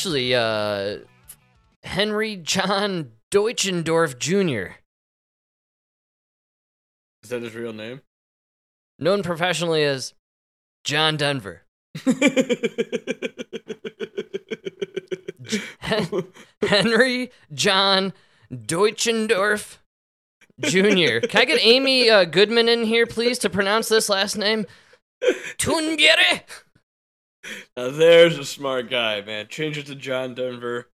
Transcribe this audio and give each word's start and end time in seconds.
Actually, 0.00 0.34
uh, 0.34 1.00
Henry 1.82 2.36
John 2.36 3.10
Deutschendorf 3.30 4.18
Jr., 4.18 4.76
Is 7.22 7.28
that 7.28 7.42
his 7.42 7.54
real 7.54 7.74
name? 7.74 8.00
known 8.98 9.22
professionally 9.22 9.84
as 9.84 10.14
John 10.84 11.18
Denver. 11.18 11.64
Henry 16.62 17.30
John 17.52 18.14
Deutschendorf 18.50 19.76
Jr. 20.60 21.26
Can 21.26 21.40
I 21.42 21.44
get 21.44 21.60
Amy 21.60 22.08
uh, 22.08 22.24
Goodman 22.24 22.70
in 22.70 22.84
here, 22.84 23.04
please, 23.06 23.38
to 23.40 23.50
pronounce 23.50 23.90
this 23.90 24.08
last 24.08 24.38
name? 24.38 24.64
Tunbere. 25.58 26.40
Now 27.76 27.90
there's 27.90 28.38
a 28.38 28.44
smart 28.44 28.90
guy, 28.90 29.20
man. 29.22 29.46
Change 29.48 29.78
it 29.78 29.86
to 29.86 29.94
John 29.94 30.34
Denver. 30.34 30.90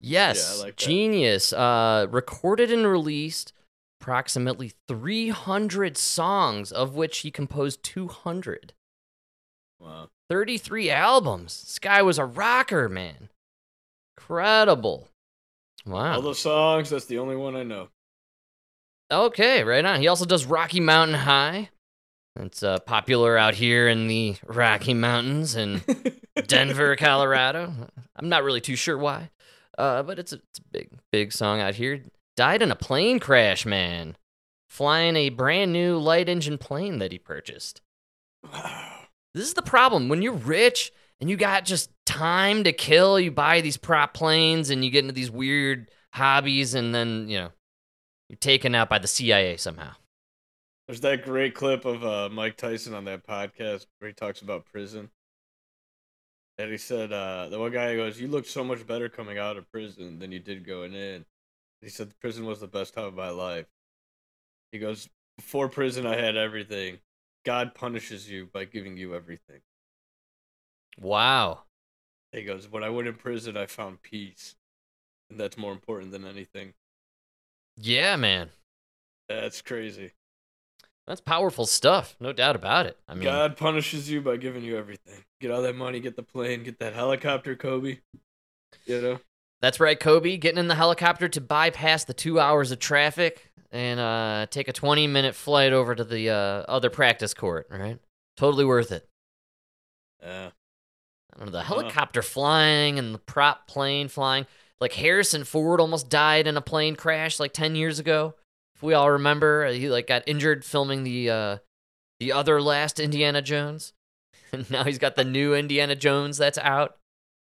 Yes, 0.00 0.56
Yeah, 0.56 0.64
like 0.64 0.76
genius. 0.76 1.52
Uh, 1.52 2.06
recorded 2.10 2.72
and 2.72 2.86
released 2.86 3.52
approximately 4.00 4.72
300 4.88 5.96
songs, 5.96 6.72
of 6.72 6.94
which 6.96 7.18
he 7.18 7.30
composed 7.30 7.84
200. 7.84 8.72
Wow. 9.78 10.08
33 10.28 10.90
albums. 10.90 11.62
This 11.62 11.78
guy 11.78 12.02
was 12.02 12.18
a 12.18 12.24
rocker, 12.24 12.88
man. 12.88 13.28
Incredible. 14.16 15.08
Wow. 15.86 16.14
All 16.14 16.22
those 16.22 16.38
songs, 16.38 16.90
that's 16.90 17.06
the 17.06 17.18
only 17.18 17.36
one 17.36 17.54
I 17.54 17.62
know. 17.62 17.88
Okay, 19.10 19.62
right 19.62 19.84
on. 19.84 20.00
He 20.00 20.08
also 20.08 20.24
does 20.24 20.46
Rocky 20.46 20.80
Mountain 20.80 21.18
High. 21.18 21.70
It's 22.36 22.62
uh, 22.62 22.78
popular 22.80 23.36
out 23.36 23.54
here 23.54 23.88
in 23.88 24.06
the 24.06 24.36
Rocky 24.46 24.94
Mountains 24.94 25.54
in 25.54 25.82
Denver, 26.46 26.96
Colorado. 26.96 27.72
I'm 28.16 28.28
not 28.28 28.42
really 28.42 28.60
too 28.60 28.76
sure 28.76 28.96
why, 28.96 29.30
uh, 29.76 30.02
but 30.02 30.18
it's 30.18 30.32
a, 30.32 30.36
it's 30.36 30.58
a 30.58 30.68
big, 30.72 30.90
big 31.10 31.32
song 31.32 31.60
out 31.60 31.74
here. 31.74 32.02
Died 32.36 32.62
in 32.62 32.70
a 32.70 32.76
plane 32.76 33.18
crash, 33.20 33.66
man. 33.66 34.16
Flying 34.70 35.16
a 35.16 35.28
brand 35.28 35.72
new 35.72 35.98
light 35.98 36.30
engine 36.30 36.56
plane 36.56 36.98
that 36.98 37.12
he 37.12 37.18
purchased. 37.18 37.82
This 39.34 39.44
is 39.44 39.54
the 39.54 39.62
problem. 39.62 40.08
When 40.08 40.22
you're 40.22 40.32
rich 40.32 40.92
and 41.20 41.28
you 41.28 41.36
got 41.36 41.66
just 41.66 41.90
time 42.06 42.64
to 42.64 42.72
kill, 42.72 43.20
you 43.20 43.30
buy 43.30 43.60
these 43.60 43.76
prop 43.76 44.14
planes 44.14 44.70
and 44.70 44.82
you 44.82 44.90
get 44.90 45.04
into 45.04 45.12
these 45.14 45.30
weird 45.30 45.90
hobbies, 46.12 46.74
and 46.74 46.94
then, 46.94 47.28
you 47.28 47.38
know, 47.38 47.50
you're 48.28 48.38
taken 48.38 48.74
out 48.74 48.88
by 48.88 48.98
the 48.98 49.08
CIA 49.08 49.56
somehow. 49.58 49.92
There's 50.86 51.00
that 51.00 51.24
great 51.24 51.54
clip 51.54 51.84
of 51.84 52.04
uh, 52.04 52.28
Mike 52.30 52.56
Tyson 52.56 52.94
on 52.94 53.04
that 53.04 53.26
podcast 53.26 53.86
where 53.98 54.08
he 54.08 54.14
talks 54.14 54.42
about 54.42 54.66
prison. 54.66 55.10
And 56.58 56.70
he 56.70 56.76
said, 56.76 57.12
uh, 57.12 57.48
the 57.48 57.58
one 57.58 57.72
guy 57.72 57.94
goes, 57.96 58.20
You 58.20 58.28
look 58.28 58.46
so 58.46 58.62
much 58.62 58.86
better 58.86 59.08
coming 59.08 59.38
out 59.38 59.56
of 59.56 59.70
prison 59.70 60.18
than 60.18 60.32
you 60.32 60.38
did 60.38 60.66
going 60.66 60.92
in. 60.94 61.24
He 61.80 61.88
said, 61.88 62.10
The 62.10 62.14
prison 62.16 62.44
was 62.44 62.60
the 62.60 62.66
best 62.66 62.94
time 62.94 63.04
of 63.04 63.14
my 63.14 63.30
life. 63.30 63.66
He 64.70 64.78
goes, 64.78 65.08
Before 65.36 65.68
prison, 65.68 66.06
I 66.06 66.16
had 66.16 66.36
everything. 66.36 66.98
God 67.44 67.74
punishes 67.74 68.30
you 68.30 68.48
by 68.52 68.64
giving 68.64 68.96
you 68.96 69.14
everything. 69.14 69.60
Wow. 71.00 71.62
He 72.32 72.44
goes, 72.44 72.70
When 72.70 72.84
I 72.84 72.90
went 72.90 73.08
in 73.08 73.14
prison, 73.14 73.56
I 73.56 73.66
found 73.66 74.02
peace. 74.02 74.56
And 75.30 75.40
that's 75.40 75.56
more 75.56 75.72
important 75.72 76.12
than 76.12 76.26
anything. 76.26 76.74
Yeah, 77.76 78.16
man. 78.16 78.50
That's 79.28 79.62
crazy. 79.62 80.12
That's 81.12 81.20
powerful 81.20 81.66
stuff. 81.66 82.16
No 82.20 82.32
doubt 82.32 82.56
about 82.56 82.86
it. 82.86 82.96
I 83.06 83.12
mean, 83.12 83.24
God 83.24 83.58
punishes 83.58 84.08
you 84.08 84.22
by 84.22 84.38
giving 84.38 84.64
you 84.64 84.78
everything. 84.78 85.22
Get 85.42 85.50
all 85.50 85.60
that 85.60 85.76
money, 85.76 86.00
get 86.00 86.16
the 86.16 86.22
plane, 86.22 86.62
get 86.62 86.78
that 86.78 86.94
helicopter, 86.94 87.54
Kobe. 87.54 87.98
You 88.86 89.00
know? 89.02 89.20
that's 89.60 89.78
right, 89.78 90.00
Kobe. 90.00 90.38
Getting 90.38 90.58
in 90.58 90.68
the 90.68 90.74
helicopter 90.74 91.28
to 91.28 91.40
bypass 91.42 92.04
the 92.04 92.14
two 92.14 92.40
hours 92.40 92.70
of 92.70 92.78
traffic 92.78 93.52
and 93.70 94.00
uh, 94.00 94.46
take 94.48 94.68
a 94.68 94.72
20 94.72 95.06
minute 95.06 95.34
flight 95.34 95.74
over 95.74 95.94
to 95.94 96.02
the 96.02 96.30
uh, 96.30 96.64
other 96.66 96.88
practice 96.88 97.34
court, 97.34 97.66
right? 97.70 97.98
Totally 98.38 98.64
worth 98.64 98.90
it. 98.90 99.06
Yeah. 100.22 100.48
I 101.34 101.38
don't 101.38 101.48
know, 101.48 101.52
the 101.52 101.62
helicopter 101.62 102.22
flying 102.22 102.98
and 102.98 103.14
the 103.14 103.18
prop 103.18 103.66
plane 103.66 104.08
flying. 104.08 104.46
Like 104.80 104.94
Harrison 104.94 105.44
Ford 105.44 105.78
almost 105.78 106.08
died 106.08 106.46
in 106.46 106.56
a 106.56 106.62
plane 106.62 106.96
crash 106.96 107.38
like 107.38 107.52
10 107.52 107.76
years 107.76 107.98
ago. 107.98 108.34
If 108.82 108.86
we 108.86 108.94
all 108.94 109.12
remember, 109.12 109.66
he 109.68 109.88
like 109.88 110.08
got 110.08 110.24
injured 110.26 110.64
filming 110.64 111.04
the 111.04 111.30
uh 111.30 111.58
the 112.18 112.32
other 112.32 112.60
last 112.60 112.98
Indiana 112.98 113.40
Jones. 113.40 113.92
And 114.52 114.68
now 114.70 114.82
he's 114.84 114.98
got 114.98 115.14
the 115.16 115.24
new 115.24 115.54
Indiana 115.54 115.94
Jones 115.96 116.36
that's 116.36 116.58
out. 116.58 116.96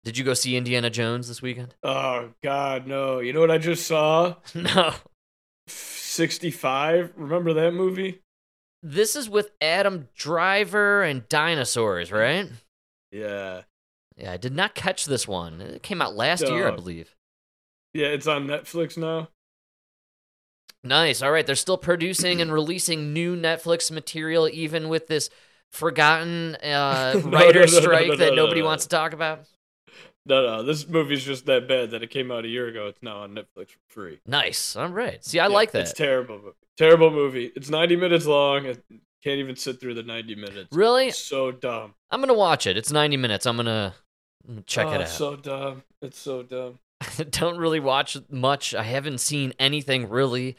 Did 0.06 0.18
you 0.18 0.24
go 0.24 0.34
see 0.34 0.56
Indiana 0.56 0.90
Jones 0.90 1.28
this 1.28 1.40
weekend? 1.42 1.76
Oh 1.84 2.30
God, 2.42 2.88
no! 2.88 3.20
You 3.20 3.32
know 3.34 3.42
what 3.42 3.52
I 3.52 3.58
just 3.60 3.86
saw? 3.86 4.36
No. 4.56 4.94
Sixty-five. 5.68 7.14
Remember 7.18 7.54
that 7.54 7.74
movie? 7.74 8.22
This 8.82 9.16
is 9.16 9.30
with 9.30 9.52
Adam 9.62 10.08
Driver 10.16 11.04
and 11.04 11.28
dinosaurs, 11.28 12.12
right? 12.12 12.50
Yeah, 13.12 13.62
Yeah, 14.16 14.32
I 14.32 14.38
did 14.38 14.54
not 14.56 14.74
catch 14.76 15.06
this 15.06 15.28
one. 15.28 15.60
It 15.62 15.84
came 15.84 16.02
out 16.02 16.16
last 16.16 16.48
year, 16.48 16.68
I 16.68 16.72
believe. 16.72 17.16
yeah. 17.94 18.08
It's 18.08 18.28
on 18.28 18.48
Netflix 18.48 18.98
now. 18.98 19.30
Nice. 20.86 21.22
All 21.22 21.32
right. 21.32 21.46
They're 21.46 21.56
still 21.56 21.78
producing 21.78 22.42
and 22.42 22.52
releasing 22.52 23.12
new 23.14 23.36
Netflix 23.36 23.92
material, 23.92 24.48
even 24.52 24.88
with 24.90 25.08
this 25.08 25.30
forgotten 25.72 26.56
uh, 26.56 27.14
No, 27.26 27.30
writer 27.30 27.60
no, 27.60 27.66
no, 27.66 27.80
strike 27.82 28.18
that 28.18 28.30
no, 28.30 28.36
nobody 28.36 28.62
no. 28.62 28.68
wants 28.68 28.86
to 28.86 28.90
talk 28.90 29.14
about. 29.14 29.42
No, 30.26 30.42
no. 30.42 30.64
This 30.64 30.88
movie's 30.88 31.24
just 31.24 31.46
that 31.46 31.68
bad 31.68 31.92
that 31.92 32.02
it 32.02 32.10
came 32.10 32.32
out 32.32 32.46
a 32.46 32.48
year 32.48 32.68
ago. 32.68 32.88
It's 32.88 33.02
now 33.04 33.18
on 33.18 33.36
Netflix 33.36 33.70
for 33.70 33.80
free. 33.90 34.20
Nice. 34.26 34.76
All 34.76 34.88
right. 34.90 35.24
See, 35.24 35.40
I 35.40 35.48
Yeah, 35.48 35.54
like 35.54 35.72
that. 35.72 35.82
It's 35.82 35.94
terrible. 35.94 36.38
movie. 36.38 36.52
Terrible 36.78 37.12
movie. 37.12 37.52
It's 37.56 37.70
ninety 37.70 37.96
minutes 37.96 38.26
long. 38.26 38.68
I 38.68 38.76
can't 39.24 39.40
even 39.40 39.56
sit 39.56 39.80
through 39.80 39.94
the 39.94 40.04
ninety 40.04 40.36
minutes. 40.36 40.68
really? 40.72 41.08
It's 41.08 41.18
so 41.18 41.52
dumb. 41.52 41.94
I'm 42.12 42.20
going 42.20 42.30
to 42.30 42.34
watch 42.34 42.66
it. 42.68 42.78
It's 42.78 42.92
90 42.92 43.18
minutes. 43.18 43.46
I'm 43.46 43.58
going 43.58 43.66
to 43.66 43.94
check 44.66 44.88
oh, 44.88 44.92
it 44.92 44.96
out. 44.96 45.02
It's 45.02 45.12
so 45.12 45.36
dumb. 45.36 45.84
It's 46.02 46.20
so 46.20 46.44
dumb. 46.44 46.80
don't 47.32 47.58
really 47.58 47.80
watch 47.80 48.18
much. 48.30 48.74
I 48.74 48.84
haven't 48.84 49.20
seen 49.20 49.54
anything 49.60 50.10
really. 50.10 50.56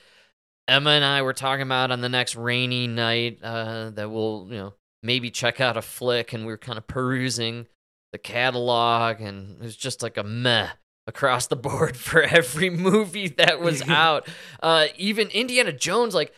Emma 0.69 0.91
and 0.91 1.05
I 1.05 1.23
were 1.23 1.33
talking 1.33 1.63
about 1.63 1.91
on 1.91 2.01
the 2.01 2.09
next 2.09 2.35
rainy 2.37 2.87
night 2.87 3.39
uh, 3.43 3.91
that 3.91 4.11
we'll, 4.11 4.49
you 4.51 4.57
know, 4.57 4.75
maybe 5.03 5.31
check 5.31 5.61
out 5.61 5.77
a 5.77 5.83
flick, 5.83 6.33
and 6.33 6.45
we 6.45 6.53
were 6.53 6.59
kind 6.59 6.79
of 6.79 6.87
perusing 6.87 7.67
the 8.13 8.19
catalog, 8.19 9.21
and 9.21 9.61
it 9.61 9.63
was 9.63 9.77
just 9.77 10.03
like 10.03 10.17
a 10.17 10.25
meh 10.25 10.71
across 11.07 11.47
the 11.47 11.57
board 11.57 11.97
for 11.97 12.23
every 12.23 12.71
movie 12.71 13.29
that 13.29 13.61
was 13.61 13.83
out. 13.89 14.29
Uh, 14.61 14.87
even 14.97 15.29
Indiana 15.29 15.73
Jones, 15.73 16.15
like 16.15 16.33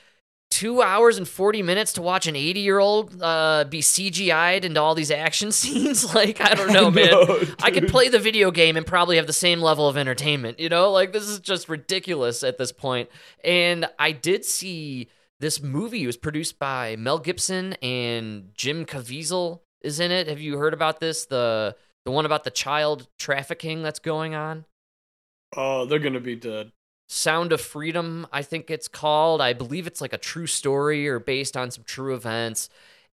two 0.51 0.83
hours 0.83 1.19
and 1.19 1.29
40 1.29 1.63
minutes 1.63 1.93
to 1.95 2.03
watch 2.03 2.27
an 2.27 2.35
80 2.35 2.61
year 2.61 2.79
old 2.79 3.23
uh, 3.23 3.65
be 3.69 3.81
CGI'd 3.81 4.65
into 4.65 4.81
all 4.81 4.95
these 4.95 5.11
action 5.11 5.53
scenes. 5.53 6.15
like, 6.15 6.41
I 6.41 6.55
don't 6.55 6.73
know, 6.73 6.91
man. 6.91 7.11
No, 7.11 7.41
I 7.63 7.71
could 7.71 7.89
play 7.89 8.09
the 8.09 8.19
video 8.19 8.51
game 8.51 8.77
and 8.77 8.87
probably 8.87 9.17
have 9.17 9.27
the 9.27 9.33
same 9.33 9.61
level 9.61 9.89
of 9.89 9.97
entertainment. 9.97 10.59
You 10.59 10.69
know, 10.69 10.91
like 10.91 11.13
this 11.13 11.25
is 11.25 11.41
just 11.41 11.69
ridiculous 11.69 12.43
at 12.43 12.59
this 12.59 12.73
point. 12.73 13.09
And 13.45 13.87
I 13.99 14.13
did 14.13 14.45
see 14.45 15.09
this 15.41 15.63
movie. 15.63 16.03
It 16.03 16.07
was 16.07 16.17
produced 16.17 16.59
by 16.59 16.97
Mel 16.97 17.19
Gibson 17.19 17.75
and 17.75 18.51
Jim 18.55 18.85
Caviezel 18.85 19.61
is 19.83 20.01
in 20.01 20.11
it. 20.11 20.27
Have 20.29 20.41
you 20.41 20.59
heard 20.59 20.75
about 20.75 21.01
this? 21.01 21.27
The 21.27 21.77
the 22.05 22.11
one 22.11 22.25
about 22.25 22.45
the 22.45 22.51
child 22.51 23.07
trafficking 23.19 23.83
that's 23.83 23.99
going 23.99 24.35
on. 24.35 24.65
Oh, 25.57 25.85
they're 25.87 25.99
gonna 25.99 26.21
be 26.21 26.37
dead. 26.37 26.73
Sound 27.11 27.53
of 27.53 27.61
Freedom, 27.63 28.27
I 28.33 28.43
think 28.43 28.71
it's 28.71 28.87
called. 28.87 29.41
I 29.41 29.55
believe 29.55 29.87
it's 29.87 30.03
like 30.03 30.13
a 30.13 30.19
true 30.19 30.47
story 30.47 31.09
or 31.09 31.19
based 31.19 31.57
on 31.57 31.71
some 31.71 31.85
true 31.85 32.15
events. 32.15 32.69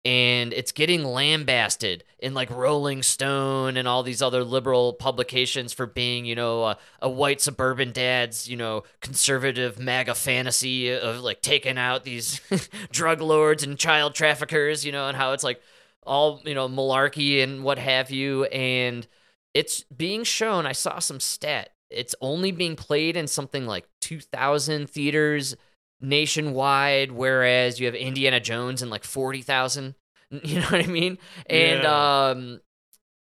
And 0.05 0.53
it's 0.55 0.73
getting 0.73 1.05
lambasted 1.05 2.03
in 2.19 2.35
like 2.35 2.51
Rolling 2.51 3.03
Stone 3.05 3.77
and 3.77 3.87
all 3.87 4.03
these 4.03 4.23
other 4.23 4.43
liberal 4.43 4.95
publications 4.95 5.73
for 5.75 5.87
being, 5.87 6.25
you 6.25 6.35
know, 6.35 6.65
a, 6.65 6.79
a 7.03 7.09
white 7.09 7.41
suburban 7.41 7.93
dad's, 7.93 8.49
you 8.49 8.57
know, 8.57 8.83
conservative 9.01 9.79
MAGA 9.79 10.15
fantasy 10.15 10.91
of 10.91 11.21
like 11.21 11.43
taking 11.43 11.79
out 11.79 12.03
these 12.03 12.41
drug 12.93 13.21
lords 13.21 13.63
and 13.63 13.79
child 13.79 14.15
traffickers, 14.15 14.85
you 14.85 14.91
know, 14.91 15.07
and 15.07 15.17
how 15.17 15.33
it's 15.33 15.45
like 15.45 15.61
all, 16.03 16.41
you 16.45 16.55
know, 16.55 16.69
malarkey 16.69 17.45
and 17.45 17.63
what 17.63 17.79
have 17.79 18.11
you. 18.11 18.45
And 18.47 19.07
it's 19.55 19.83
being 19.85 20.25
shown. 20.25 20.67
I 20.67 20.73
saw 20.73 20.99
some 20.99 21.21
stat. 21.21 21.69
It's 21.93 22.15
only 22.21 22.53
being 22.53 22.77
played 22.77 23.17
in 23.17 23.27
something 23.27 23.67
like 23.67 23.89
2,000 24.01 24.89
theaters 24.89 25.57
nationwide, 26.01 27.13
whereas 27.13 27.79
you 27.79 27.87
have 27.87 27.95
Indiana 27.95 28.41
Jones 28.41 28.83
in 28.83 28.91
like 28.91 29.05
40,000. 29.05 29.95
You 30.45 30.61
know 30.61 30.67
what 30.67 30.83
I 30.83 30.89
mean? 30.89 31.19
And 31.45 31.83
Yeah. 31.83 32.31
um, 32.31 32.61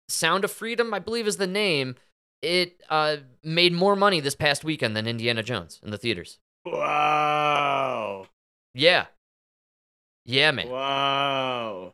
Sound 0.08 0.44
of 0.44 0.50
Freedom, 0.50 0.94
I 0.94 0.98
believe, 0.98 1.26
is 1.26 1.36
the 1.36 1.46
name. 1.46 1.96
It 2.40 2.82
uh, 2.88 3.18
made 3.44 3.74
more 3.74 3.94
money 3.96 4.20
this 4.20 4.34
past 4.34 4.64
weekend 4.64 4.96
than 4.96 5.06
Indiana 5.06 5.42
Jones 5.42 5.78
in 5.82 5.90
the 5.90 5.98
theaters. 5.98 6.38
Wow. 6.64 8.28
Yeah. 8.72 9.06
Yeah, 10.24 10.52
man. 10.52 10.70
Wow. 10.70 11.92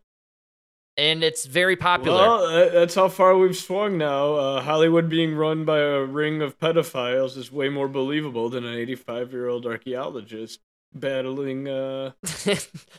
And 1.02 1.24
it's 1.24 1.46
very 1.46 1.74
popular. 1.74 2.16
Well, 2.16 2.70
that's 2.70 2.94
how 2.94 3.08
far 3.08 3.36
we've 3.36 3.56
swung 3.56 3.98
now. 3.98 4.34
Uh, 4.34 4.60
Hollywood 4.60 5.08
being 5.08 5.34
run 5.34 5.64
by 5.64 5.80
a 5.80 6.00
ring 6.00 6.40
of 6.42 6.60
pedophiles 6.60 7.36
is 7.36 7.50
way 7.50 7.68
more 7.68 7.88
believable 7.88 8.48
than 8.48 8.64
an 8.64 8.74
85 8.74 9.32
year 9.32 9.48
old 9.48 9.66
archaeologist 9.66 10.60
battling. 10.94 11.68
Uh, 11.68 12.12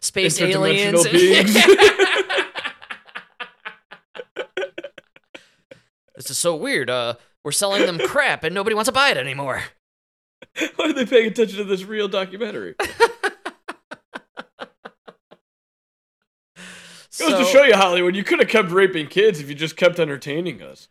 Space 0.01 0.41
aliens. 0.41 1.07
beings. 1.07 1.53
this 6.15 6.29
is 6.29 6.37
so 6.37 6.57
weird. 6.57 6.89
Uh, 6.89 7.13
we're 7.45 7.53
selling 7.53 7.85
them 7.85 7.99
crap, 7.99 8.43
and 8.43 8.53
nobody 8.53 8.73
wants 8.73 8.89
to 8.89 8.93
buy 8.93 9.11
it 9.11 9.17
anymore. 9.17 9.63
why 10.75 10.89
are 10.89 10.93
they 10.93 11.05
paying 11.05 11.27
attention 11.27 11.57
to 11.59 11.63
this 11.63 11.85
real 11.85 12.09
documentary? 12.09 12.75
Goes 17.29 17.39
to 17.39 17.45
So- 17.45 17.51
show 17.51 17.63
you, 17.63 17.75
Hollywood, 17.75 18.15
you 18.15 18.23
could 18.23 18.39
have 18.39 18.49
kept 18.49 18.71
raping 18.71 19.07
kids 19.07 19.39
if 19.39 19.49
you 19.49 19.55
just 19.55 19.75
kept 19.77 19.99
entertaining 19.99 20.61
us. 20.61 20.87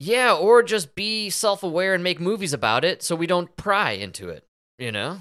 Yeah, 0.00 0.34
or 0.34 0.62
just 0.62 0.94
be 0.94 1.30
self-aware 1.30 1.94
and 1.94 2.02
make 2.02 2.20
movies 2.20 2.52
about 2.52 2.84
it, 2.84 3.02
so 3.02 3.14
we 3.14 3.26
don't 3.26 3.54
pry 3.56 3.92
into 3.92 4.28
it. 4.28 4.44
You 4.78 4.90
know. 4.92 5.18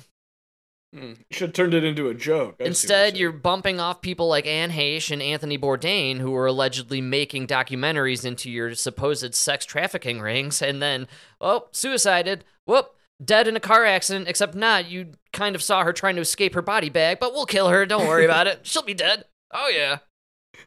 Hmm, 0.94 1.10
you 1.10 1.16
should 1.32 1.50
have 1.50 1.54
turned 1.54 1.74
it 1.74 1.84
into 1.84 2.08
a 2.10 2.14
joke. 2.14 2.56
I 2.60 2.66
Instead, 2.66 3.18
you're 3.18 3.32
bumping 3.32 3.80
off 3.80 4.02
people 4.02 4.28
like 4.28 4.46
Anne 4.46 4.72
Heche 4.72 5.10
and 5.10 5.22
Anthony 5.24 5.58
Bourdain, 5.58 6.20
who 6.20 6.36
are 6.36 6.46
allegedly 6.46 7.02
making 7.02 7.48
documentaries 7.48 8.24
into 8.26 8.50
your 8.52 8.76
supposed 8.76 9.34
sex 9.34 9.66
trafficking 9.66 10.22
rings, 10.22 10.62
and 10.62 10.82
then, 10.82 11.08
oh, 11.42 11.68
suicided. 11.72 12.44
Whoop, 12.66 12.96
dead 13.24 13.48
in 13.48 13.56
a 13.56 13.60
car 13.60 13.86
accident, 13.86 14.28
except 14.28 14.54
not. 14.54 14.88
You 14.88 15.14
kind 15.32 15.56
of 15.56 15.64
saw 15.64 15.84
her 15.84 15.94
trying 15.94 16.16
to 16.16 16.22
escape 16.22 16.54
her 16.54 16.62
body 16.62 16.90
bag, 16.90 17.20
but 17.20 17.34
we'll 17.34 17.46
kill 17.48 17.70
her. 17.70 17.86
Don't 17.88 18.08
worry 18.08 18.26
about 18.26 18.46
it. 18.48 18.60
She'll 18.64 18.84
be 18.84 18.94
dead. 18.94 19.26
Oh, 19.52 19.70
yeah. 19.76 20.00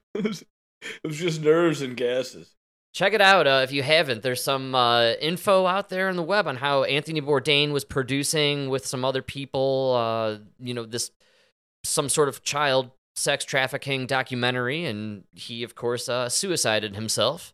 saying. 0.14 0.46
it 0.82 1.06
was 1.06 1.16
just 1.16 1.42
nerves 1.42 1.82
and 1.82 1.96
gases. 1.96 2.54
Check 2.96 3.12
it 3.12 3.20
out 3.20 3.46
uh, 3.46 3.60
if 3.62 3.72
you 3.72 3.82
haven't. 3.82 4.22
There's 4.22 4.42
some 4.42 4.74
uh, 4.74 5.12
info 5.20 5.66
out 5.66 5.90
there 5.90 6.08
on 6.08 6.16
the 6.16 6.22
web 6.22 6.46
on 6.46 6.56
how 6.56 6.84
Anthony 6.84 7.20
Bourdain 7.20 7.70
was 7.70 7.84
producing 7.84 8.70
with 8.70 8.86
some 8.86 9.04
other 9.04 9.20
people. 9.20 9.94
Uh, 9.94 10.38
you 10.58 10.72
know, 10.72 10.86
this 10.86 11.10
some 11.84 12.08
sort 12.08 12.28
of 12.28 12.42
child 12.42 12.90
sex 13.14 13.44
trafficking 13.44 14.06
documentary, 14.06 14.86
and 14.86 15.24
he, 15.34 15.62
of 15.62 15.74
course, 15.74 16.08
uh, 16.08 16.30
suicided 16.30 16.94
himself 16.94 17.52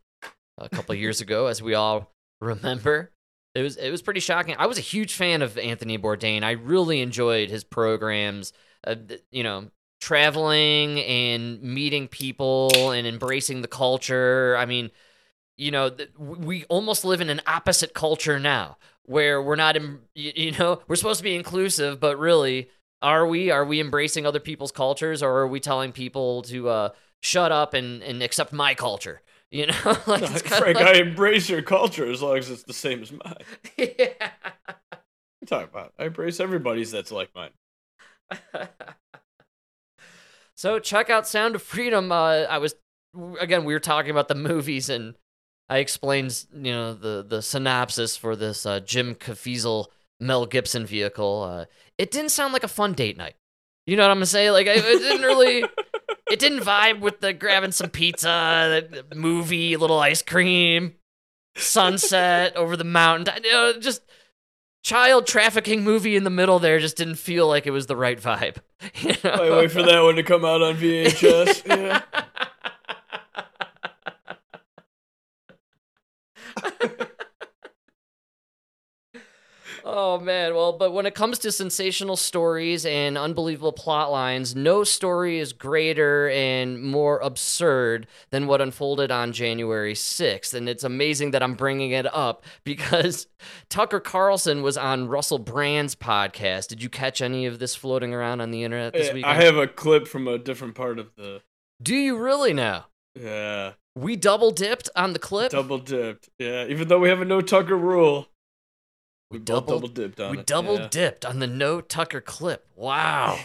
a 0.58 0.68
couple 0.68 0.94
years 0.94 1.20
ago, 1.22 1.46
as 1.46 1.60
we 1.60 1.74
all 1.74 2.12
remember. 2.40 3.10
It 3.54 3.62
was 3.62 3.76
it 3.76 3.90
was 3.90 4.00
pretty 4.00 4.20
shocking. 4.20 4.54
I 4.58 4.66
was 4.66 4.78
a 4.78 4.82
huge 4.82 5.14
fan 5.14 5.42
of 5.42 5.58
Anthony 5.58 5.98
Bourdain. 5.98 6.42
I 6.42 6.52
really 6.52 7.00
enjoyed 7.00 7.50
his 7.50 7.64
programs. 7.64 8.52
Uh, 8.86 8.94
you 9.30 9.42
know, 9.42 9.70
traveling 10.02 10.99
and 11.00 11.62
meeting 11.62 12.08
people 12.08 12.90
and 12.90 13.06
embracing 13.06 13.62
the 13.62 13.69
culture. 13.69 14.56
I 14.58 14.66
mean, 14.66 14.90
you 15.56 15.70
know, 15.70 15.90
th- 15.90 16.10
we 16.19 16.64
almost 16.64 17.04
live 17.04 17.20
in 17.20 17.31
an 17.31 17.40
opposite 17.46 17.94
culture 17.94 18.40
now, 18.40 18.78
where 19.04 19.40
we're 19.40 19.54
not, 19.54 19.76
y- 19.78 19.93
you 20.14 20.50
know, 20.58 20.82
we're 20.88 20.96
supposed 20.96 21.19
to 21.20 21.25
be 21.25 21.37
inclusive, 21.37 22.00
but 22.00 22.19
really, 22.19 22.69
are 23.00 23.28
we? 23.28 23.52
Are 23.52 23.64
we 23.64 23.78
embracing 23.81 24.26
other 24.26 24.40
people's 24.40 24.72
cultures, 24.72 25.22
or 25.22 25.31
are 25.38 25.46
we 25.46 25.60
telling 25.60 25.93
people 25.93 26.43
to 26.43 26.69
uh, 26.69 26.88
shut 27.20 27.52
up 27.52 27.72
and 27.72 28.02
and 28.02 28.22
accept 28.25 28.52
my 28.52 28.75
culture? 28.75 29.22
You 29.52 29.66
know, 29.66 29.75
like, 30.06 30.22
it's 30.22 30.40
Frank, 30.48 30.78
like- 30.78 30.96
I 30.96 31.00
embrace 31.00 31.50
your 31.50 31.60
culture 31.60 32.10
as 32.10 32.22
long 32.22 32.38
as 32.38 32.48
it's 32.48 32.62
the 32.62 32.72
same 32.72 33.02
as 33.02 33.12
mine. 33.12 33.20
What 33.76 33.94
yeah. 33.98 34.31
you 35.43 35.46
talking 35.46 35.69
about? 35.69 35.93
I 35.98 36.05
embrace 36.06 36.40
everybody's 36.40 36.90
that's 36.90 37.12
like 37.12 37.28
mine. 37.34 37.50
So 40.56 40.78
check 40.78 41.10
out 41.10 41.26
Sound 41.26 41.54
of 41.54 41.62
Freedom. 41.62 42.12
Uh, 42.12 42.44
I 42.49 42.58
was 42.58 42.75
again 43.40 43.64
we 43.64 43.75
were 43.75 43.81
talking 43.81 44.10
about 44.10 44.28
the 44.28 44.34
movies 44.34 44.88
and 44.88 45.14
I 45.69 45.78
explained 45.78 46.44
you 46.52 46.72
know 46.72 46.94
the 46.94 47.25
the 47.26 47.43
synopsis 47.43 48.16
for 48.16 48.37
this 48.37 48.66
uh, 48.66 48.81
Jim 48.81 49.14
Caviezel 49.14 49.87
Mel 50.20 50.46
Gibson 50.46 50.87
vehicle. 50.87 51.43
Uh, 51.43 51.64
it 51.99 52.10
didn't 52.10 52.31
sound 52.31 52.52
like 52.52 52.64
a 52.64 52.69
fun 52.69 52.93
date 52.93 53.16
night. 53.16 53.34
You 53.87 53.96
know 53.96 54.04
what 54.04 54.10
I'm 54.10 54.19
gonna 54.19 54.26
say? 54.26 54.50
Like 54.50 54.66
it, 54.66 54.78
it 54.78 54.99
didn't 54.99 55.22
really. 55.22 55.64
It 56.31 56.38
didn't 56.38 56.60
vibe 56.60 57.00
with 57.00 57.20
the 57.20 57.34
grabbing 57.34 57.72
some 57.72 57.90
pizza, 57.90 58.82
the 58.90 59.14
movie, 59.14 59.76
little 59.76 59.98
ice 59.98 60.22
cream, 60.22 60.94
sunset 61.56 62.56
over 62.56 62.75
the 62.75 62.84
mountain. 62.84 63.44
You 63.44 63.52
know, 63.52 63.78
just 63.78 64.00
child 64.82 65.26
trafficking 65.26 65.84
movie 65.84 66.17
in 66.17 66.25
the 66.25 66.31
middle 66.31 66.58
there 66.58 66.79
just 66.79 66.96
didn't 66.96 67.14
feel 67.17 67.49
like 67.49 67.67
it 67.67 67.70
was 67.70 67.87
the 67.87 67.96
right 67.96 68.20
vibe. 68.20 68.56
You 68.96 69.14
know? 69.23 69.31
I 69.31 69.50
wait 69.58 69.70
for 69.70 69.82
that 69.84 70.00
one 70.00 70.17
to 70.17 70.25
come 70.25 70.44
out 70.44 70.61
on 70.61 70.75
VHS. 70.75 71.62
Yeah. 71.67 72.02
Oh 79.84 80.19
man, 80.19 80.55
well, 80.55 80.73
but 80.73 80.93
when 80.93 81.06
it 81.06 81.14
comes 81.14 81.38
to 81.40 81.52
sensational 81.52 82.17
stories 82.17 82.87
and 82.87 83.17
unbelievable 83.17 83.73
plot 83.73 84.11
lines, 84.11 84.55
no 84.55 84.84
story 84.84 85.38
is 85.38 85.52
greater 85.52 86.29
and 86.31 86.82
more 86.82 87.19
absurd 87.20 88.06
than 88.31 88.46
what 88.46 88.61
unfolded 88.61 89.11
on 89.11 89.32
January 89.32 89.94
6th. 89.94 90.55
And 90.55 90.69
it's 90.69 90.84
amazing 90.84 91.32
that 91.32 91.43
I'm 91.43 91.55
bringing 91.55 91.90
it 91.93 92.06
up 92.14 92.44
because 92.64 93.26
Tucker 93.69 94.00
Carlson 94.00 94.62
was 94.62 94.76
on 94.76 95.08
Russell 95.08 95.38
Brand's 95.38 95.94
podcast. 95.94 96.69
Did 96.69 96.82
you 96.82 96.88
catch 96.88 97.20
any 97.20 97.46
of 97.46 97.58
this 97.58 97.75
floating 97.75 98.14
around 98.14 98.40
on 98.40 98.50
the 98.50 98.64
internet 98.64 98.93
this 98.93 99.12
weekend? 99.12 99.32
I 99.32 99.43
have 99.43 99.56
a 99.56 99.67
clip 99.67 100.08
from 100.08 100.29
a 100.29 100.38
different 100.38 100.75
part 100.75 100.99
of 100.99 101.14
the. 101.17 101.43
Do 101.82 101.94
you 101.94 102.17
really 102.17 102.52
now? 102.52 102.87
Yeah. 103.19 103.73
We 103.94 104.17
double 104.17 104.52
dipped 104.52 104.88
on 104.96 105.12
the 105.12 105.19
clip. 105.19 105.52
Double 105.52 105.79
dipped. 105.79 106.31
Yeah. 106.38 106.67
Even 106.67 106.88
though 106.88 106.99
we 106.99 107.08
have 107.08 107.20
a 107.20 107.25
no 107.25 107.40
Tucker 107.40 107.76
rule, 107.76 108.29
we 109.32 109.38
double, 109.38 109.75
double 109.75 109.88
dipped 109.88 110.20
on 110.20 110.31
we 110.31 110.39
it. 110.39 110.46
double 110.46 110.79
yeah. 110.79 110.89
dipped 110.91 111.24
on 111.24 111.39
the 111.39 111.46
no 111.46 111.81
Tucker 111.81 112.20
clip. 112.20 112.67
Wow. 112.77 113.39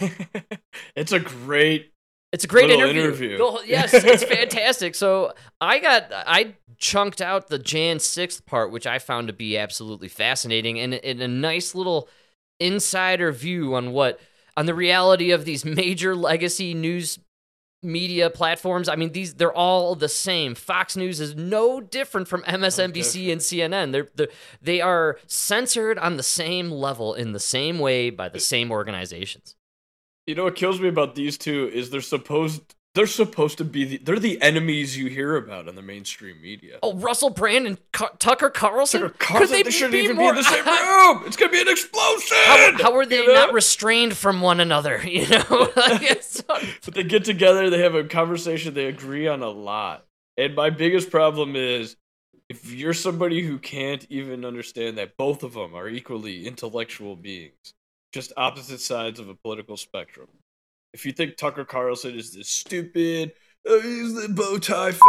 it's 0.96 1.12
a 1.12 1.20
great. 1.20 1.94
It's 2.34 2.44
a 2.44 2.48
great 2.48 2.70
interview. 2.70 3.02
interview. 3.04 3.38
Whole- 3.38 3.66
yes, 3.66 3.94
it's 3.94 4.24
fantastic. 4.24 4.96
So 4.96 5.34
I 5.62 5.80
got 5.80 6.12
I 6.12 6.56
chunked 6.78 7.22
out 7.22 7.48
the 7.48 7.58
Jan 7.58 8.00
sixth 8.00 8.46
part, 8.46 8.72
which 8.72 8.86
I 8.86 9.00
found 9.00 9.28
to 9.28 9.34
be 9.34 9.58
absolutely 9.58 10.10
fascinating 10.10 10.78
and, 10.80 10.94
and 10.94 11.22
a 11.22 11.28
nice 11.28 11.74
little 11.74 12.10
insider 12.60 13.32
view 13.32 13.76
on 13.76 13.92
what 13.92 14.20
on 14.58 14.66
the 14.66 14.74
reality 14.74 15.32
of 15.32 15.46
these 15.46 15.64
major 15.66 16.16
legacy 16.16 16.74
news 16.74 17.20
media 17.84 18.30
platforms. 18.30 18.90
I 18.90 18.96
mean, 18.96 19.12
these 19.12 19.36
they're 19.36 19.54
all 19.54 19.96
the 19.96 20.10
same. 20.10 20.56
Fox 20.56 20.96
News 20.96 21.20
is 21.20 21.36
no 21.36 21.80
different 21.82 22.28
from 22.28 22.44
MSNBC 22.44 23.32
and 23.32 23.42
CNN. 23.42 23.92
They're, 23.92 24.08
they're 24.16 24.28
they 24.62 24.82
are 24.82 25.18
censored 25.28 25.98
on 25.98 26.18
the 26.18 26.24
same 26.24 26.72
level 26.72 27.14
in 27.14 27.34
the 27.34 27.40
same 27.40 27.80
way 27.80 28.10
by 28.10 28.30
the 28.30 28.40
same 28.40 28.72
organizations. 28.72 29.56
You 30.26 30.36
know 30.36 30.46
what 30.46 30.56
kills 30.56 30.82
me 30.82 30.90
about 30.90 31.16
these 31.16 31.38
two 31.38 31.70
is 31.74 31.90
they're 31.90 32.02
supposed 32.02 32.76
they're 32.98 33.08
supposed 33.08 33.58
to 33.60 33.64
be 33.64 33.86
the, 33.86 33.98
they're 34.00 34.20
the 34.20 34.42
enemies 34.42 34.98
you 34.98 35.08
hear 35.08 35.38
about 35.38 35.70
in 35.70 35.76
the 35.76 35.82
mainstream 35.82 36.42
media. 36.42 36.80
Oh, 36.84 36.96
Russell 36.96 37.30
Brand 37.30 37.66
and 37.68 37.78
Car- 37.94 38.12
Tucker 38.20 38.50
Carlson. 38.50 39.02
Tucker 39.04 39.16
Could 39.20 39.50
they 39.50 39.64
they, 39.64 39.72
shouldn't 39.72 39.94
be 39.94 40.00
even 40.00 40.18
more- 40.18 40.34
be 40.34 40.40
in 40.40 40.44
the 40.44 40.50
same 40.50 40.66
room. 40.66 41.24
It's 41.26 41.38
gonna 41.38 41.52
be 41.52 41.62
an 41.62 41.70
explosion. 41.70 42.38
How, 42.46 42.84
how 42.84 42.96
are 42.98 43.06
they 43.06 43.22
you 43.22 43.28
know? 43.28 43.34
not 43.36 43.54
restrained 43.54 44.18
from 44.18 44.42
one 44.42 44.60
another? 44.60 45.02
You 45.08 45.28
know, 45.30 45.70
Like, 45.78 46.22
so- 46.24 46.44
But 46.84 46.94
they 46.96 47.04
get 47.04 47.24
together, 47.24 47.70
they 47.70 47.80
have 47.84 47.96
a 47.96 48.04
conversation, 48.04 48.74
they 48.74 48.88
agree 48.88 49.28
on 49.28 49.42
a 49.42 49.50
lot. 49.50 50.06
And 50.36 50.54
my 50.56 50.70
biggest 50.70 51.10
problem 51.10 51.56
is 51.56 51.96
if 52.50 52.72
you're 52.74 52.94
somebody 52.94 53.42
who 53.42 53.58
can't 53.60 54.06
even 54.10 54.44
understand 54.46 54.98
that 54.98 55.18
both 55.18 55.44
of 55.44 55.54
them 55.54 55.74
are 55.76 55.88
equally 55.88 56.46
intellectual 56.48 57.16
beings, 57.16 57.74
just 58.14 58.32
opposite 58.38 58.80
sides 58.82 59.20
of 59.20 59.30
a 59.30 59.36
political 59.36 59.78
spectrum. 59.78 60.28
If 60.98 61.06
you 61.06 61.12
think 61.12 61.38
Tucker 61.38 61.64
Carlson 61.64 62.16
is 62.16 62.34
this 62.34 62.50
stupid, 62.50 63.34
oh, 63.68 63.82
he's 63.82 64.16
the 64.16 64.30
bow 64.30 64.58
tie, 64.58 64.90
f- 64.90 65.00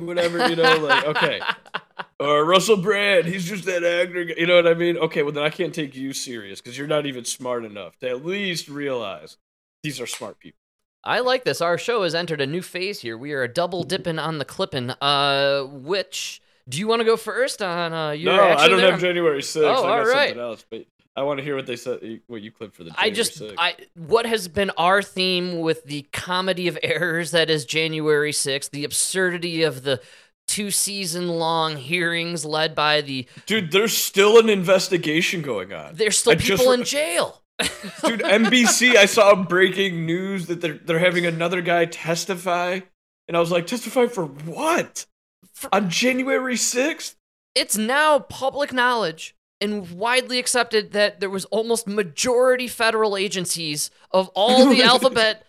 whatever, 0.00 0.48
you 0.48 0.56
know, 0.56 0.78
like, 0.78 1.04
okay. 1.04 1.40
Or 2.18 2.46
Russell 2.46 2.78
Brand, 2.78 3.26
he's 3.26 3.44
just 3.44 3.66
that 3.66 3.84
actor, 3.84 4.22
you 4.22 4.46
know 4.46 4.56
what 4.56 4.66
I 4.66 4.72
mean? 4.72 4.96
Okay, 4.96 5.22
well, 5.22 5.32
then 5.32 5.44
I 5.44 5.50
can't 5.50 5.74
take 5.74 5.94
you 5.94 6.14
serious 6.14 6.62
because 6.62 6.78
you're 6.78 6.86
not 6.86 7.04
even 7.04 7.26
smart 7.26 7.66
enough 7.66 7.98
to 7.98 8.08
at 8.08 8.24
least 8.24 8.68
realize 8.68 9.36
these 9.82 10.00
are 10.00 10.06
smart 10.06 10.38
people. 10.38 10.56
I 11.04 11.20
like 11.20 11.44
this. 11.44 11.60
Our 11.60 11.76
show 11.76 12.04
has 12.04 12.14
entered 12.14 12.40
a 12.40 12.46
new 12.46 12.62
phase 12.62 13.00
here. 13.00 13.18
We 13.18 13.32
are 13.32 13.46
double 13.46 13.82
dipping 13.82 14.18
on 14.18 14.38
the 14.38 14.46
clipping. 14.46 14.92
Uh, 15.02 15.64
which 15.64 16.40
do 16.66 16.78
you 16.78 16.88
want 16.88 17.00
to 17.00 17.04
go 17.04 17.18
first 17.18 17.60
on? 17.60 17.92
Uh, 17.92 18.10
your 18.12 18.34
no, 18.34 18.42
I 18.42 18.68
don't 18.68 18.78
there? 18.78 18.92
have 18.92 19.00
January 19.00 19.42
6th. 19.42 19.62
Oh, 19.62 19.68
I 19.68 19.74
got 19.74 19.84
all 19.84 19.98
right. 20.06 20.28
something 20.28 20.38
else, 20.38 20.64
but 20.70 20.86
I 21.16 21.22
want 21.22 21.38
to 21.38 21.44
hear 21.44 21.54
what 21.54 21.66
they 21.66 21.76
said, 21.76 22.22
what 22.26 22.42
you 22.42 22.50
clipped 22.50 22.74
for 22.74 22.82
the 22.84 22.92
I 22.98 23.10
just, 23.10 23.40
6th. 23.40 23.54
I 23.56 23.76
what 23.94 24.26
has 24.26 24.48
been 24.48 24.70
our 24.76 25.00
theme 25.00 25.60
with 25.60 25.84
the 25.84 26.02
comedy 26.12 26.66
of 26.66 26.76
errors 26.82 27.30
that 27.30 27.50
is 27.50 27.64
January 27.64 28.32
6th, 28.32 28.70
the 28.70 28.84
absurdity 28.84 29.62
of 29.62 29.84
the 29.84 30.00
two 30.48 30.70
season 30.70 31.28
long 31.28 31.76
hearings 31.76 32.44
led 32.44 32.74
by 32.74 33.00
the. 33.00 33.26
Dude, 33.46 33.70
there's 33.70 33.96
still 33.96 34.38
an 34.38 34.48
investigation 34.48 35.40
going 35.40 35.72
on. 35.72 35.94
There's 35.94 36.18
still 36.18 36.32
I 36.32 36.36
people 36.36 36.68
re- 36.68 36.74
in 36.74 36.84
jail. 36.84 37.42
Dude, 38.04 38.20
NBC, 38.20 38.96
I 38.96 39.06
saw 39.06 39.36
breaking 39.36 40.04
news 40.04 40.46
that 40.48 40.60
they're 40.60 40.74
they're 40.78 40.98
having 40.98 41.24
another 41.26 41.60
guy 41.62 41.84
testify 41.84 42.80
And 43.28 43.36
I 43.36 43.40
was 43.40 43.52
like, 43.52 43.68
testify 43.68 44.06
for 44.06 44.26
what? 44.26 45.06
For- 45.52 45.72
On 45.72 45.88
January 45.88 46.56
6th? 46.56 47.14
it's 47.54 47.76
now 47.78 48.18
public 48.18 48.72
knowledge 48.72 49.33
and 49.60 49.90
widely 49.92 50.38
accepted 50.38 50.92
that 50.92 51.20
there 51.20 51.30
was 51.30 51.44
almost 51.46 51.86
majority 51.86 52.68
federal 52.68 53.16
agencies 53.16 53.90
of 54.10 54.28
all 54.34 54.68
the 54.68 54.82
alphabet 54.90 55.44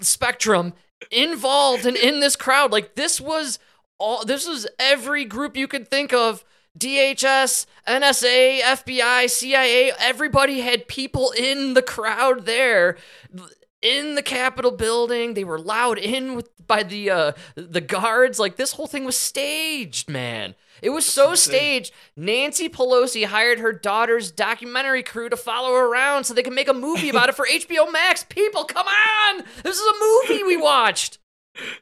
spectrum 0.00 0.72
involved 1.10 1.84
and 1.84 1.96
in 1.96 2.20
this 2.20 2.36
crowd 2.36 2.70
like 2.70 2.94
this 2.94 3.20
was 3.20 3.58
all 3.98 4.24
this 4.24 4.46
was 4.46 4.66
every 4.78 5.24
group 5.24 5.56
you 5.56 5.66
could 5.66 5.88
think 5.88 6.12
of 6.12 6.44
DHS, 6.78 7.66
NSA, 7.86 8.60
FBI, 8.60 9.28
CIA, 9.28 9.92
everybody 9.98 10.60
had 10.60 10.88
people 10.88 11.30
in 11.36 11.74
the 11.74 11.82
crowd 11.82 12.46
there 12.46 12.96
in 13.82 14.14
the 14.14 14.22
Capitol 14.22 14.70
building. 14.70 15.34
They 15.34 15.44
were 15.44 15.58
loud 15.58 15.98
in 15.98 16.34
with 16.34 16.48
by 16.66 16.82
the 16.82 17.10
uh 17.10 17.32
the 17.56 17.80
guards. 17.80 18.38
Like 18.38 18.56
this 18.56 18.72
whole 18.72 18.86
thing 18.86 19.04
was 19.04 19.16
staged, 19.16 20.08
man. 20.08 20.54
It 20.82 20.90
was 20.90 21.06
so 21.06 21.36
staged. 21.36 21.92
Nancy 22.16 22.68
Pelosi 22.68 23.24
hired 23.24 23.60
her 23.60 23.72
daughter's 23.72 24.32
documentary 24.32 25.04
crew 25.04 25.28
to 25.28 25.36
follow 25.36 25.70
her 25.70 25.86
around 25.86 26.24
so 26.24 26.34
they 26.34 26.42
could 26.42 26.52
make 26.52 26.68
a 26.68 26.74
movie 26.74 27.08
about 27.08 27.28
it 27.28 27.36
for 27.36 27.46
HBO 27.50 27.90
Max. 27.90 28.24
People, 28.24 28.64
come 28.64 28.86
on! 28.88 29.44
This 29.62 29.78
is 29.78 29.86
a 29.86 30.32
movie 30.32 30.42
we 30.42 30.56
watched. 30.56 31.18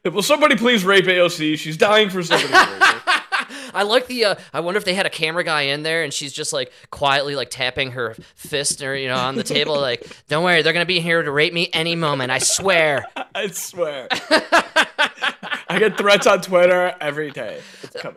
Will 0.03 0.21
somebody 0.21 0.55
please 0.55 0.83
rape 0.83 1.05
AOC? 1.05 1.57
She's 1.57 1.77
dying 1.77 2.09
for 2.09 2.21
somebody 2.23 2.49
to 2.49 2.53
rape 2.53 2.81
her. 2.81 3.21
I 3.73 3.83
like 3.83 4.07
the. 4.07 4.25
Uh, 4.25 4.35
I 4.53 4.59
wonder 4.59 4.77
if 4.77 4.85
they 4.85 4.93
had 4.93 5.05
a 5.05 5.09
camera 5.09 5.43
guy 5.43 5.61
in 5.63 5.83
there 5.83 6.03
and 6.03 6.13
she's 6.13 6.33
just 6.33 6.51
like 6.53 6.71
quietly 6.89 7.35
like 7.35 7.49
tapping 7.49 7.91
her 7.91 8.15
fist 8.35 8.81
or 8.83 8.95
you 8.95 9.07
know 9.07 9.15
on 9.15 9.35
the 9.35 9.43
table 9.43 9.79
like, 9.81 10.05
don't 10.27 10.43
worry, 10.43 10.61
they're 10.61 10.73
gonna 10.73 10.85
be 10.85 10.99
here 10.99 11.21
to 11.21 11.31
rape 11.31 11.53
me 11.53 11.69
any 11.73 11.95
moment. 11.95 12.31
I 12.31 12.39
swear. 12.39 13.05
I 13.35 13.47
swear. 13.47 14.07
I 14.11 15.77
get 15.79 15.97
threats 15.97 16.27
on 16.27 16.41
Twitter 16.41 16.93
every 16.99 17.31
day. 17.31 17.61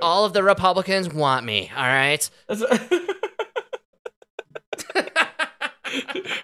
All 0.03 0.25
of 0.25 0.33
the 0.33 0.43
Republicans 0.43 1.09
want 1.13 1.47
me. 1.47 1.71
All 1.75 1.83
right. 1.83 2.29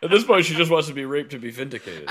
At 0.03 0.11
this 0.11 0.25
point, 0.25 0.45
she 0.45 0.55
just 0.55 0.71
wants 0.71 0.89
to 0.89 0.95
be 0.95 1.05
raped 1.05 1.33
to 1.33 1.39
be 1.39 1.51
vindicated. 1.51 2.09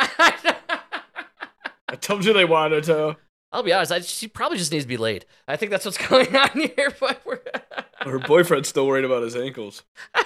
I 1.89 1.95
told 1.95 2.23
you 2.23 2.33
they 2.33 2.45
wanted 2.45 2.83
to. 2.85 3.17
I'll 3.51 3.63
be 3.63 3.73
honest. 3.73 3.91
I, 3.91 4.01
she 4.01 4.27
probably 4.27 4.59
just 4.59 4.71
needs 4.71 4.83
to 4.85 4.89
be 4.89 4.97
laid. 4.97 5.25
I 5.47 5.55
think 5.55 5.71
that's 5.71 5.85
what's 5.85 5.97
going 6.07 6.35
on 6.35 6.51
here. 6.51 6.93
But 6.99 7.21
we're 7.25 7.39
Her 8.01 8.19
boyfriend's 8.19 8.69
still 8.69 8.85
worried 8.87 9.05
about 9.05 9.23
his 9.23 9.35
ankles. 9.35 9.83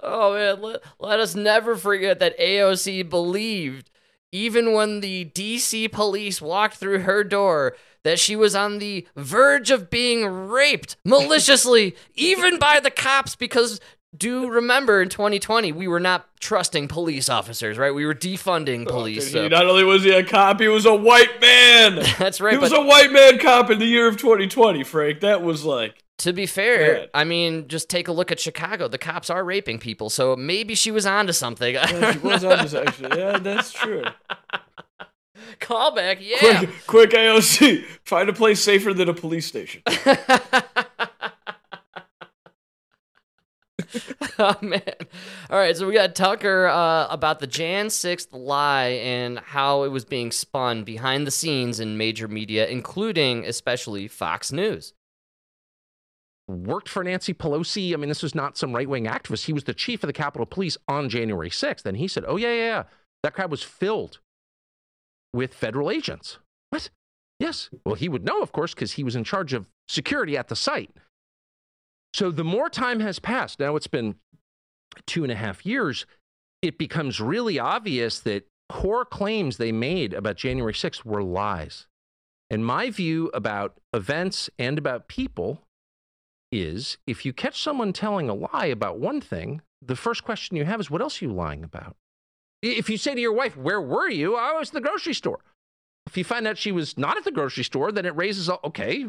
oh 0.00 0.34
man, 0.34 0.62
let, 0.62 0.80
let 0.98 1.20
us 1.20 1.34
never 1.34 1.76
forget 1.76 2.18
that 2.20 2.38
AOC 2.38 3.08
believed, 3.08 3.90
even 4.32 4.72
when 4.72 5.00
the 5.00 5.26
DC 5.26 5.92
police 5.92 6.40
walked 6.40 6.76
through 6.76 7.00
her 7.00 7.22
door, 7.22 7.76
that 8.02 8.18
she 8.18 8.34
was 8.34 8.56
on 8.56 8.78
the 8.78 9.06
verge 9.14 9.70
of 9.70 9.90
being 9.90 10.26
raped 10.26 10.96
maliciously, 11.04 11.94
even 12.14 12.58
by 12.58 12.80
the 12.80 12.90
cops, 12.90 13.36
because. 13.36 13.78
Do 14.16 14.48
remember 14.48 15.02
in 15.02 15.08
2020 15.08 15.72
we 15.72 15.88
were 15.88 16.00
not 16.00 16.28
trusting 16.40 16.88
police 16.88 17.28
officers, 17.28 17.78
right? 17.78 17.92
We 17.92 18.06
were 18.06 18.14
defunding 18.14 18.86
oh, 18.86 18.90
police. 18.90 19.24
Dude, 19.24 19.32
so- 19.32 19.48
not 19.48 19.66
only 19.66 19.84
was 19.84 20.04
he 20.04 20.10
a 20.10 20.22
cop, 20.24 20.60
he 20.60 20.68
was 20.68 20.86
a 20.86 20.94
white 20.94 21.40
man. 21.40 21.96
That's 22.18 22.40
right. 22.40 22.52
he 22.52 22.58
was 22.58 22.72
a 22.72 22.82
white 22.82 23.12
man 23.12 23.38
cop 23.38 23.70
in 23.70 23.78
the 23.78 23.86
year 23.86 24.06
of 24.06 24.16
2020, 24.16 24.84
Frank. 24.84 25.20
That 25.20 25.42
was 25.42 25.64
like, 25.64 26.02
To 26.18 26.32
be 26.32 26.46
fair, 26.46 26.94
Bad. 26.94 27.10
I 27.14 27.24
mean, 27.24 27.66
just 27.66 27.88
take 27.88 28.08
a 28.08 28.12
look 28.12 28.30
at 28.30 28.38
Chicago. 28.38 28.88
The 28.88 28.98
cops 28.98 29.30
are 29.30 29.44
raping 29.44 29.78
people, 29.78 30.10
so 30.10 30.36
maybe 30.36 30.74
she 30.74 30.90
was 30.90 31.06
onto 31.06 31.32
something. 31.32 31.74
Yeah, 31.74 32.12
she 32.12 32.18
was 32.18 32.42
know. 32.42 32.52
on 32.52 32.58
this 32.58 32.74
actually. 32.74 33.18
Yeah, 33.18 33.38
that's 33.38 33.72
true. 33.72 34.04
Callback, 35.60 36.18
yeah. 36.20 36.58
Quick, 36.58 36.70
quick, 36.86 37.10
AOC, 37.10 37.84
find 38.04 38.28
a 38.28 38.32
place 38.32 38.60
safer 38.60 38.94
than 38.94 39.08
a 39.08 39.14
police 39.14 39.46
station. 39.46 39.82
oh 44.38 44.56
man! 44.62 44.82
All 45.50 45.58
right, 45.58 45.76
so 45.76 45.86
we 45.86 45.94
got 45.94 46.14
Tucker 46.14 46.66
uh, 46.66 47.06
about 47.08 47.40
the 47.40 47.46
Jan 47.46 47.90
sixth 47.90 48.32
lie 48.32 48.86
and 49.02 49.38
how 49.38 49.82
it 49.84 49.88
was 49.90 50.04
being 50.04 50.30
spun 50.32 50.84
behind 50.84 51.26
the 51.26 51.30
scenes 51.30 51.80
in 51.80 51.96
major 51.96 52.28
media, 52.28 52.66
including 52.66 53.44
especially 53.44 54.08
Fox 54.08 54.52
News. 54.52 54.94
worked 56.48 56.88
for 56.88 57.04
Nancy 57.04 57.32
Pelosi. 57.34 57.92
I 57.92 57.96
mean, 57.96 58.08
this 58.08 58.22
was 58.22 58.34
not 58.34 58.56
some 58.58 58.74
right 58.74 58.88
wing 58.88 59.06
activist. 59.06 59.46
He 59.46 59.52
was 59.52 59.64
the 59.64 59.74
chief 59.74 60.02
of 60.02 60.06
the 60.08 60.12
Capitol 60.12 60.46
Police 60.46 60.76
on 60.88 61.08
January 61.08 61.50
6th. 61.50 61.86
And 61.86 61.96
he 61.96 62.08
said, 62.08 62.24
Oh, 62.26 62.36
yeah, 62.36 62.52
yeah, 62.52 62.66
yeah. 62.66 62.82
That 63.22 63.34
crowd 63.34 63.50
was 63.50 63.62
filled 63.62 64.18
with 65.32 65.54
federal 65.54 65.90
agents. 65.90 66.38
What? 66.70 66.90
Yes. 67.38 67.70
Well, 67.84 67.94
he 67.94 68.08
would 68.08 68.24
know, 68.24 68.40
of 68.42 68.52
course, 68.52 68.74
because 68.74 68.92
he 68.92 69.04
was 69.04 69.16
in 69.16 69.24
charge 69.24 69.52
of 69.52 69.66
security 69.88 70.36
at 70.36 70.48
the 70.48 70.56
site. 70.56 70.90
So 72.14 72.30
the 72.30 72.44
more 72.44 72.70
time 72.70 73.00
has 73.00 73.18
passed, 73.18 73.58
now 73.58 73.74
it's 73.74 73.88
been 73.88 74.14
two 75.04 75.24
and 75.24 75.32
a 75.32 75.34
half 75.34 75.66
years, 75.66 76.06
it 76.62 76.78
becomes 76.78 77.20
really 77.20 77.58
obvious 77.58 78.20
that 78.20 78.46
core 78.68 79.04
claims 79.04 79.56
they 79.56 79.72
made 79.72 80.14
about 80.14 80.36
January 80.36 80.72
6th 80.72 81.04
were 81.04 81.24
lies. 81.24 81.88
And 82.50 82.64
my 82.64 82.90
view 82.90 83.32
about 83.34 83.80
events 83.92 84.48
and 84.60 84.78
about 84.78 85.08
people 85.08 85.62
is 86.52 86.98
if 87.04 87.26
you 87.26 87.32
catch 87.32 87.60
someone 87.60 87.92
telling 87.92 88.28
a 88.28 88.34
lie 88.34 88.66
about 88.66 89.00
one 89.00 89.20
thing, 89.20 89.60
the 89.82 89.96
first 89.96 90.22
question 90.22 90.56
you 90.56 90.64
have 90.64 90.78
is, 90.78 90.88
what 90.88 91.02
else 91.02 91.20
are 91.20 91.24
you 91.24 91.32
lying 91.32 91.64
about? 91.64 91.96
If 92.62 92.88
you 92.88 92.96
say 92.96 93.16
to 93.16 93.20
your 93.20 93.32
wife, 93.32 93.56
where 93.56 93.80
were 93.80 94.08
you? 94.08 94.36
I 94.36 94.52
was 94.52 94.68
at 94.68 94.74
the 94.74 94.80
grocery 94.80 95.14
store. 95.14 95.40
If 96.06 96.16
you 96.16 96.22
find 96.22 96.46
out 96.46 96.58
she 96.58 96.70
was 96.70 96.96
not 96.96 97.16
at 97.16 97.24
the 97.24 97.32
grocery 97.32 97.64
store, 97.64 97.90
then 97.90 98.06
it 98.06 98.14
raises, 98.14 98.48
okay, 98.48 99.06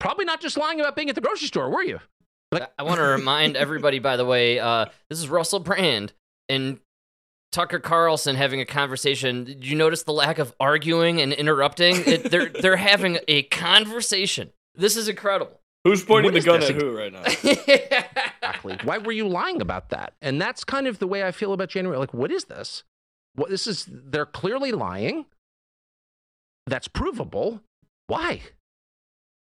probably 0.00 0.24
not 0.24 0.40
just 0.40 0.56
lying 0.56 0.80
about 0.80 0.96
being 0.96 1.08
at 1.08 1.14
the 1.14 1.20
grocery 1.20 1.46
store, 1.46 1.70
were 1.70 1.82
you? 1.84 2.00
Like- 2.50 2.68
I 2.78 2.82
want 2.82 2.96
to 2.96 3.04
remind 3.04 3.56
everybody, 3.56 4.00
by 4.00 4.16
the 4.16 4.24
way, 4.24 4.58
uh, 4.58 4.86
this 5.08 5.20
is 5.20 5.28
Russell 5.28 5.60
Brand 5.60 6.12
and 6.48 6.80
Tucker 7.52 7.78
Carlson 7.78 8.34
having 8.34 8.60
a 8.60 8.64
conversation. 8.66 9.44
Did 9.44 9.64
you 9.64 9.76
notice 9.76 10.02
the 10.02 10.12
lack 10.12 10.38
of 10.40 10.52
arguing 10.58 11.20
and 11.20 11.32
interrupting? 11.32 11.96
It, 12.06 12.24
they're 12.30 12.48
they're 12.48 12.76
having 12.76 13.18
a 13.28 13.42
conversation. 13.44 14.50
This 14.74 14.96
is 14.96 15.08
incredible. 15.08 15.60
Who's 15.84 16.04
pointing 16.04 16.32
What 16.32 16.42
the 16.42 16.46
gun 16.46 16.60
this? 16.60 16.70
at 16.70 16.76
who 16.76 16.96
right 16.96 17.12
now? 17.12 17.22
Exactly. 18.42 18.78
Why 18.84 18.98
were 18.98 19.12
you 19.12 19.28
lying 19.28 19.60
about 19.62 19.90
that? 19.90 20.12
And 20.20 20.40
that's 20.40 20.64
kind 20.64 20.86
of 20.86 20.98
the 20.98 21.06
way 21.06 21.22
I 21.24 21.30
feel 21.30 21.52
about 21.52 21.68
January. 21.70 21.98
Like, 21.98 22.12
what 22.12 22.30
is 22.32 22.44
this? 22.44 22.82
What 23.36 23.48
this 23.48 23.66
is? 23.66 23.86
They're 23.88 24.26
clearly 24.26 24.72
lying. 24.72 25.26
That's 26.66 26.88
provable. 26.88 27.60
Why? 28.08 28.42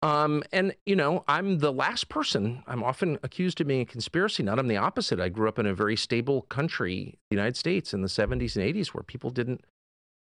Um, 0.01 0.43
and 0.53 0.73
you 0.85 0.95
know, 0.95 1.23
I'm 1.27 1.59
the 1.59 1.73
last 1.73 2.07
person. 2.09 2.63
I'm 2.67 2.83
often 2.83 3.19
accused 3.23 3.59
of 3.59 3.67
being 3.67 3.81
a 3.81 3.85
conspiracy 3.85 4.43
nut. 4.43 4.57
I'm 4.59 4.67
the 4.69 4.77
opposite. 4.77 5.19
I 5.19 5.27
grew 5.29 5.49
up 5.49 5.59
in 5.59 5.65
a 5.65 5.73
very 5.73 5.97
stable 5.97 6.43
country, 6.43 7.17
the 7.29 7.35
United 7.35 7.57
States, 7.57 7.93
in 7.93 8.01
the 8.01 8.07
70s 8.07 8.55
and 8.55 8.63
80s, 8.75 8.87
where 8.89 9.03
people 9.03 9.29
didn't 9.29 9.65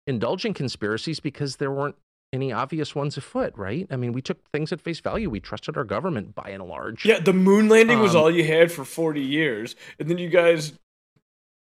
indulge 0.08 0.44
in 0.46 0.56
conspiracies 0.56 1.20
because 1.20 1.58
there 1.58 1.72
weren't 1.72 1.96
any 2.34 2.52
obvious 2.52 2.96
ones 2.96 3.16
afoot. 3.16 3.54
Right? 3.56 3.86
I 3.92 3.96
mean, 3.96 4.12
we 4.12 4.24
took 4.24 4.40
things 4.52 4.72
at 4.72 4.82
face 4.82 5.00
value. 5.02 5.30
We 5.30 5.40
trusted 5.40 5.78
our 5.78 5.84
government 5.84 6.34
by 6.34 6.50
and 6.50 6.64
large. 6.64 7.06
Yeah, 7.06 7.20
the 7.20 7.34
moon 7.34 7.70
landing 7.70 8.00
was 8.00 8.16
Um, 8.16 8.22
all 8.24 8.32
you 8.32 8.44
had 8.46 8.72
for 8.72 8.84
40 8.86 9.22
years, 9.22 9.76
and 10.00 10.10
then 10.10 10.18
you 10.18 10.30
guys 10.30 10.74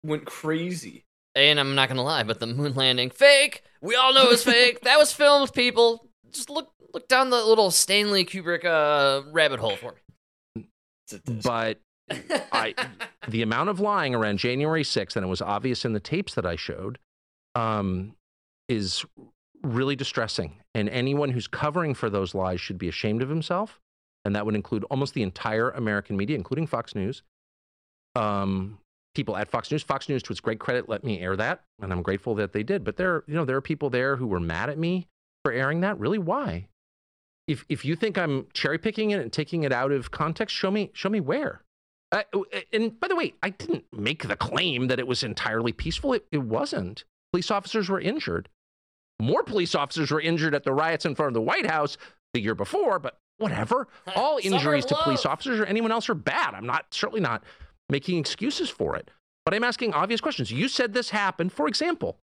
went 0.02 0.24
crazy. 0.24 1.04
and 1.36 1.60
I'm 1.60 1.74
not 1.76 1.88
gonna 1.88 2.02
lie, 2.02 2.22
but 2.24 2.40
the 2.40 2.46
moon 2.46 2.74
landing 2.74 3.10
fake. 3.10 3.62
We 3.82 3.94
all 3.94 4.12
know 4.14 4.24
it 4.24 4.30
was 4.30 4.42
fake. 4.42 4.80
That 4.80 4.98
was 4.98 5.12
filmed. 5.12 5.52
People, 5.52 6.08
just 6.32 6.50
look 6.50 6.72
look 6.92 7.08
down 7.08 7.30
the 7.30 7.44
little 7.44 7.70
Stanley 7.70 8.24
Kubrick 8.24 8.64
uh, 8.64 9.22
rabbit 9.30 9.60
hole 9.60 9.76
for 9.76 9.94
me. 10.56 10.66
It's 11.04 11.12
a 11.12 11.18
disc. 11.18 11.46
But 11.46 11.80
I, 12.52 12.74
the 13.28 13.42
amount 13.42 13.68
of 13.68 13.80
lying 13.80 14.14
around 14.14 14.38
January 14.38 14.82
6th, 14.82 15.16
and 15.16 15.24
it 15.24 15.28
was 15.28 15.42
obvious 15.42 15.84
in 15.84 15.92
the 15.92 16.00
tapes 16.00 16.34
that 16.34 16.46
I 16.46 16.56
showed, 16.56 16.98
um, 17.54 18.14
is 18.68 19.04
really 19.62 19.96
distressing. 19.96 20.56
And 20.74 20.88
anyone 20.88 21.30
who's 21.30 21.46
covering 21.46 21.94
for 21.94 22.10
those 22.10 22.34
lies 22.34 22.60
should 22.60 22.78
be 22.78 22.88
ashamed 22.88 23.22
of 23.22 23.28
himself. 23.28 23.80
And 24.24 24.36
that 24.36 24.44
would 24.44 24.54
include 24.54 24.84
almost 24.84 25.14
the 25.14 25.22
entire 25.22 25.70
American 25.70 26.16
media, 26.16 26.36
including 26.36 26.66
Fox 26.66 26.94
News. 26.94 27.22
Um, 28.14 28.78
people 29.14 29.36
at 29.36 29.50
Fox 29.50 29.70
News. 29.70 29.82
Fox 29.82 30.08
News, 30.08 30.22
to 30.24 30.32
its 30.32 30.40
great 30.40 30.60
credit, 30.60 30.88
let 30.88 31.04
me 31.04 31.20
air 31.20 31.36
that, 31.36 31.62
and 31.80 31.92
I'm 31.92 32.02
grateful 32.02 32.34
that 32.36 32.52
they 32.52 32.62
did. 32.62 32.84
But 32.84 32.96
there, 32.96 33.24
you 33.26 33.34
know, 33.34 33.44
there 33.44 33.56
are 33.56 33.62
people 33.62 33.90
there 33.90 34.16
who 34.16 34.26
were 34.26 34.40
mad 34.40 34.68
at 34.68 34.78
me 34.78 35.08
for 35.44 35.52
airing 35.52 35.80
that. 35.80 35.98
Really, 35.98 36.18
why? 36.18 36.68
If 37.46 37.64
if 37.68 37.84
you 37.84 37.96
think 37.96 38.16
I'm 38.18 38.46
cherry 38.52 38.78
picking 38.78 39.10
it 39.10 39.20
and 39.20 39.32
taking 39.32 39.64
it 39.64 39.72
out 39.72 39.92
of 39.92 40.10
context, 40.10 40.54
show 40.54 40.70
me 40.70 40.90
show 40.92 41.08
me 41.08 41.20
where. 41.20 41.62
Uh, 42.12 42.22
and 42.72 42.98
by 42.98 43.06
the 43.06 43.14
way, 43.14 43.34
I 43.42 43.50
didn't 43.50 43.84
make 43.92 44.26
the 44.26 44.36
claim 44.36 44.88
that 44.88 44.98
it 44.98 45.06
was 45.06 45.22
entirely 45.22 45.72
peaceful. 45.72 46.12
It, 46.12 46.26
it 46.32 46.42
wasn't. 46.42 47.04
Police 47.32 47.50
officers 47.50 47.88
were 47.88 48.00
injured. 48.00 48.48
More 49.20 49.44
police 49.44 49.74
officers 49.74 50.10
were 50.10 50.20
injured 50.20 50.54
at 50.54 50.64
the 50.64 50.72
riots 50.72 51.04
in 51.04 51.14
front 51.14 51.28
of 51.28 51.34
the 51.34 51.40
White 51.40 51.66
House 51.66 51.96
the 52.34 52.40
year 52.40 52.54
before, 52.54 52.98
but 52.98 53.18
whatever. 53.38 53.86
All 54.16 54.40
injuries 54.42 54.84
to 54.86 54.96
police 54.96 55.24
officers 55.24 55.60
or 55.60 55.66
anyone 55.66 55.92
else 55.92 56.08
are 56.08 56.14
bad. 56.14 56.54
I'm 56.54 56.66
not 56.66 56.86
certainly 56.90 57.20
not 57.20 57.44
making 57.88 58.18
excuses 58.18 58.70
for 58.70 58.96
it. 58.96 59.10
But 59.44 59.54
I'm 59.54 59.64
asking 59.64 59.94
obvious 59.94 60.20
questions. 60.20 60.50
You 60.50 60.68
said 60.68 60.92
this 60.92 61.10
happened. 61.10 61.52
For 61.52 61.66
example, 61.66 62.18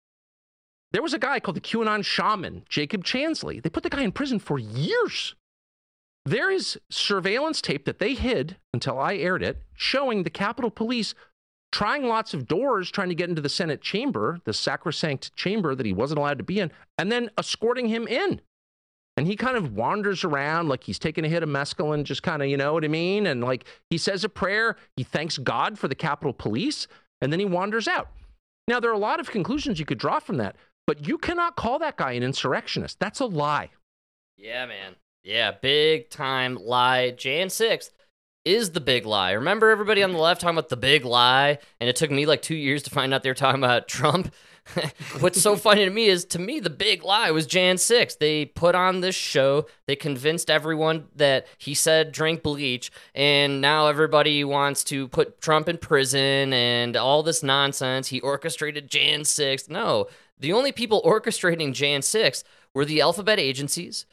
There 0.92 1.02
was 1.02 1.14
a 1.14 1.20
guy 1.20 1.40
called 1.40 1.58
the 1.58 1.62
QAnon 1.62 2.06
shaman, 2.06 2.64
Jacob 2.70 3.04
Chansley. 3.04 3.62
They 3.62 3.70
put 3.70 3.84
the 3.84 3.90
guy 3.90 4.02
in 4.02 4.12
prison 4.12 4.40
for 4.40 4.58
years. 4.58 5.36
There 6.26 6.50
is 6.50 6.80
surveillance 6.90 7.62
tape 7.62 7.86
that 7.86 8.00
they 8.00 8.14
hid 8.14 8.58
until 8.74 8.98
I 8.98 9.16
aired 9.16 9.44
it, 9.44 9.62
showing 9.74 10.24
the 10.24 10.30
Capitol 10.30 10.72
Police 10.72 11.14
trying 11.72 12.06
lots 12.08 12.34
of 12.34 12.48
doors, 12.48 12.90
trying 12.90 13.10
to 13.10 13.16
get 13.16 13.28
into 13.30 13.42
the 13.42 13.50
Senate 13.50 13.82
chamber, 13.82 14.40
the 14.46 14.54
sacrosanct 14.54 15.36
chamber 15.36 15.76
that 15.76 15.86
he 15.86 15.92
wasn't 15.92 16.18
allowed 16.18 16.38
to 16.38 16.44
be 16.44 16.60
in, 16.60 16.72
and 16.98 17.12
then 17.12 17.30
escorting 17.38 17.90
him 17.90 18.08
in. 18.08 18.40
And 19.18 19.28
he 19.28 19.36
kind 19.36 19.58
of 19.58 19.76
wanders 19.76 20.24
around 20.24 20.70
like 20.70 20.86
he's 20.86 21.00
taking 21.00 21.26
a 21.26 21.30
hit 21.30 21.44
of 21.44 21.50
mescaline, 21.50 22.06
just 22.06 22.24
kind 22.24 22.42
of, 22.42 22.48
you 22.48 22.56
know 22.58 22.74
what 22.74 22.86
I 22.86 22.88
mean? 22.88 23.28
And 23.28 23.44
like 23.44 23.66
he 23.90 23.98
says 23.98 24.24
a 24.24 24.30
prayer, 24.30 24.78
he 24.96 25.04
thanks 25.04 25.38
God 25.38 25.78
for 25.78 25.90
the 25.90 25.96
Capitol 25.96 26.32
Police, 26.32 26.88
and 27.22 27.32
then 27.32 27.40
he 27.40 27.46
wanders 27.46 27.88
out. 27.88 28.10
Now, 28.68 28.80
there 28.80 28.90
are 28.90 28.94
a 28.94 28.98
lot 28.98 29.20
of 29.20 29.30
conclusions 29.30 29.78
you 29.78 29.86
could 29.86 30.00
draw 30.00 30.20
from 30.20 30.38
that, 30.38 30.56
but 30.88 31.08
you 31.08 31.18
cannot 31.18 31.56
call 31.56 31.80
that 31.80 31.98
guy 31.98 32.14
an 32.14 32.24
insurrectionist. 32.24 33.00
That's 33.00 33.20
a 33.20 33.26
lie. 33.26 33.70
Yeah, 34.38 34.66
man. 34.66 34.96
Yeah, 35.24 35.52
big 35.52 36.10
time 36.10 36.56
lie. 36.56 37.12
Jan 37.12 37.48
6th 37.48 37.90
is 38.46 38.72
the 38.72 38.80
big 38.80 39.06
lie. 39.06 39.32
Remember 39.32 39.72
everybody 39.72 40.04
on 40.04 40.12
the 40.12 40.20
left 40.20 40.42
talking 40.42 40.56
about 40.56 40.70
the 40.70 40.78
big 40.78 41.04
lie? 41.04 41.58
And 41.80 41.90
it 41.90 41.96
took 41.96 42.12
me 42.12 42.28
like 42.28 42.44
two 42.44 42.56
years 42.56 42.84
to 42.84 42.92
find 42.92 43.14
out 43.14 43.24
they 43.24 43.30
were 43.30 43.34
talking 43.34 43.64
about 43.64 43.88
Trump. 43.88 44.34
What's 45.20 45.42
so 45.42 45.56
funny 45.56 45.86
to 45.86 45.92
me 45.92 46.08
is 46.08 46.26
to 46.26 46.40
me, 46.40 46.60
the 46.60 46.70
big 46.72 47.04
lie 47.04 47.32
was 47.32 47.46
Jan 47.46 47.76
6th. 47.76 48.18
They 48.18 48.46
put 48.46 48.76
on 48.76 49.02
this 49.02 49.16
show, 49.16 49.68
they 49.88 49.96
convinced 49.96 50.50
everyone 50.50 51.08
that 51.16 51.46
he 51.60 51.74
said 51.76 52.12
drink 52.12 52.42
bleach, 52.42 52.92
and 53.14 53.62
now 53.62 53.88
everybody 53.88 54.44
wants 54.44 54.84
to 54.86 55.08
put 55.08 55.40
Trump 55.40 55.70
in 55.70 55.78
prison 55.78 56.52
and 56.52 56.98
all 56.98 57.22
this 57.22 57.44
nonsense. 57.44 58.08
He 58.08 58.22
orchestrated 58.22 58.90
Jan 58.90 59.22
6th. 59.22 59.70
No, 59.70 60.08
the 60.40 60.54
only 60.54 60.72
people 60.72 61.02
orchestrating 61.04 61.74
Jan 61.74 62.02
6 62.02 62.44
were 62.74 62.86
the 62.86 63.02
alphabet 63.02 63.40
agencies 63.40 64.06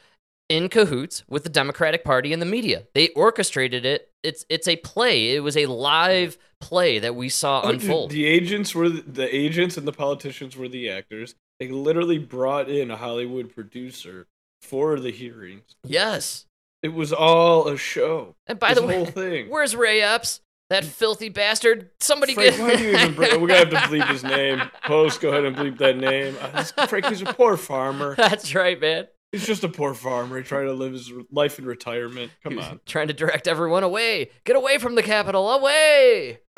in 0.49 0.69
cahoots 0.69 1.23
with 1.27 1.43
the 1.43 1.49
Democratic 1.49 2.03
Party 2.03 2.33
and 2.33 2.41
the 2.41 2.45
media. 2.45 2.83
They 2.93 3.09
orchestrated 3.09 3.85
it. 3.85 4.09
It's 4.23 4.45
it's 4.49 4.67
a 4.67 4.75
play. 4.77 5.35
It 5.35 5.39
was 5.41 5.57
a 5.57 5.65
live 5.65 6.37
play 6.61 6.99
that 6.99 7.15
we 7.15 7.29
saw 7.29 7.61
Oh, 7.63 7.69
unfold. 7.69 8.11
the 8.11 8.25
agents 8.25 8.73
were 8.75 8.89
the, 8.89 9.01
the 9.01 9.35
agents 9.35 9.77
and 9.77 9.87
the 9.87 9.91
politicians 9.93 10.55
were 10.55 10.67
the 10.69 10.89
actors. 10.89 11.35
They 11.59 11.67
literally 11.69 12.17
brought 12.19 12.69
in 12.69 12.89
a 12.91 12.97
Hollywood 12.97 13.53
producer 13.53 14.27
for 14.61 14.99
the 14.99 15.11
hearings. 15.11 15.75
yes. 15.85 16.45
It 16.81 16.93
was 16.93 17.13
all 17.13 17.69
a 17.69 17.77
show. 17.77 18.35
And 18.45 18.59
by 18.59 18.73
the 18.73 18.81
way, 18.85 18.95
whole 18.97 19.05
thing. 19.05 19.49
where's 19.49 19.73
Ray 19.73 20.01
Epps? 20.01 20.41
That 20.73 20.85
filthy 20.85 21.29
bastard. 21.29 21.91
Somebody 21.99 22.33
Frank, 22.33 22.57
get 22.57 22.59
why 22.59 22.75
do 22.75 22.83
you 22.83 22.97
even 22.97 23.13
bring? 23.13 23.39
We're 23.39 23.47
gonna 23.47 23.59
have 23.59 23.69
to 23.69 23.75
bleep 23.75 24.07
his 24.07 24.23
name. 24.23 24.59
Post, 24.85 25.21
go 25.21 25.29
ahead 25.29 25.45
and 25.45 25.55
bleep 25.55 25.77
that 25.77 25.97
name. 25.97 26.35
Uh, 26.41 26.63
Frank, 26.87 27.05
he's 27.05 27.21
a 27.21 27.25
poor 27.25 27.57
farmer. 27.57 28.15
That's 28.17 28.55
right, 28.55 28.81
man. 28.81 29.05
He's 29.31 29.45
just 29.45 29.63
a 29.63 29.69
poor 29.69 29.93
farmer. 29.93 30.39
He 30.39 30.43
trying 30.43 30.65
to 30.65 30.73
live 30.73 30.93
his 30.93 31.11
life 31.29 31.59
in 31.59 31.65
retirement. 31.65 32.31
Come 32.41 32.57
on. 32.57 32.79
Trying 32.87 33.09
to 33.09 33.13
direct 33.13 33.47
everyone 33.47 33.83
away. 33.83 34.31
Get 34.45 34.55
away 34.55 34.79
from 34.79 34.95
the 34.95 35.03
Capitol, 35.03 35.47
Away. 35.51 36.39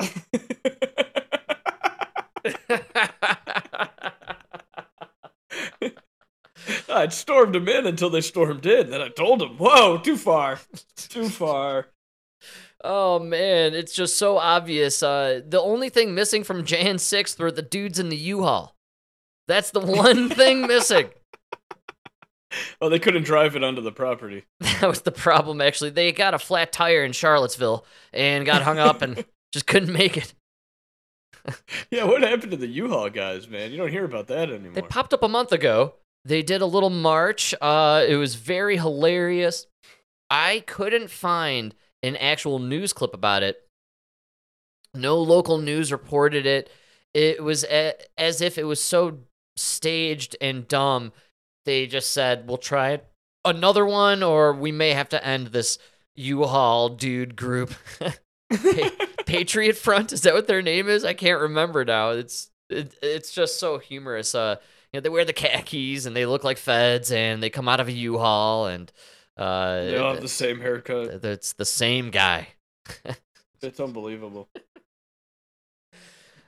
I 6.88 7.08
stormed 7.08 7.54
him 7.54 7.68
in 7.68 7.86
until 7.86 8.08
they 8.08 8.22
stormed 8.22 8.64
in. 8.64 8.88
Then 8.88 9.02
I 9.02 9.10
told 9.10 9.42
him, 9.42 9.58
"Whoa, 9.58 9.98
too 9.98 10.16
far, 10.16 10.58
too 10.96 11.28
far." 11.28 11.88
Oh 12.88 13.18
man, 13.18 13.74
it's 13.74 13.92
just 13.92 14.16
so 14.16 14.38
obvious. 14.38 15.02
Uh, 15.02 15.40
the 15.46 15.60
only 15.60 15.88
thing 15.88 16.14
missing 16.14 16.44
from 16.44 16.64
Jan 16.64 16.96
6th 16.96 17.38
were 17.38 17.50
the 17.50 17.60
dudes 17.62 17.98
in 17.98 18.10
the 18.10 18.16
U-Haul. 18.16 18.76
That's 19.48 19.70
the 19.70 19.80
one 19.80 20.28
thing 20.30 20.68
missing. 20.68 21.10
Oh, 22.80 22.88
they 22.88 23.00
couldn't 23.00 23.24
drive 23.24 23.56
it 23.56 23.64
onto 23.64 23.82
the 23.82 23.90
property. 23.92 24.44
That 24.80 24.88
was 24.88 25.00
the 25.00 25.10
problem, 25.12 25.60
actually. 25.60 25.90
They 25.90 26.12
got 26.12 26.34
a 26.34 26.38
flat 26.38 26.70
tire 26.70 27.02
in 27.04 27.12
Charlottesville 27.12 27.84
and 28.12 28.46
got 28.46 28.62
hung 28.62 28.78
up 28.78 29.02
and 29.02 29.24
just 29.52 29.66
couldn't 29.66 29.92
make 29.92 30.16
it. 30.16 30.32
Yeah, 31.90 32.04
what 32.04 32.22
happened 32.22 32.50
to 32.52 32.56
the 32.56 32.66
U-Haul 32.66 33.10
guys, 33.10 33.48
man? 33.48 33.72
You 33.72 33.78
don't 33.78 33.90
hear 33.90 34.04
about 34.04 34.28
that 34.28 34.50
anymore. 34.50 34.74
They 34.74 34.82
popped 34.82 35.12
up 35.12 35.22
a 35.22 35.28
month 35.28 35.50
ago. 35.50 35.94
They 36.24 36.42
did 36.42 36.60
a 36.60 36.66
little 36.66 36.90
march. 36.90 37.54
Uh, 37.60 38.04
it 38.06 38.16
was 38.16 38.34
very 38.34 38.76
hilarious. 38.76 39.66
I 40.28 40.62
couldn't 40.66 41.10
find 41.10 41.74
an 42.02 42.16
actual 42.16 42.58
news 42.58 42.92
clip 42.92 43.14
about 43.14 43.42
it. 43.42 43.62
No 44.94 45.18
local 45.18 45.58
news 45.58 45.92
reported 45.92 46.46
it. 46.46 46.70
It 47.14 47.42
was 47.42 47.64
a, 47.64 47.94
as 48.18 48.40
if 48.40 48.58
it 48.58 48.64
was 48.64 48.82
so 48.82 49.18
staged 49.56 50.36
and 50.40 50.66
dumb. 50.68 51.12
They 51.64 51.86
just 51.86 52.12
said, 52.12 52.46
"We'll 52.46 52.58
try 52.58 53.00
another 53.44 53.84
one, 53.84 54.22
or 54.22 54.52
we 54.52 54.72
may 54.72 54.90
have 54.90 55.08
to 55.10 55.24
end 55.24 55.48
this 55.48 55.78
U-Haul 56.14 56.90
dude 56.90 57.36
group." 57.36 57.74
Pa- 58.50 58.90
Patriot 59.26 59.76
Front 59.76 60.12
is 60.12 60.22
that 60.22 60.34
what 60.34 60.46
their 60.46 60.62
name 60.62 60.88
is? 60.88 61.04
I 61.04 61.14
can't 61.14 61.40
remember 61.40 61.84
now. 61.84 62.10
It's 62.10 62.50
it, 62.70 62.94
it's 63.02 63.32
just 63.32 63.58
so 63.58 63.78
humorous. 63.78 64.34
Uh, 64.34 64.56
you 64.92 64.98
know, 64.98 65.02
they 65.02 65.08
wear 65.08 65.24
the 65.24 65.32
khakis 65.32 66.06
and 66.06 66.14
they 66.14 66.26
look 66.26 66.44
like 66.44 66.58
feds, 66.58 67.10
and 67.10 67.42
they 67.42 67.50
come 67.50 67.68
out 67.68 67.80
of 67.80 67.88
a 67.88 67.92
U-Haul, 67.92 68.66
and 68.66 68.90
uh, 69.36 69.84
they 69.84 69.96
all 69.96 70.12
have 70.12 70.22
the 70.22 70.28
same 70.28 70.60
haircut. 70.60 71.24
it's 71.24 71.52
the 71.54 71.64
same 71.64 72.10
guy. 72.10 72.48
It's 73.62 73.80
unbelievable. 73.80 74.48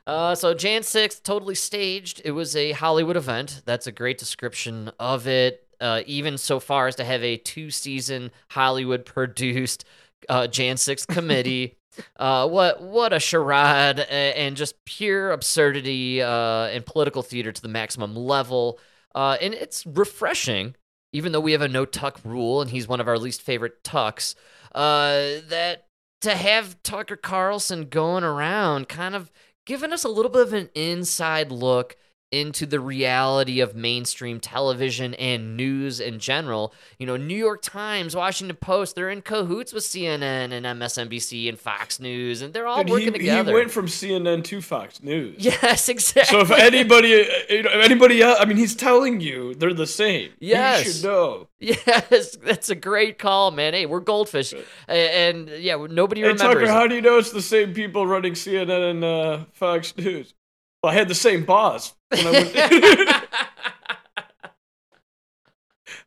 Uh, 0.07 0.35
so 0.35 0.55
Jan 0.55 0.81
6th, 0.81 1.23
totally 1.23 1.55
staged. 1.55 2.23
It 2.25 2.31
was 2.31 2.57
a 2.57 2.73
Hollywood 2.73 3.19
event. 3.19 3.61
That's 3.67 3.87
a 3.87 3.93
great 3.93 4.17
description 4.17 4.91
of 4.99 5.29
it. 5.29 5.69
Uh, 5.83 6.01
even 6.07 6.39
so 6.39 6.59
far 6.59 6.87
as 6.87 6.97
to 6.97 7.05
have 7.05 7.23
a 7.23 7.37
two-season 7.37 8.31
Hollywood-produced 8.49 9.85
uh, 10.31 10.47
Jan 10.47 10.77
6th 10.77 11.09
committee. 11.09 11.77
uh, 12.17 12.49
what 12.49 12.81
what 12.81 13.13
a 13.13 13.21
charade 13.21 14.01
and 14.01 14.57
just 14.57 14.83
pure 14.87 15.31
absurdity 15.31 16.23
uh, 16.23 16.69
and 16.69 16.87
political 16.87 17.23
theater 17.23 17.53
to 17.53 17.61
the 17.61 17.69
maximum 17.69 18.17
level. 18.17 18.79
Uh, 19.15 19.37
and 19.43 19.53
it's 19.53 19.85
refreshing, 19.87 20.75
even 21.13 21.33
though 21.33 21.41
we 21.41 21.53
have 21.53 21.63
a 21.63 21.69
no 21.69 21.85
tuck 21.85 22.21
rule, 22.25 22.61
and 22.61 22.71
he's 22.71 22.89
one 22.89 23.01
of 23.01 23.09
our 23.09 23.19
least 23.19 23.43
favorite 23.43 23.83
tucks. 23.85 24.35
Uh, 24.75 25.41
that 25.49 25.87
to 26.21 26.35
have 26.35 26.83
Tucker 26.83 27.17
Carlson 27.17 27.89
going 27.89 28.25
around, 28.25 28.89
kind 28.89 29.15
of 29.15 29.31
giving 29.67 29.93
us 29.93 30.05
a 30.05 30.09
little 30.09 30.31
bit 30.31 30.43
of 30.43 30.53
an 30.53 30.71
inside 30.75 31.53
look 31.53 31.97
into 32.31 32.67
the 32.67 32.79
reality 32.81 33.61
of 33.61 33.75
mainstream 33.75 34.39
television 34.41 35.15
and 35.15 35.57
news 35.57 35.99
in 36.01 36.19
general. 36.19 36.75
You 36.99 37.07
know, 37.07 37.17
New 37.17 37.37
York 37.37 37.63
Times, 37.63 38.15
Washington 38.15 38.57
Post, 38.57 38.95
they're 38.95 39.09
in 39.09 39.23
cahoots 39.23 39.73
with 39.73 39.85
CNN 39.85 40.53
and 40.53 40.67
MSNBC 40.67 41.49
and 41.49 41.59
Fox 41.59 41.99
News, 41.99 42.43
and 42.43 42.53
they're 42.53 42.67
all 42.67 42.83
Dude, 42.83 42.91
working 42.91 43.13
he, 43.13 43.19
together. 43.19 43.51
he 43.51 43.55
went 43.55 43.71
from 43.71 43.87
CNN 43.87 44.45
to 44.45 44.61
Fox 44.61 45.03
News. 45.03 45.37
yes, 45.39 45.89
exactly. 45.89 46.39
So 46.39 46.41
if 46.41 46.51
anybody, 46.51 47.23
uh, 47.23 47.25
you 47.49 47.63
know, 47.63 47.71
anybody 47.71 48.23
else, 48.23 48.39
I 48.41 48.45
mean, 48.45 48.59
he's 48.59 48.77
telling 48.77 49.21
you 49.21 49.55
they're 49.55 49.73
the 49.73 49.87
same. 49.87 50.31
Yes. 50.39 50.85
you 50.85 50.93
should 50.93 51.05
know. 51.05 51.49
Yes, 51.61 52.37
that's 52.43 52.69
a 52.69 52.75
great 52.75 53.19
call, 53.19 53.51
man. 53.51 53.73
Hey, 53.73 53.87
we're 53.87 54.01
goldfish, 54.01 54.53
A- 54.89 54.93
and, 54.93 55.49
yeah, 55.49 55.77
nobody 55.91 56.21
Hey 56.21 56.29
remembers. 56.29 56.69
Tucker, 56.69 56.69
how 56.69 56.87
do 56.87 56.95
you 56.95 57.01
know 57.03 57.19
it's 57.19 57.33
the 57.33 57.43
same 57.43 57.73
people 57.73 58.07
running 58.07 58.35
CNN 58.35 58.91
and 58.91 59.05
uh, 59.05 59.45
Fox 59.53 59.97
News? 59.97 60.35
Well, 60.83 60.93
I 60.93 60.95
had 60.95 61.09
the 61.09 61.15
same 61.15 61.45
boss 61.45 61.95
when 62.11 62.27
I 62.27 62.31
went. 62.31 62.55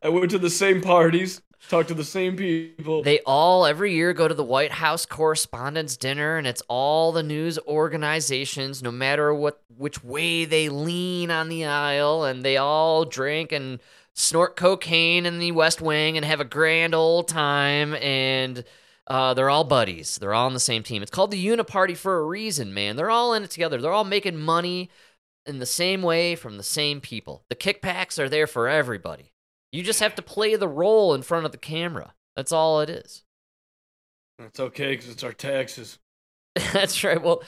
I 0.03 0.09
went 0.09 0.31
to 0.31 0.39
the 0.39 0.49
same 0.49 0.81
parties, 0.81 1.41
talked 1.69 1.89
to 1.89 1.93
the 1.93 2.03
same 2.03 2.35
people. 2.37 3.03
They 3.03 3.19
all 3.25 3.65
every 3.65 3.93
year 3.93 4.13
go 4.13 4.27
to 4.27 4.33
the 4.33 4.43
White 4.43 4.71
House 4.71 5.05
Correspondents' 5.05 5.97
Dinner, 5.97 6.37
and 6.37 6.47
it's 6.47 6.63
all 6.69 7.11
the 7.11 7.21
news 7.21 7.59
organizations, 7.67 8.81
no 8.81 8.91
matter 8.91 9.33
what 9.33 9.61
which 9.77 10.03
way 10.03 10.45
they 10.45 10.69
lean 10.69 11.31
on 11.31 11.49
the 11.49 11.65
aisle, 11.65 12.23
and 12.23 12.43
they 12.43 12.57
all 12.57 13.03
drink 13.03 13.51
and 13.51 13.79
snort 14.13 14.55
cocaine 14.55 15.25
in 15.25 15.39
the 15.39 15.51
West 15.51 15.81
Wing 15.81 16.17
and 16.17 16.25
have 16.25 16.39
a 16.39 16.45
grand 16.45 16.95
old 16.95 17.27
time, 17.27 17.93
and 17.95 18.63
uh, 19.11 19.33
they're 19.33 19.49
all 19.49 19.65
buddies. 19.65 20.17
They're 20.17 20.33
all 20.33 20.45
on 20.45 20.53
the 20.53 20.59
same 20.59 20.83
team. 20.83 21.01
It's 21.01 21.11
called 21.11 21.31
the 21.31 21.45
Uniparty 21.45 21.97
for 21.97 22.19
a 22.19 22.25
reason, 22.25 22.73
man. 22.73 22.95
They're 22.95 23.11
all 23.11 23.33
in 23.33 23.43
it 23.43 23.51
together. 23.51 23.81
They're 23.81 23.91
all 23.91 24.05
making 24.05 24.37
money 24.37 24.89
in 25.45 25.59
the 25.59 25.65
same 25.65 26.01
way 26.01 26.33
from 26.33 26.55
the 26.55 26.63
same 26.63 27.01
people. 27.01 27.43
The 27.49 27.57
kickbacks 27.57 28.17
are 28.19 28.29
there 28.29 28.47
for 28.47 28.69
everybody. 28.69 29.33
You 29.73 29.83
just 29.83 29.99
have 29.99 30.15
to 30.15 30.21
play 30.21 30.55
the 30.55 30.69
role 30.69 31.13
in 31.13 31.23
front 31.23 31.45
of 31.45 31.51
the 31.51 31.57
camera. 31.57 32.13
That's 32.37 32.53
all 32.53 32.79
it 32.79 32.89
is. 32.89 33.23
It's 34.39 34.61
okay 34.61 34.91
because 34.91 35.09
it's 35.09 35.25
our 35.25 35.33
taxes. 35.33 35.99
That's 36.71 37.03
right. 37.03 37.21
Well, 37.21 37.43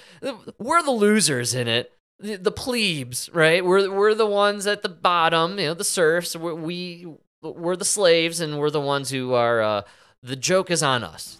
we're 0.59 0.83
the 0.83 0.91
losers 0.91 1.53
in 1.53 1.69
it. 1.69 1.93
The, 2.19 2.35
the 2.35 2.51
plebes, 2.51 3.29
right? 3.33 3.63
We're 3.63 3.89
we're 3.89 4.13
the 4.13 4.25
ones 4.25 4.67
at 4.67 4.81
the 4.81 4.89
bottom, 4.89 5.57
you 5.57 5.67
know, 5.67 5.73
the 5.73 5.85
serfs. 5.85 6.35
We're, 6.35 6.55
we 6.55 7.07
we're 7.41 7.77
the 7.77 7.85
slaves, 7.85 8.41
and 8.41 8.59
we're 8.59 8.69
the 8.69 8.81
ones 8.81 9.11
who 9.11 9.31
are. 9.33 9.61
Uh, 9.61 9.81
the 10.21 10.37
joke 10.37 10.71
is 10.71 10.81
on 10.81 11.03
us. 11.03 11.37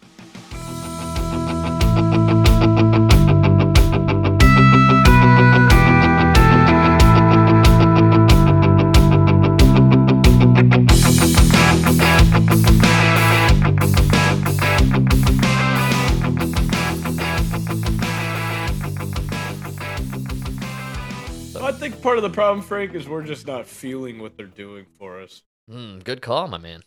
Part 22.14 22.24
of 22.24 22.32
the 22.32 22.36
problem, 22.36 22.64
Frank, 22.64 22.94
is 22.94 23.10
we're 23.10 23.24
just 23.24 23.48
not 23.48 23.66
feeling 23.66 24.20
what 24.20 24.38
they're 24.38 24.46
doing 24.46 24.86
for 25.00 25.20
us. 25.20 25.42
Hmm, 25.68 25.98
good 25.98 26.22
call, 26.22 26.48
my 26.48 26.60
man. 26.60 26.82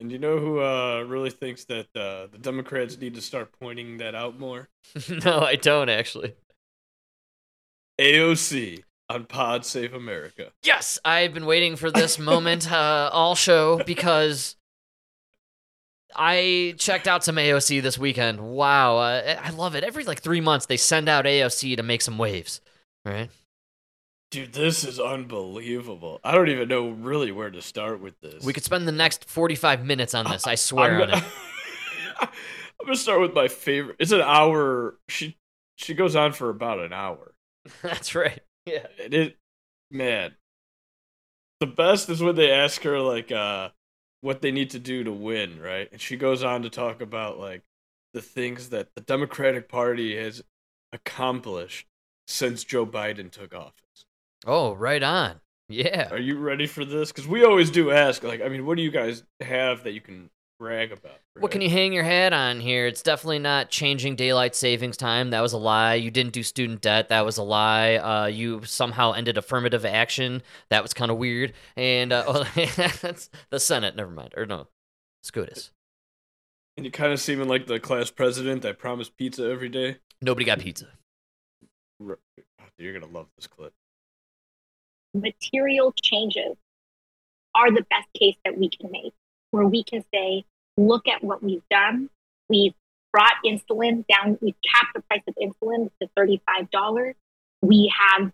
And 0.00 0.10
you 0.10 0.18
know 0.18 0.38
who 0.38 0.62
uh, 0.62 1.02
really 1.02 1.28
thinks 1.28 1.66
that 1.66 1.88
uh, 1.94 2.28
the 2.32 2.38
Democrats 2.40 2.96
need 2.96 3.16
to 3.16 3.20
start 3.20 3.52
pointing 3.60 3.98
that 3.98 4.14
out 4.14 4.38
more? 4.38 4.70
no, 5.26 5.40
I 5.40 5.56
don't 5.56 5.90
actually. 5.90 6.36
AOC 8.00 8.84
on 9.10 9.26
Pod 9.26 9.66
Save 9.66 9.92
America. 9.92 10.52
Yes, 10.62 10.98
I've 11.04 11.34
been 11.34 11.44
waiting 11.44 11.76
for 11.76 11.90
this 11.90 12.18
moment 12.32 12.72
uh, 12.72 13.10
all 13.12 13.34
show 13.34 13.82
because 13.84 14.56
I 16.14 16.76
checked 16.78 17.06
out 17.06 17.24
some 17.24 17.36
AOC 17.36 17.82
this 17.82 17.98
weekend. 17.98 18.40
Wow, 18.40 18.96
uh, 18.96 19.38
I 19.38 19.50
love 19.50 19.74
it. 19.74 19.84
Every 19.84 20.04
like 20.04 20.22
three 20.22 20.40
months, 20.40 20.64
they 20.64 20.78
send 20.78 21.10
out 21.10 21.26
AOC 21.26 21.76
to 21.76 21.82
make 21.82 22.00
some 22.00 22.16
waves. 22.16 22.62
Right? 23.04 23.28
Dude, 24.36 24.52
this 24.52 24.84
is 24.84 25.00
unbelievable. 25.00 26.20
I 26.22 26.32
don't 26.34 26.50
even 26.50 26.68
know 26.68 26.90
really 26.90 27.32
where 27.32 27.50
to 27.50 27.62
start 27.62 28.02
with 28.02 28.20
this. 28.20 28.44
We 28.44 28.52
could 28.52 28.64
spend 28.64 28.86
the 28.86 28.92
next 28.92 29.24
forty-five 29.30 29.82
minutes 29.82 30.12
on 30.12 30.30
this. 30.30 30.46
I 30.46 30.54
swear 30.56 30.96
I'm 30.96 31.00
on 31.00 31.08
gonna, 31.08 31.16
it. 31.22 31.24
I'm 32.20 32.28
gonna 32.84 32.96
start 32.96 33.22
with 33.22 33.32
my 33.32 33.48
favorite. 33.48 33.96
It's 33.98 34.12
an 34.12 34.20
hour. 34.20 34.98
She 35.08 35.38
she 35.76 35.94
goes 35.94 36.14
on 36.14 36.32
for 36.32 36.50
about 36.50 36.80
an 36.80 36.92
hour. 36.92 37.32
That's 37.82 38.14
right. 38.14 38.42
Yeah. 38.66 38.86
It, 38.98 39.38
man, 39.90 40.34
the 41.60 41.66
best 41.66 42.10
is 42.10 42.22
when 42.22 42.36
they 42.36 42.50
ask 42.50 42.82
her 42.82 43.00
like 43.00 43.32
uh 43.32 43.70
what 44.20 44.42
they 44.42 44.50
need 44.52 44.68
to 44.72 44.78
do 44.78 45.02
to 45.02 45.12
win, 45.12 45.58
right? 45.62 45.88
And 45.90 45.98
she 45.98 46.18
goes 46.18 46.44
on 46.44 46.60
to 46.60 46.68
talk 46.68 47.00
about 47.00 47.38
like 47.38 47.62
the 48.12 48.20
things 48.20 48.68
that 48.68 48.88
the 48.96 49.00
Democratic 49.00 49.66
Party 49.66 50.14
has 50.14 50.42
accomplished 50.92 51.86
since 52.26 52.64
Joe 52.64 52.84
Biden 52.84 53.30
took 53.30 53.54
office. 53.54 53.85
Oh, 54.44 54.74
right 54.74 55.02
on. 55.02 55.40
Yeah. 55.68 56.08
Are 56.10 56.18
you 56.18 56.38
ready 56.38 56.66
for 56.66 56.84
this? 56.84 57.10
Because 57.10 57.26
we 57.26 57.44
always 57.44 57.70
do 57.70 57.90
ask, 57.90 58.22
like, 58.22 58.40
I 58.40 58.48
mean, 58.48 58.66
what 58.66 58.76
do 58.76 58.82
you 58.82 58.90
guys 58.90 59.24
have 59.40 59.82
that 59.84 59.92
you 59.92 60.00
can 60.00 60.30
brag 60.58 60.92
about? 60.92 61.18
What 61.38 61.50
can 61.50 61.60
you 61.60 61.68
hang 61.68 61.92
your 61.92 62.04
hat 62.04 62.32
on 62.32 62.60
here? 62.60 62.86
It's 62.86 63.02
definitely 63.02 63.40
not 63.40 63.68
changing 63.68 64.16
daylight 64.16 64.54
savings 64.54 64.96
time. 64.96 65.30
That 65.30 65.40
was 65.40 65.52
a 65.52 65.58
lie. 65.58 65.94
You 65.94 66.10
didn't 66.10 66.32
do 66.32 66.42
student 66.42 66.80
debt. 66.80 67.08
That 67.08 67.24
was 67.24 67.36
a 67.36 67.42
lie. 67.42 67.96
Uh, 67.96 68.26
you 68.26 68.62
somehow 68.64 69.12
ended 69.12 69.38
affirmative 69.38 69.84
action. 69.84 70.42
That 70.70 70.82
was 70.82 70.94
kind 70.94 71.10
of 71.10 71.18
weird. 71.18 71.52
And 71.76 72.12
uh, 72.12 72.24
oh, 72.28 72.44
that's 72.54 73.28
the 73.50 73.60
Senate. 73.60 73.96
Never 73.96 74.10
mind. 74.10 74.34
Or 74.36 74.46
no, 74.46 74.68
SCOTUS. 75.24 75.72
And 76.76 76.84
you 76.84 76.92
kind 76.92 77.12
of 77.12 77.20
seeming 77.20 77.48
like 77.48 77.66
the 77.66 77.80
class 77.80 78.10
president 78.10 78.62
that 78.62 78.78
promised 78.78 79.16
pizza 79.16 79.44
every 79.50 79.68
day. 79.68 79.96
Nobody 80.20 80.44
got 80.44 80.58
pizza. 80.58 80.86
You're 82.78 82.92
gonna 82.92 83.10
love 83.10 83.28
this 83.36 83.46
clip. 83.46 83.72
Material 85.16 85.92
changes 86.00 86.56
are 87.54 87.70
the 87.70 87.84
best 87.90 88.08
case 88.18 88.36
that 88.44 88.56
we 88.58 88.68
can 88.68 88.90
make, 88.90 89.14
where 89.50 89.66
we 89.66 89.82
can 89.82 90.04
say, 90.12 90.44
look 90.76 91.08
at 91.08 91.24
what 91.24 91.42
we've 91.42 91.66
done. 91.70 92.10
We've 92.48 92.74
brought 93.12 93.34
insulin 93.44 94.04
down, 94.06 94.38
we've 94.42 94.54
capped 94.62 94.94
the 94.94 95.02
price 95.02 95.22
of 95.26 95.34
insulin 95.36 95.90
to 96.02 96.08
$35. 96.18 97.14
We 97.62 97.92
have, 97.98 98.30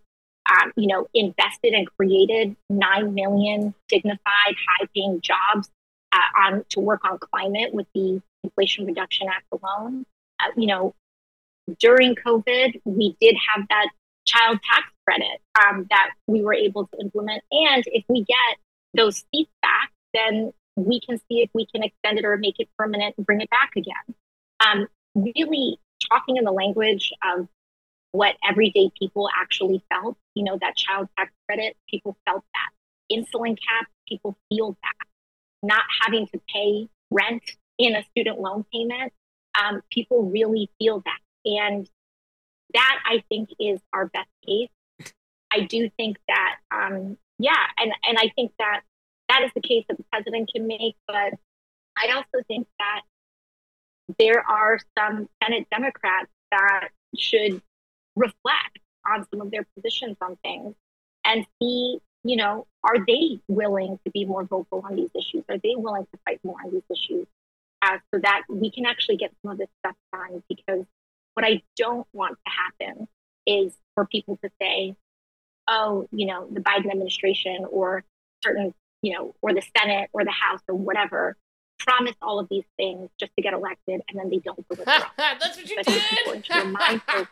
um, 0.49 0.73
you 0.75 0.87
know, 0.87 1.07
invested 1.13 1.73
and 1.73 1.87
created 1.97 2.55
9 2.69 3.13
million 3.13 3.73
dignified, 3.87 4.19
high 4.27 4.87
paying 4.93 5.21
jobs 5.21 5.69
uh, 6.11 6.45
on 6.45 6.65
to 6.69 6.79
work 6.81 7.05
on 7.05 7.17
climate 7.17 7.73
with 7.73 7.87
the 7.95 8.21
Inflation 8.43 8.85
Reduction 8.85 9.27
Act 9.29 9.45
alone. 9.51 10.05
Uh, 10.39 10.51
you 10.57 10.67
know, 10.67 10.93
during 11.79 12.15
COVID, 12.15 12.81
we 12.83 13.15
did 13.21 13.35
have 13.55 13.65
that 13.69 13.89
child 14.25 14.59
tax 14.63 14.87
credit 15.05 15.41
um, 15.61 15.85
that 15.89 16.11
we 16.27 16.41
were 16.41 16.53
able 16.53 16.87
to 16.87 16.99
implement. 16.99 17.43
And 17.51 17.83
if 17.87 18.03
we 18.07 18.23
get 18.23 18.57
those 18.93 19.23
seats 19.33 19.51
back, 19.61 19.91
then 20.13 20.53
we 20.75 20.99
can 21.01 21.17
see 21.27 21.41
if 21.41 21.49
we 21.53 21.65
can 21.65 21.83
extend 21.83 22.17
it 22.17 22.25
or 22.25 22.37
make 22.37 22.59
it 22.59 22.69
permanent 22.77 23.15
and 23.17 23.25
bring 23.25 23.41
it 23.41 23.49
back 23.49 23.71
again. 23.75 24.15
Um, 24.65 24.87
really 25.15 25.79
talking 26.09 26.37
in 26.37 26.43
the 26.43 26.51
language 26.51 27.11
of 27.23 27.47
what 28.11 28.35
everyday 28.47 28.91
people 28.97 29.27
actually 29.35 29.83
felt, 29.89 30.17
you 30.35 30.43
know, 30.43 30.57
that 30.61 30.75
child 30.75 31.09
tax 31.17 31.31
credit, 31.47 31.75
people 31.89 32.15
felt 32.25 32.43
that. 32.53 33.15
Insulin 33.15 33.57
cap, 33.57 33.87
people 34.07 34.37
feel 34.49 34.77
that. 34.83 35.07
Not 35.63 35.83
having 36.01 36.27
to 36.27 36.41
pay 36.53 36.87
rent 37.09 37.43
in 37.77 37.95
a 37.95 38.03
student 38.11 38.39
loan 38.39 38.65
payment, 38.71 39.13
um, 39.61 39.81
people 39.91 40.29
really 40.29 40.69
feel 40.79 41.01
that. 41.05 41.19
And 41.45 41.89
that 42.73 42.99
I 43.05 43.23
think 43.29 43.49
is 43.59 43.79
our 43.91 44.07
best 44.07 44.29
case. 44.45 44.69
I 45.51 45.61
do 45.61 45.89
think 45.97 46.17
that, 46.27 46.55
um, 46.71 47.17
yeah, 47.37 47.65
and, 47.77 47.91
and 48.03 48.17
I 48.17 48.31
think 48.35 48.51
that 48.59 48.81
that 49.29 49.43
is 49.43 49.51
the 49.53 49.61
case 49.61 49.85
that 49.87 49.97
the 49.97 50.05
president 50.11 50.49
can 50.53 50.67
make. 50.67 50.95
But 51.07 51.33
I 51.97 52.11
also 52.13 52.43
think 52.47 52.67
that 52.79 53.01
there 54.19 54.43
are 54.47 54.79
some 54.97 55.29
Senate 55.43 55.67
Democrats 55.71 56.31
that 56.51 56.89
should 57.17 57.61
reflect 58.15 58.79
on 59.07 59.25
some 59.31 59.41
of 59.41 59.51
their 59.51 59.65
positions 59.75 60.17
on 60.21 60.37
things 60.43 60.75
and 61.25 61.45
see, 61.61 61.99
you 62.23 62.35
know, 62.35 62.67
are 62.83 63.05
they 63.05 63.39
willing 63.47 63.99
to 64.05 64.11
be 64.11 64.25
more 64.25 64.43
vocal 64.43 64.81
on 64.83 64.95
these 64.95 65.09
issues? 65.15 65.43
Are 65.49 65.57
they 65.57 65.75
willing 65.75 66.05
to 66.11 66.19
fight 66.25 66.39
more 66.43 66.57
on 66.63 66.71
these 66.71 66.83
issues 66.91 67.27
uh, 67.81 67.97
so 68.13 68.19
that 68.21 68.43
we 68.49 68.71
can 68.71 68.85
actually 68.85 69.17
get 69.17 69.31
some 69.41 69.51
of 69.51 69.57
this 69.57 69.69
stuff 69.79 69.95
done? 70.11 70.43
Because 70.49 70.85
what 71.33 71.45
I 71.45 71.61
don't 71.77 72.07
want 72.13 72.37
to 72.45 72.51
happen 72.51 73.07
is 73.45 73.73
for 73.95 74.05
people 74.05 74.37
to 74.43 74.49
say, 74.61 74.95
oh, 75.67 76.07
you 76.11 76.27
know, 76.27 76.47
the 76.51 76.61
Biden 76.61 76.91
administration 76.91 77.65
or 77.69 78.03
certain, 78.43 78.73
you 79.01 79.13
know, 79.13 79.35
or 79.41 79.53
the 79.53 79.63
Senate 79.77 80.09
or 80.13 80.23
the 80.23 80.31
House 80.31 80.61
or 80.67 80.75
whatever 80.75 81.35
promise 81.79 82.15
all 82.21 82.39
of 82.39 82.47
these 82.49 82.63
things 82.77 83.09
just 83.19 83.31
to 83.35 83.41
get 83.41 83.53
elected 83.53 84.01
and 84.07 84.19
then 84.19 84.29
they 84.29 84.37
don't 84.37 84.67
deliver. 84.67 84.85
That's 85.17 85.57
what 85.57 85.69
you 85.69 85.77
I 85.79 85.83
think 85.83 85.97
it's 85.97 86.11
important 86.11 86.45
to 86.45 86.59
remind 86.59 87.01
folks 87.03 87.29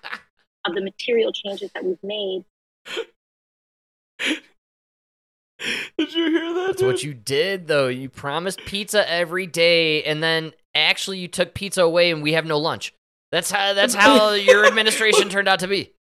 of 0.65 0.75
the 0.75 0.81
material 0.81 1.31
changes 1.31 1.71
that 1.73 1.83
we've 1.83 2.03
made. 2.03 2.43
Did 5.97 6.13
you 6.13 6.29
hear 6.31 6.53
that? 6.53 6.67
That's 6.67 6.81
what 6.81 7.03
you 7.03 7.13
did, 7.13 7.67
though. 7.67 7.87
You 7.87 8.09
promised 8.09 8.65
pizza 8.65 9.09
every 9.09 9.45
day, 9.45 10.03
and 10.03 10.21
then 10.21 10.53
actually 10.73 11.19
you 11.19 11.27
took 11.27 11.53
pizza 11.53 11.83
away, 11.83 12.11
and 12.11 12.23
we 12.23 12.33
have 12.33 12.45
no 12.45 12.57
lunch. 12.57 12.93
That's 13.31 13.51
how. 13.51 13.73
That's 13.73 13.93
how 13.93 14.31
your 14.33 14.65
administration 14.65 15.29
turned 15.29 15.47
out 15.47 15.59
to 15.59 15.67
be. 15.67 15.93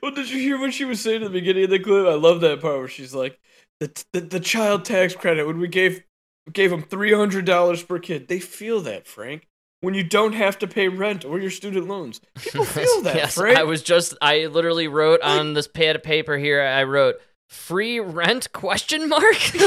Well, 0.00 0.12
did 0.12 0.30
you 0.30 0.38
hear 0.38 0.58
what 0.58 0.72
she 0.72 0.84
was 0.84 1.00
saying 1.00 1.22
at 1.22 1.24
the 1.24 1.38
beginning 1.40 1.64
of 1.64 1.70
the 1.70 1.80
clip? 1.80 2.06
I 2.06 2.14
love 2.14 2.40
that 2.40 2.62
part 2.62 2.78
where 2.78 2.88
she's 2.88 3.12
like, 3.12 3.38
"the 3.80 4.04
the, 4.12 4.20
the 4.20 4.40
child 4.40 4.84
tax 4.84 5.14
credit 5.14 5.46
when 5.46 5.58
we 5.58 5.68
gave 5.68 6.04
gave 6.52 6.70
them 6.70 6.82
three 6.82 7.12
hundred 7.12 7.44
dollars 7.44 7.82
per 7.82 7.98
kid, 7.98 8.28
they 8.28 8.40
feel 8.40 8.80
that, 8.82 9.06
Frank. 9.06 9.46
When 9.80 9.94
you 9.94 10.04
don't 10.04 10.32
have 10.32 10.58
to 10.60 10.66
pay 10.66 10.88
rent 10.88 11.24
or 11.24 11.38
your 11.38 11.50
student 11.50 11.88
loans, 11.88 12.20
people 12.38 12.64
feel 12.64 13.02
that, 13.02 13.16
yes, 13.16 13.34
Frank. 13.34 13.58
I 13.58 13.64
was 13.64 13.82
just. 13.82 14.14
I 14.22 14.46
literally 14.46 14.88
wrote 14.88 15.20
on 15.20 15.54
this 15.54 15.68
pad 15.68 15.96
of 15.96 16.02
paper 16.02 16.38
here. 16.38 16.62
I 16.62 16.84
wrote 16.84 17.16
free 17.50 18.00
rent 18.00 18.52
question 18.52 19.08
mark. 19.08 19.54
of, 19.54 19.62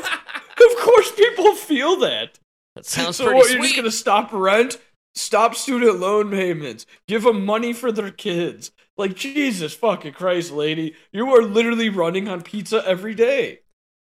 of 0.00 0.76
course, 0.80 1.12
people 1.12 1.54
feel 1.54 1.96
that. 2.00 2.38
that 2.74 2.86
sounds 2.86 3.16
so 3.16 3.24
pretty 3.26 3.38
what? 3.38 3.50
You're 3.50 3.62
just 3.62 3.76
gonna 3.76 3.90
stop 3.90 4.32
rent, 4.32 4.78
stop 5.14 5.54
student 5.54 5.98
loan 5.98 6.30
payments, 6.30 6.86
give 7.06 7.22
them 7.24 7.44
money 7.44 7.72
for 7.72 7.92
their 7.92 8.10
kids. 8.10 8.70
Like 8.96 9.14
Jesus 9.14 9.74
fucking 9.74 10.12
Christ, 10.12 10.52
lady, 10.52 10.94
you 11.12 11.28
are 11.34 11.42
literally 11.42 11.88
running 11.88 12.28
on 12.28 12.42
pizza 12.42 12.82
every 12.86 13.14
day. 13.14 13.60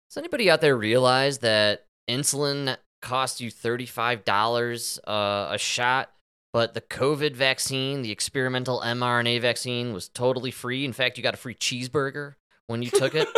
Does 0.09 0.17
anybody 0.17 0.49
out 0.49 0.61
there 0.61 0.77
realize 0.77 1.39
that 1.39 1.85
insulin 2.09 2.77
costs 3.01 3.39
you 3.41 3.51
$35 3.51 4.99
uh, 5.07 5.47
a 5.53 5.57
shot, 5.57 6.11
but 6.53 6.73
the 6.73 6.81
COVID 6.81 7.35
vaccine, 7.35 8.01
the 8.01 8.11
experimental 8.11 8.81
mRNA 8.81 9.41
vaccine, 9.41 9.93
was 9.93 10.09
totally 10.09 10.51
free? 10.51 10.85
In 10.85 10.93
fact, 10.93 11.17
you 11.17 11.23
got 11.23 11.33
a 11.33 11.37
free 11.37 11.55
cheeseburger 11.55 12.35
when 12.67 12.81
you 12.81 12.89
took 12.89 13.15
it. 13.15 13.27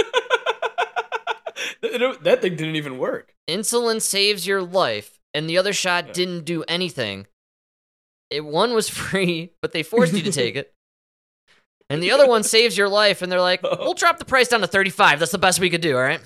That 1.82 2.42
thing 2.42 2.56
didn't 2.56 2.76
even 2.76 2.98
work. 2.98 3.34
Insulin 3.48 4.02
saves 4.02 4.48
your 4.48 4.62
life, 4.64 5.20
and 5.34 5.50
the 5.50 5.58
other 5.58 5.74
shot 5.74 6.08
Yeah. 6.08 6.14
didn't 6.14 6.46
do 6.46 6.64
anything. 6.68 7.28
It 8.30 8.44
one 8.46 8.74
was 8.74 8.90
free, 9.10 9.54
but 9.62 9.72
they 9.72 9.84
forced 9.84 10.14
you 10.14 10.24
to 10.24 10.32
take 10.32 10.56
it. 10.56 10.74
And 11.90 12.04
the 12.04 12.12
other 12.12 12.28
one 12.28 12.44
saves 12.44 12.78
your 12.78 12.90
life, 12.90 13.22
and 13.22 13.32
they're 13.32 13.40
like, 13.40 13.62
oh. 13.64 13.78
"We'll 13.80 13.94
drop 13.94 14.20
the 14.20 14.26
price 14.26 14.50
down 14.50 14.60
to 14.60 14.68
35. 14.68 15.20
That's 15.20 15.32
the 15.32 15.38
best 15.38 15.62
we 15.62 15.70
could 15.70 15.80
do, 15.80 15.96
all 15.96 16.04
right?" 16.04 16.20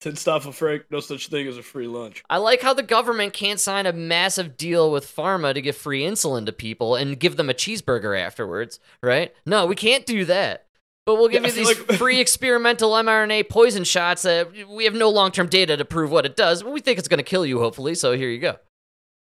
Since 0.00 0.20
Staffel 0.20 0.52
Frank, 0.52 0.84
no 0.88 1.00
such 1.00 1.26
thing 1.26 1.48
as 1.48 1.56
a 1.58 1.64
free 1.64 1.88
lunch. 1.88 2.22
I 2.30 2.36
like 2.36 2.62
how 2.62 2.74
the 2.74 2.84
government 2.84 3.32
can't 3.32 3.58
sign 3.58 3.86
a 3.86 3.92
massive 3.92 4.56
deal 4.56 4.92
with 4.92 5.04
pharma 5.04 5.52
to 5.54 5.60
give 5.60 5.76
free 5.76 6.02
insulin 6.02 6.46
to 6.46 6.52
people 6.52 6.94
and 6.94 7.18
give 7.18 7.36
them 7.36 7.50
a 7.50 7.54
cheeseburger 7.54 8.16
afterwards, 8.16 8.78
right? 9.02 9.34
No, 9.44 9.66
we 9.66 9.74
can't 9.74 10.06
do 10.06 10.24
that. 10.26 10.66
But 11.04 11.16
we'll 11.16 11.26
give 11.26 11.42
Yeah, 11.42 11.48
you 11.48 11.54
these 11.54 11.66
like- 11.88 11.92
free 11.98 12.20
experimental 12.20 12.92
mRNA 12.92 13.48
poison 13.48 13.82
shots 13.82 14.22
that 14.22 14.52
we 14.68 14.84
have 14.84 14.94
no 14.94 15.10
long 15.10 15.32
term 15.32 15.48
data 15.48 15.76
to 15.76 15.84
prove 15.84 16.12
what 16.12 16.24
it 16.24 16.36
does. 16.36 16.62
but 16.62 16.70
We 16.70 16.80
think 16.80 17.00
it's 17.00 17.08
going 17.08 17.18
to 17.18 17.24
kill 17.24 17.44
you, 17.44 17.58
hopefully, 17.58 17.96
so 17.96 18.12
here 18.16 18.28
you 18.30 18.38
go. 18.38 18.58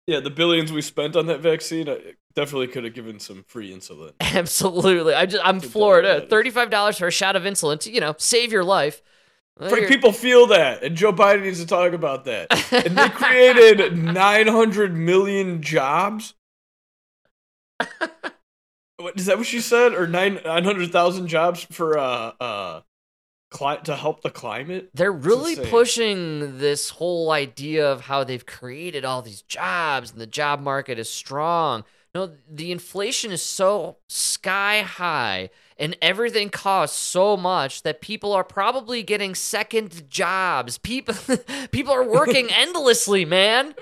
Yeah, 0.06 0.20
the 0.20 0.30
billions 0.30 0.72
we 0.72 0.82
spent 0.82 1.16
on 1.16 1.26
that 1.26 1.40
vaccine, 1.40 1.88
I 1.88 1.98
definitely 2.34 2.68
could 2.68 2.84
have 2.84 2.94
given 2.94 3.18
some 3.18 3.44
free 3.48 3.72
insulin. 3.72 4.12
Absolutely. 4.20 5.14
I 5.14 5.26
just, 5.26 5.44
I'm 5.44 5.60
point, 5.60 5.74
Uh, 6.06 6.14
that 6.14 6.24
is. 6.24 6.30
Thirty-five 6.30 6.70
dollars 6.70 6.98
for 6.98 7.08
a 7.08 7.10
shot 7.10 7.34
of 7.34 7.42
insulin 7.42 7.80
to 7.80 7.90
you 7.90 8.00
know 8.00 8.14
save 8.18 8.52
your 8.52 8.64
life. 8.64 9.02
But 9.58 9.88
people 9.88 10.12
feel 10.12 10.48
that, 10.48 10.82
and 10.82 10.96
Joe 10.96 11.12
Biden 11.12 11.42
needs 11.42 11.60
to 11.60 11.66
talk 11.66 11.92
about 11.92 12.26
that. 12.26 12.48
And 12.72 12.96
they 12.96 13.08
created 13.08 13.96
900 13.96 14.94
million 14.94 15.62
jobs. 15.62 16.34
What 18.98 19.18
is 19.18 19.26
that? 19.26 19.36
What 19.36 19.46
she 19.46 19.60
said, 19.60 19.92
or 19.92 20.06
nine 20.06 20.40
900,000 20.44 21.28
jobs 21.28 21.64
for 21.70 21.98
uh 21.98 22.32
uh, 22.40 22.80
cli- 23.50 23.80
to 23.84 23.96
help 23.96 24.22
the 24.22 24.30
climate? 24.30 24.90
They're 24.94 25.12
really 25.12 25.56
pushing 25.56 26.58
this 26.58 26.90
whole 26.90 27.30
idea 27.30 27.90
of 27.90 28.02
how 28.02 28.24
they've 28.24 28.44
created 28.44 29.04
all 29.04 29.22
these 29.22 29.42
jobs 29.42 30.12
and 30.12 30.20
the 30.20 30.26
job 30.26 30.60
market 30.60 30.98
is 30.98 31.10
strong. 31.10 31.84
No, 32.14 32.32
the 32.50 32.72
inflation 32.72 33.30
is 33.30 33.42
so 33.42 33.98
sky 34.08 34.80
high 34.80 35.50
and 35.76 35.96
everything 36.00 36.48
costs 36.48 36.98
so 36.98 37.36
much 37.36 37.82
that 37.82 38.00
people 38.00 38.32
are 38.32 38.44
probably 38.44 39.02
getting 39.02 39.34
second 39.34 40.08
jobs. 40.08 40.78
People 40.78 41.14
people 41.70 41.92
are 41.92 42.04
working 42.04 42.48
endlessly, 42.56 43.24
man. 43.26 43.74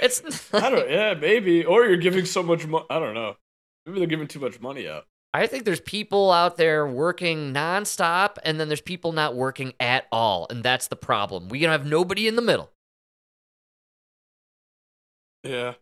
It's 0.00 0.22
I 0.54 0.70
don't. 0.70 0.90
Yeah, 0.90 1.14
maybe. 1.14 1.64
Or 1.64 1.84
you're 1.84 1.96
giving 1.96 2.24
so 2.24 2.42
much 2.42 2.66
money. 2.66 2.86
I 2.88 2.98
don't 2.98 3.14
know. 3.14 3.36
Maybe 3.84 3.98
they're 3.98 4.08
giving 4.08 4.26
too 4.28 4.40
much 4.40 4.60
money 4.60 4.88
out. 4.88 5.06
I 5.42 5.46
think 5.46 5.64
there's 5.64 5.80
people 5.80 6.30
out 6.32 6.56
there 6.56 6.86
working 6.86 7.52
nonstop, 7.52 8.36
and 8.44 8.58
then 8.58 8.68
there's 8.68 8.80
people 8.80 9.12
not 9.12 9.34
working 9.34 9.74
at 9.80 10.06
all, 10.12 10.46
and 10.50 10.62
that's 10.62 10.88
the 10.88 10.96
problem. 10.96 11.48
We 11.48 11.60
can 11.60 11.70
have 11.70 11.86
nobody 11.86 12.26
in 12.28 12.36
the 12.36 12.42
middle. 12.42 12.70
Yeah. 15.42 15.74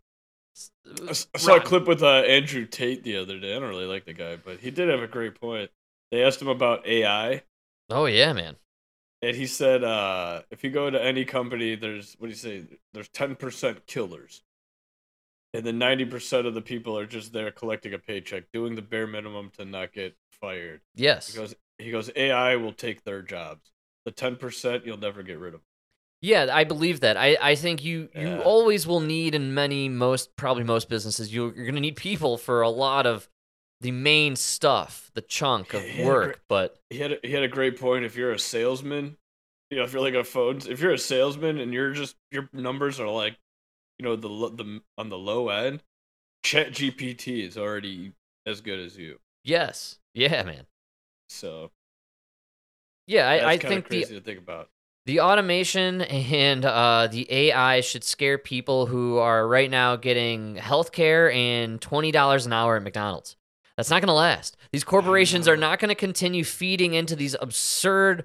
I 1.09 1.13
saw 1.13 1.57
a 1.57 1.61
clip 1.61 1.87
with 1.87 2.03
uh, 2.03 2.07
Andrew 2.23 2.67
Tate 2.67 3.03
the 3.03 3.17
other 3.17 3.39
day. 3.41 3.57
I 3.57 3.59
don't 3.59 3.69
really 3.69 3.87
like 3.87 4.05
the 4.05 4.13
guy, 4.13 4.37
but 4.37 4.61
he 4.61 4.71
did 4.71 4.89
have 4.89 5.01
a 5.01 5.09
great 5.09 5.41
point. 5.41 5.71
They 6.11 6.23
asked 6.23 6.41
him 6.41 6.49
about 6.49 6.87
AI, 6.87 7.43
Oh 7.89 8.05
yeah, 8.07 8.33
man. 8.33 8.57
and 9.23 9.37
he 9.37 9.47
said, 9.47 9.83
uh, 9.85 10.43
if 10.51 10.63
you 10.65 10.71
go 10.71 10.91
to 10.91 11.03
any 11.03 11.25
company, 11.25 11.75
there's 11.75 12.15
what 12.19 12.27
do 12.29 12.31
you 12.31 12.37
say? 12.37 12.65
There's 12.93 13.09
ten 13.09 13.37
percent 13.37 13.87
killers, 13.87 14.43
and 15.55 15.65
then 15.65 15.79
ninety 15.79 16.05
percent 16.05 16.47
of 16.47 16.55
the 16.55 16.61
people 16.61 16.99
are 16.99 17.07
just 17.07 17.33
there 17.33 17.51
collecting 17.51 17.95
a 17.95 17.99
paycheck, 17.99 18.45
doing 18.53 18.75
the 18.75 18.83
bare 18.83 19.07
minimum 19.07 19.51
to 19.57 19.65
not 19.65 19.93
get 19.93 20.15
fired. 20.41 20.81
Yes. 20.95 21.33
He 21.33 21.39
goes, 21.39 21.55
he 21.79 21.91
goes, 21.91 22.11
AI 22.15 22.57
will 22.57 22.73
take 22.73 23.05
their 23.05 23.23
jobs. 23.23 23.71
The 24.05 24.11
ten 24.11 24.37
percent 24.37 24.85
you'll 24.85 24.99
never 24.99 25.23
get 25.23 25.39
rid 25.39 25.55
of. 25.55 25.61
Yeah, 26.21 26.49
I 26.51 26.65
believe 26.65 27.01
that. 27.01 27.17
I, 27.17 27.37
I 27.41 27.55
think 27.55 27.85
you 27.85 28.09
you 28.15 28.29
Yeah. 28.29 28.41
always 28.41 28.87
will 28.87 29.01
need 29.01 29.35
in 29.35 29.55
many 29.55 29.89
most 29.89 30.37
probably 30.37 30.65
most 30.65 30.89
businesses 30.89 31.33
you 31.35 31.45
you're 31.55 31.65
going 31.67 31.75
to 31.75 31.81
need 31.81 31.97
people 31.97 32.37
for 32.39 32.63
a 32.63 32.71
lot 32.71 33.07
of 33.07 33.29
the 33.81 33.91
main 33.91 34.35
stuff, 34.37 35.11
the 35.15 35.21
chunk 35.21 35.75
of 35.75 35.83
work, 36.01 36.25
great. 36.25 36.37
but 36.49 36.79
he 36.89 36.99
had 36.99 37.13
a, 37.13 37.19
he 37.23 37.33
had 37.33 37.43
a 37.43 37.49
great 37.49 37.79
point. 37.79 38.05
If 38.05 38.17
you're 38.17 38.33
a 38.33 38.39
salesman, 38.39 39.19
you 39.71 39.77
know, 39.77 39.85
if 39.85 39.93
you're 39.93 40.01
like 40.01 40.15
a 40.15 40.25
phone, 40.25 40.61
if 40.67 40.81
you're 40.81 40.93
a 40.93 40.99
salesman 40.99 41.59
and 41.59 41.75
you're 41.75 41.93
just 41.93 42.17
your 42.31 42.49
numbers 42.55 42.99
are 43.01 43.09
like, 43.09 43.37
you 43.99 44.05
know, 44.05 44.17
the 44.17 44.29
the 44.29 44.81
on 44.99 45.09
the 45.09 45.19
low 45.19 45.49
end, 45.49 45.83
Chat 46.43 46.73
GPT 46.73 47.47
is 47.47 47.57
already 47.57 48.13
as 48.47 48.61
good 48.61 48.79
as 48.81 48.97
you. 48.97 49.19
yes. 49.45 49.99
Yeah, 50.15 50.45
man. 50.45 50.67
So 51.29 51.71
Yeah, 53.07 53.29
I, 53.29 53.51
I 53.53 53.59
think 53.59 53.89
the 53.89 54.01
crazy 54.01 54.15
to 54.15 54.21
think 54.21 54.39
about. 54.39 54.69
The 55.07 55.21
automation 55.21 56.01
and 56.01 56.65
uh, 56.65 57.09
the 57.11 57.31
AI 57.31 57.83
should 57.83 58.05
scare 58.05 58.39
people 58.39 58.87
who 58.87 59.19
are 59.19 59.47
right 59.47 59.71
now 59.71 59.97
getting 59.97 60.57
healthcare 60.57 61.35
and 61.35 61.81
twenty 61.81 62.11
dollars 62.11 62.47
an 62.47 62.53
hour 62.53 62.77
at 62.77 62.83
McDonald's. 62.83 63.37
That's 63.77 63.91
not 63.91 64.01
going 64.01 64.09
to 64.09 64.15
last. 64.15 64.57
These 64.73 64.85
corporations 64.85 65.49
are 65.49 65.57
not 65.57 65.81
going 65.81 65.89
to 65.89 65.95
continue 65.97 66.45
feeding 66.45 66.95
into 66.95 67.17
these 67.17 67.35
absurd 67.41 68.25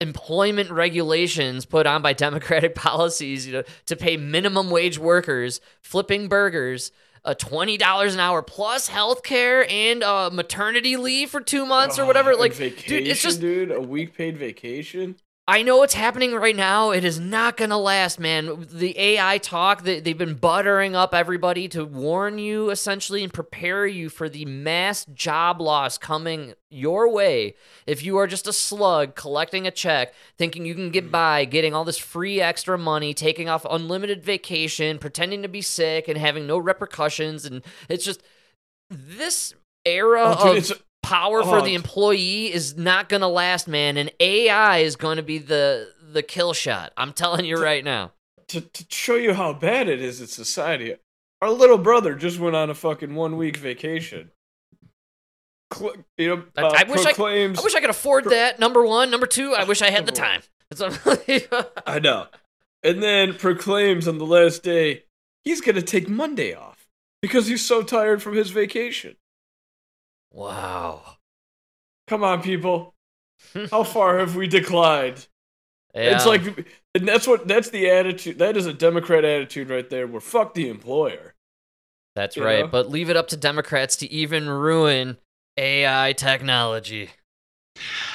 employment 0.00 0.70
regulations 0.70 1.64
put 1.64 1.86
on 1.86 2.00
by 2.02 2.12
democratic 2.12 2.74
policies 2.76 3.46
you 3.46 3.52
know, 3.52 3.62
to 3.86 3.96
pay 3.96 4.16
minimum 4.16 4.70
wage 4.70 4.98
workers 4.98 5.60
flipping 5.82 6.28
burgers 6.28 6.92
uh, 7.24 7.34
twenty 7.34 7.76
dollars 7.78 8.12
an 8.14 8.20
hour 8.20 8.42
plus 8.42 8.88
health 8.88 9.22
care 9.22 9.66
and 9.70 10.02
uh, 10.02 10.28
maternity 10.32 10.96
leave 10.96 11.30
for 11.30 11.40
two 11.40 11.64
months 11.64 11.98
or 11.98 12.02
Oh, 12.02 12.06
whatever. 12.06 12.34
Like, 12.36 12.52
vacation, 12.52 12.88
dude, 12.98 13.08
it's 13.08 13.22
just 13.22 13.40
dude, 13.40 13.70
a 13.72 13.80
week 13.80 14.14
paid 14.14 14.36
vacation. 14.36 15.16
I 15.46 15.62
know 15.62 15.76
what's 15.76 15.92
happening 15.92 16.32
right 16.32 16.56
now. 16.56 16.90
It 16.90 17.04
is 17.04 17.20
not 17.20 17.58
going 17.58 17.68
to 17.68 17.76
last, 17.76 18.18
man. 18.18 18.66
The 18.72 18.98
AI 18.98 19.36
talk, 19.36 19.82
they, 19.82 20.00
they've 20.00 20.16
been 20.16 20.36
buttering 20.36 20.96
up 20.96 21.14
everybody 21.14 21.68
to 21.68 21.84
warn 21.84 22.38
you 22.38 22.70
essentially 22.70 23.22
and 23.22 23.30
prepare 23.30 23.86
you 23.86 24.08
for 24.08 24.30
the 24.30 24.46
mass 24.46 25.04
job 25.04 25.60
loss 25.60 25.98
coming 25.98 26.54
your 26.70 27.10
way 27.10 27.56
if 27.86 28.02
you 28.02 28.16
are 28.16 28.26
just 28.26 28.46
a 28.46 28.54
slug 28.54 29.16
collecting 29.16 29.66
a 29.66 29.70
check, 29.70 30.14
thinking 30.38 30.64
you 30.64 30.74
can 30.74 30.90
get 30.90 31.08
mm. 31.08 31.10
by, 31.10 31.44
getting 31.44 31.74
all 31.74 31.84
this 31.84 31.98
free 31.98 32.40
extra 32.40 32.78
money, 32.78 33.12
taking 33.12 33.50
off 33.50 33.66
unlimited 33.68 34.24
vacation, 34.24 34.98
pretending 34.98 35.42
to 35.42 35.48
be 35.48 35.60
sick, 35.60 36.08
and 36.08 36.16
having 36.16 36.46
no 36.46 36.56
repercussions. 36.56 37.44
And 37.44 37.62
it's 37.90 38.04
just 38.06 38.22
this 38.88 39.52
era 39.84 40.36
Oh, 40.38 40.54
dude, 40.54 40.70
of 40.70 40.82
power 41.04 41.42
for 41.42 41.58
Oh, 41.58 41.64
the 41.64 41.74
employee 41.74 42.52
is 42.52 42.76
not 42.76 43.08
gonna 43.08 43.28
last, 43.28 43.68
man. 43.68 43.96
And 43.96 44.10
AI 44.20 44.78
is 44.78 44.96
going 44.96 45.16
to 45.18 45.22
be 45.22 45.38
the 45.38 45.92
the 46.12 46.22
kill 46.22 46.52
shot. 46.52 46.92
I'm 46.96 47.12
telling 47.12 47.44
you 47.44 47.56
right 47.62 47.82
now. 47.84 48.12
to, 48.48 48.60
to 48.60 48.84
show 48.88 49.16
you 49.16 49.34
how 49.34 49.52
bad 49.52 49.88
it 49.88 50.00
is 50.00 50.20
in 50.20 50.26
society. 50.28 50.94
Our 51.42 51.50
little 51.50 51.78
brother 51.78 52.14
just 52.14 52.38
went 52.38 52.54
on 52.56 52.70
a 52.70 52.74
fucking 52.74 53.14
one 53.14 53.36
week 53.36 53.56
vacation. 53.56 54.30
Cl- 55.72 55.96
you 56.16 56.28
know, 56.36 56.44
I- 56.56 56.62
uh, 56.62 56.72
I 56.78 56.82
wish 56.84 57.00
I- 57.00 57.04
proclaims. 57.12 57.58
I 57.58 57.62
wish 57.62 57.74
I 57.74 57.80
could 57.80 57.90
afford 57.90 58.26
that. 58.26 58.58
Number 58.58 58.84
one, 58.84 59.10
number 59.10 59.26
two. 59.26 59.54
I 59.54 59.64
wish 59.64 59.82
I 59.82 59.90
had 59.90 60.06
the 60.06 60.12
time. 60.12 60.42
I 61.86 61.98
know. 62.00 62.26
And 62.82 63.02
then 63.02 63.34
proclaims 63.34 64.06
on 64.08 64.18
the 64.18 64.26
last 64.26 64.62
day 64.62 65.04
he's 65.42 65.60
going 65.60 65.74
to 65.76 65.82
take 65.82 66.08
Monday 66.08 66.54
off 66.54 66.86
because 67.22 67.46
he's 67.46 67.64
so 67.64 67.82
tired 67.82 68.22
from 68.22 68.34
his 68.34 68.50
vacation. 68.50 69.16
Wow. 70.34 71.02
Come 72.06 72.22
on, 72.22 72.42
people. 72.42 72.94
How 73.70 73.82
far 73.84 74.18
have 74.18 74.36
we 74.36 74.46
declined? 74.46 75.26
It's 75.94 76.26
like, 76.26 76.42
and 76.94 77.06
that's 77.06 77.26
what, 77.26 77.46
that's 77.46 77.70
the 77.70 77.88
attitude. 77.88 78.38
That 78.38 78.56
is 78.56 78.66
a 78.66 78.72
Democrat 78.72 79.24
attitude 79.24 79.70
right 79.70 79.88
there 79.88 80.06
where 80.08 80.20
fuck 80.20 80.54
the 80.54 80.68
employer. 80.68 81.34
that's 82.16 82.36
you 82.36 82.44
right. 82.44 82.60
know? 82.60 82.66
But 82.66 82.90
leave 82.90 83.10
it 83.10 83.16
up 83.16 83.28
to 83.28 83.36
Democrats 83.36 83.94
to 83.96 84.10
even 84.10 84.48
ruin 84.48 85.18
AI 85.56 86.12
technology. 86.16 87.10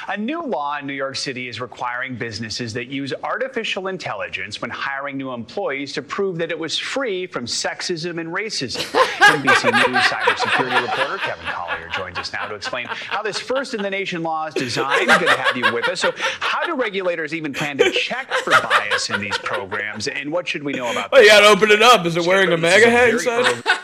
A 0.08 0.18
new 0.18 0.42
law 0.42 0.78
in 0.80 0.88
New 0.88 0.94
York 0.94 1.16
City 1.16 1.48
is 1.48 1.62
requiring 1.62 2.16
businesses 2.16 2.74
that 2.74 2.88
use 2.88 3.14
artificial 3.24 3.88
intelligence 3.88 4.62
when 4.62 4.72
hiring 4.72 5.18
new 5.18 5.32
employees 5.32 5.94
to 5.94 6.02
prove 6.02 6.38
that 6.40 6.50
it 6.50 6.58
was 6.58 6.78
free 6.78 7.28
from 7.28 7.46
sexism 7.46 8.20
and 8.20 8.30
racism. 8.30 8.82
NBC 9.20 9.72
News 9.72 10.02
cybersecurity 10.04 10.82
reporter 10.82 11.18
Kevin 11.18 11.46
Collier 11.46 11.90
joins 11.90 12.18
us 12.18 12.34
now 12.34 12.48
to 12.48 12.56
explain 12.56 12.88
how 12.88 13.22
this 13.22 13.40
first 13.40 13.74
in 13.74 13.84
the 13.84 13.90
nation 13.90 14.24
law 14.24 14.48
is 14.48 14.54
designed. 14.56 15.08
Good 15.08 15.28
to 15.28 15.38
have 15.38 15.56
you 15.56 15.72
with 15.74 15.88
us. 15.88 16.00
So, 16.00 16.12
how 16.18 16.66
do 16.66 16.76
regulators 16.76 17.34
even 17.36 17.54
plan 17.54 17.78
to 17.78 17.92
check 17.92 18.32
for 18.32 18.52
bias 18.52 19.10
in 19.10 19.22
these 19.22 19.38
programs, 19.38 20.08
and 20.08 20.32
what 20.32 20.48
should 20.48 20.64
we 20.64 20.74
know 20.74 20.90
about 20.92 21.10
Oh, 21.12 21.20
you 21.20 21.28
gotta 21.28 21.48
open 21.48 21.70
it 21.70 21.82
up. 21.82 22.06
Is 22.06 22.18
it 22.18 22.26
wearing 22.26 22.52
a 22.52 22.58
This 22.58 22.76
is 22.76 22.86
MAGA 22.86 22.90
hat 22.90 23.10
inside? 23.10 23.79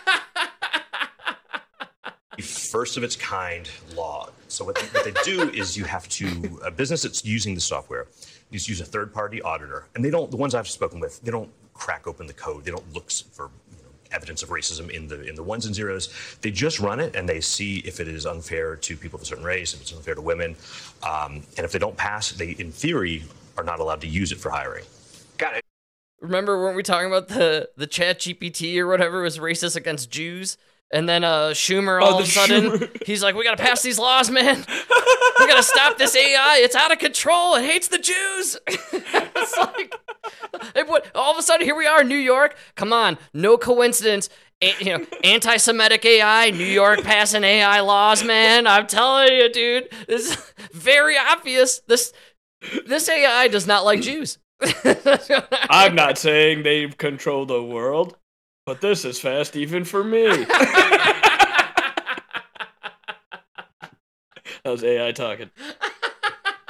Early- 2.75 2.85
first 2.85 2.97
of 2.97 3.03
its 3.03 3.15
kind 3.15 3.69
law. 3.95 4.29
So 4.47 4.63
what 4.65 4.75
they, 4.75 4.85
what 4.87 5.03
they 5.05 5.13
do 5.23 5.49
is 5.53 5.75
you 5.77 5.85
have 5.85 6.07
to 6.09 6.59
a 6.63 6.71
business 6.71 7.03
that's 7.03 7.25
using 7.25 7.55
the 7.55 7.61
software 7.61 8.07
needs 8.51 8.65
to 8.65 8.71
use 8.71 8.81
a 8.81 8.85
third 8.85 9.13
party 9.13 9.41
auditor, 9.41 9.87
and 9.95 10.03
they 10.03 10.09
don't. 10.09 10.29
The 10.29 10.37
ones 10.37 10.53
I've 10.53 10.67
spoken 10.67 10.99
with, 10.99 11.21
they 11.21 11.31
don't 11.31 11.49
crack 11.73 12.07
open 12.07 12.27
the 12.27 12.33
code. 12.33 12.63
They 12.63 12.71
don't 12.71 12.93
look 12.93 13.11
for 13.11 13.49
you 13.71 13.83
know, 13.83 13.89
evidence 14.11 14.43
of 14.43 14.49
racism 14.49 14.89
in 14.89 15.07
the 15.07 15.27
in 15.27 15.35
the 15.35 15.43
ones 15.43 15.65
and 15.65 15.73
zeros. 15.73 16.37
They 16.41 16.51
just 16.51 16.79
run 16.79 16.99
it 16.99 17.15
and 17.15 17.27
they 17.27 17.41
see 17.41 17.79
if 17.79 17.99
it 17.99 18.07
is 18.07 18.25
unfair 18.25 18.75
to 18.75 18.97
people 18.97 19.17
of 19.17 19.23
a 19.23 19.25
certain 19.25 19.43
race, 19.43 19.73
if 19.73 19.81
it's 19.81 19.93
unfair 19.93 20.15
to 20.15 20.21
women, 20.21 20.55
um, 21.03 21.43
and 21.57 21.65
if 21.65 21.71
they 21.71 21.79
don't 21.79 21.97
pass, 21.97 22.31
they 22.31 22.51
in 22.51 22.71
theory 22.71 23.23
are 23.57 23.63
not 23.63 23.79
allowed 23.79 24.01
to 24.01 24.07
use 24.07 24.31
it 24.31 24.37
for 24.37 24.49
hiring. 24.51 24.85
Got 25.37 25.55
it. 25.55 25.61
Remember, 26.21 26.59
weren't 26.61 26.75
we 26.75 26.83
talking 26.83 27.07
about 27.07 27.29
the 27.29 27.69
the 27.77 27.87
Chat 27.87 28.19
GPT 28.19 28.77
or 28.77 28.87
whatever 28.87 29.21
was 29.21 29.37
racist 29.37 29.75
against 29.75 30.11
Jews? 30.11 30.57
And 30.91 31.09
then 31.09 31.23
uh, 31.23 31.49
Schumer 31.49 32.01
all 32.01 32.15
Oh, 32.15 32.19
of 32.19 32.25
a 32.25 32.27
sudden, 32.27 32.71
Schumer. 32.71 32.89
he's 33.05 33.23
like, 33.23 33.35
"We 33.35 33.43
gotta 33.43 33.61
pass 33.61 33.81
these 33.81 33.99
laws, 33.99 34.29
man. 34.29 34.63
We 35.39 35.47
gotta 35.47 35.63
stop 35.63 35.97
this 35.97 36.15
AI. 36.15 36.59
It's 36.61 36.75
out 36.75 36.91
of 36.91 36.99
control. 36.99 37.55
It 37.55 37.65
hates 37.65 37.87
the 37.87 37.97
Jews." 37.97 38.57
it's 38.67 39.57
like, 39.57 39.93
it, 40.75 40.87
what, 40.87 41.07
all 41.15 41.31
of 41.33 41.37
a 41.37 41.41
sudden, 41.41 41.65
here 41.65 41.75
we 41.75 41.87
are 41.87 42.01
in 42.01 42.07
New 42.07 42.15
York. 42.15 42.55
Come 42.75 42.93
on, 42.93 43.17
no 43.33 43.57
coincidence. 43.57 44.29
A- 44.61 44.73
you 44.79 44.97
know, 44.97 45.05
anti-Semitic 45.23 46.05
AI, 46.05 46.51
New 46.51 46.63
York 46.63 47.01
passing 47.03 47.43
AI 47.43 47.81
laws, 47.81 48.23
man. 48.23 48.67
I'm 48.67 48.87
telling 48.87 49.33
you, 49.33 49.51
dude, 49.51 49.89
this 50.07 50.31
is 50.31 50.53
very 50.71 51.17
obvious. 51.17 51.79
This 51.87 52.13
this 52.85 53.09
AI 53.09 53.47
does 53.49 53.67
not 53.67 53.83
like 53.83 54.01
Jews. 54.01 54.37
I'm 55.69 55.95
not 55.95 56.17
saying 56.17 56.63
they 56.63 56.87
control 56.87 57.45
the 57.45 57.61
world, 57.61 58.15
but 58.65 58.81
this 58.81 59.05
is 59.05 59.19
fast 59.19 59.55
even 59.55 59.83
for 59.83 60.03
me. 60.03 60.27
that 60.27 60.45
was 64.63 64.83
AI 64.83 65.11
talking. 65.11 65.51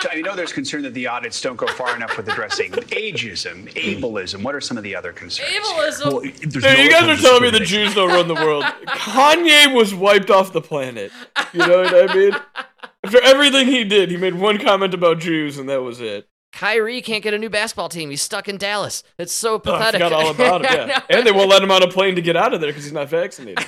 So 0.02 0.10
I 0.12 0.22
know 0.22 0.36
there's 0.36 0.54
concern 0.54 0.84
that 0.84 0.94
the 0.94 1.08
audits 1.08 1.42
don't 1.42 1.56
go 1.56 1.68
far 1.68 1.96
enough 1.96 2.18
with 2.18 2.28
addressing 2.28 2.72
ageism, 2.74 3.74
ableism. 3.74 4.44
What 4.44 4.54
are 4.54 4.62
some 4.62 4.78
of 4.78 4.84
the 4.84 4.96
other 4.96 5.14
concerns? 5.14 5.50
Ableism. 5.50 6.12
Well, 6.12 6.20
there's 6.22 6.40
Dude, 6.40 6.64
no 6.64 6.72
you 6.72 6.90
guys 6.90 7.00
kind 7.00 7.12
are 7.12 7.18
telling 7.18 7.44
me 7.44 7.50
the. 7.50 7.62
Jews 7.62 7.96
don't 7.96 8.10
run 8.10 8.28
the 8.28 8.36
world. 8.36 8.64
Kanye 8.88 9.74
was 9.74 9.96
wiped 9.96 10.30
off 10.30 10.54
the 10.54 10.62
planet. 10.62 11.12
You 11.54 11.60
know 11.60 11.82
what 11.82 12.10
I 12.12 12.14
mean? 12.14 12.34
After 13.04 13.22
everything 13.24 13.68
he 13.68 13.84
did, 13.84 14.12
he 14.12 14.18
made 14.18 14.36
one 14.36 14.58
comment 14.58 14.94
about 14.94 15.20
Jews, 15.20 15.58
and 15.58 15.70
that 15.70 15.82
was 15.82 16.02
it. 16.02 16.28
Kyrie 16.56 17.02
can't 17.02 17.22
get 17.22 17.34
a 17.34 17.38
new 17.38 17.50
basketball 17.50 17.90
team. 17.90 18.10
He's 18.10 18.22
stuck 18.22 18.48
in 18.48 18.58
Dallas. 18.58 19.04
It's 19.20 19.34
so 19.34 19.56
Oh, 19.56 19.56
I 19.58 19.60
pathetic. 19.60 20.02
forgot 20.02 20.14
all 20.14 20.30
about 20.32 20.62
it. 20.64 20.88
Yeah, 20.88 21.02
and 21.10 21.28
they 21.28 21.32
won't 21.34 21.50
let 21.50 21.62
him 21.62 21.70
on 21.70 21.84
a 21.84 21.88
plane 21.90 22.16
to 22.16 22.22
get 22.22 22.38
out 22.38 22.54
of 22.54 22.62
there 22.62 22.70
because 22.70 22.86
he's 22.86 22.94
not 22.94 23.10
vaccinated. 23.10 23.66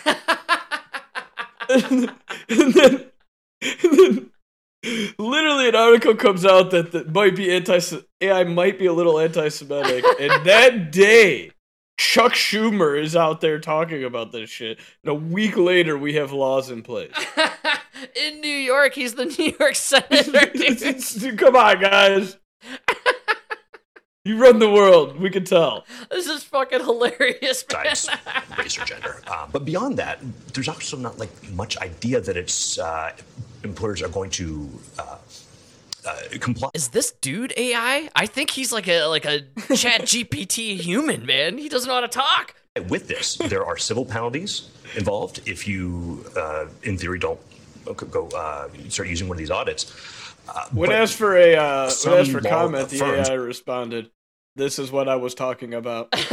and 1.69 1.81
then, 1.83 2.15
and 2.49 2.73
then 2.73 4.31
literally 5.19 5.67
an 5.69 5.75
article 5.75 6.15
comes 6.15 6.45
out 6.45 6.71
that, 6.71 6.93
that 6.93 7.13
might 7.13 7.35
be 7.35 7.53
anti 7.53 7.79
AI 8.21 8.43
might 8.45 8.79
be 8.79 8.85
a 8.85 8.93
little 8.93 9.19
anti-Semitic, 9.19 10.05
and 10.19 10.45
that 10.45 10.91
day. 10.91 11.51
Chuck 11.99 12.33
Schumer 12.33 13.01
is 13.01 13.15
out 13.15 13.41
there 13.41 13.57
talking 13.57 14.03
about 14.03 14.31
this 14.31 14.51
shit. 14.51 14.77
And 15.03 15.09
a 15.09 15.15
week 15.15 15.57
later, 15.57 15.97
we 15.97 16.13
have 16.13 16.31
laws 16.31 16.69
in 16.69 16.83
place. 16.83 17.11
in 18.15 18.39
New 18.39 18.47
York, 18.47 18.93
he's 18.93 19.15
the 19.15 19.25
New 19.25 19.55
York 19.59 19.73
senator. 19.73 21.35
Come 21.37 21.55
on, 21.55 21.81
guys. 21.81 22.37
You 24.27 24.37
run 24.37 24.59
the 24.59 24.69
world. 24.69 25.19
We 25.19 25.29
can 25.29 25.45
tell. 25.45 25.85
this 26.11 26.27
is 26.27 26.43
fucking 26.43 26.81
hilarious, 26.81 27.63
man. 27.71 27.95
size, 27.95 28.09
race, 28.57 28.77
or 28.77 28.83
gender. 28.83 29.21
Um, 29.33 29.49
but 29.53 29.63
beyond 29.63 29.95
that, 29.97 30.19
there's 30.53 30.67
also 30.67 30.97
not 30.97 31.17
like 31.17 31.29
much 31.53 31.77
idea 31.77 32.19
that 32.19 32.35
it's 32.35 32.77
uh, 32.77 33.13
employers 33.63 34.01
are 34.01 34.09
going 34.09 34.29
to 34.31 34.69
uh, 34.99 35.17
uh, 36.05 36.15
comply 36.39 36.69
Is 36.73 36.89
this 36.89 37.11
dude 37.21 37.53
AI? 37.55 38.09
I 38.15 38.25
think 38.25 38.49
he's 38.51 38.71
like 38.73 38.87
a 38.89 39.05
like 39.05 39.25
a 39.25 39.41
Chat 39.75 40.01
GPT 40.01 40.75
human, 40.77 41.25
man. 41.25 41.57
He 41.57 41.69
doesn't 41.69 41.87
know 41.87 41.95
how 41.95 42.01
to 42.01 42.07
talk. 42.09 42.55
with 42.89 43.07
this. 43.07 43.37
There 43.37 43.65
are 43.65 43.77
civil 43.77 44.03
penalties 44.05 44.69
involved 44.95 45.39
if 45.45 45.67
you, 45.69 46.25
uh, 46.35 46.65
in 46.83 46.97
theory, 46.97 47.19
don't 47.19 47.39
go 48.11 48.27
uh, 48.35 48.67
start 48.89 49.07
using 49.07 49.27
one 49.29 49.35
of 49.35 49.39
these 49.39 49.51
audits. 49.51 49.85
Uh, 50.49 50.65
When 50.71 50.91
asked 50.91 51.15
for 51.15 51.35
a 51.37 51.55
uh, 51.55 51.91
when 52.05 52.19
asked 52.19 52.31
for 52.31 52.41
comment, 52.41 52.89
the 52.89 52.97
firms- 52.97 53.29
AI 53.29 53.33
responded, 53.35 54.09
"This 54.57 54.79
is 54.79 54.91
what 54.91 55.07
I 55.07 55.15
was 55.15 55.33
talking 55.35 55.73
about." 55.73 56.13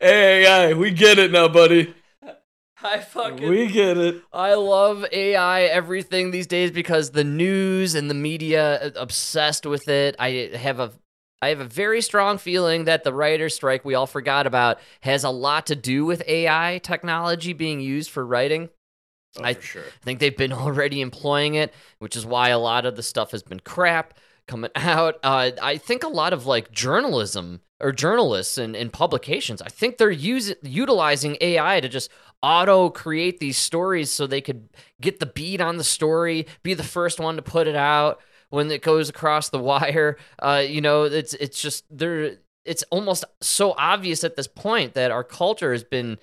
hey 0.00 0.44
AI, 0.46 0.74
we 0.74 0.90
get 0.90 1.18
it 1.18 1.32
now, 1.32 1.48
buddy. 1.48 1.94
I 2.82 3.00
fucking 3.00 3.48
We 3.48 3.66
get 3.68 3.96
it. 3.96 4.22
I 4.32 4.54
love 4.54 5.04
AI 5.10 5.62
everything 5.62 6.30
these 6.30 6.46
days 6.46 6.70
because 6.70 7.10
the 7.10 7.24
news 7.24 7.94
and 7.94 8.08
the 8.08 8.14
media 8.14 8.80
uh, 8.80 8.90
obsessed 8.96 9.66
with 9.66 9.88
it. 9.88 10.14
I 10.18 10.50
have 10.54 10.78
a 10.78 10.92
I 11.42 11.48
have 11.48 11.60
a 11.60 11.64
very 11.64 12.00
strong 12.00 12.38
feeling 12.38 12.84
that 12.84 13.04
the 13.04 13.12
writer's 13.12 13.54
strike 13.54 13.84
we 13.84 13.94
all 13.94 14.06
forgot 14.06 14.46
about 14.46 14.78
has 15.02 15.22
a 15.22 15.30
lot 15.30 15.66
to 15.66 15.76
do 15.76 16.04
with 16.04 16.22
AI 16.26 16.80
technology 16.82 17.52
being 17.52 17.80
used 17.80 18.10
for 18.10 18.24
writing. 18.24 18.70
Oh, 19.38 19.44
I- 19.44 19.54
for 19.54 19.62
sure. 19.62 19.82
I 19.84 20.04
think 20.04 20.20
they've 20.20 20.36
been 20.36 20.52
already 20.52 21.00
employing 21.00 21.54
it, 21.54 21.74
which 21.98 22.16
is 22.16 22.24
why 22.24 22.48
a 22.50 22.58
lot 22.58 22.86
of 22.86 22.96
the 22.96 23.02
stuff 23.02 23.32
has 23.32 23.42
been 23.42 23.60
crap 23.60 24.14
coming 24.46 24.70
out. 24.76 25.16
Uh, 25.22 25.50
I 25.62 25.76
think 25.76 26.02
a 26.04 26.08
lot 26.08 26.32
of 26.32 26.46
like 26.46 26.72
journalism 26.72 27.60
or 27.80 27.92
journalists 27.92 28.56
and, 28.56 28.74
and 28.74 28.90
publications, 28.90 29.60
I 29.60 29.68
think 29.68 29.98
they're 29.98 30.10
using 30.10 30.56
utilizing 30.62 31.36
AI 31.42 31.80
to 31.80 31.88
just 31.88 32.10
auto 32.42 32.88
create 32.88 33.38
these 33.40 33.58
stories 33.58 34.10
so 34.10 34.26
they 34.26 34.40
could 34.40 34.68
get 35.00 35.20
the 35.20 35.26
beat 35.26 35.60
on 35.60 35.76
the 35.76 35.84
story, 35.84 36.46
be 36.62 36.72
the 36.72 36.82
first 36.82 37.20
one 37.20 37.36
to 37.36 37.42
put 37.42 37.66
it 37.66 37.76
out 37.76 38.20
when 38.50 38.70
it 38.70 38.82
goes 38.82 39.08
across 39.08 39.48
the 39.48 39.58
wire. 39.58 40.16
Uh, 40.38 40.64
you 40.66 40.80
know, 40.80 41.04
it's 41.04 41.34
it's 41.34 41.60
just 41.60 41.84
there. 41.90 42.36
It's 42.64 42.82
almost 42.90 43.24
so 43.40 43.74
obvious 43.78 44.24
at 44.24 44.36
this 44.36 44.48
point 44.48 44.94
that 44.94 45.10
our 45.10 45.22
culture 45.24 45.72
has 45.72 45.84
been 45.84 46.18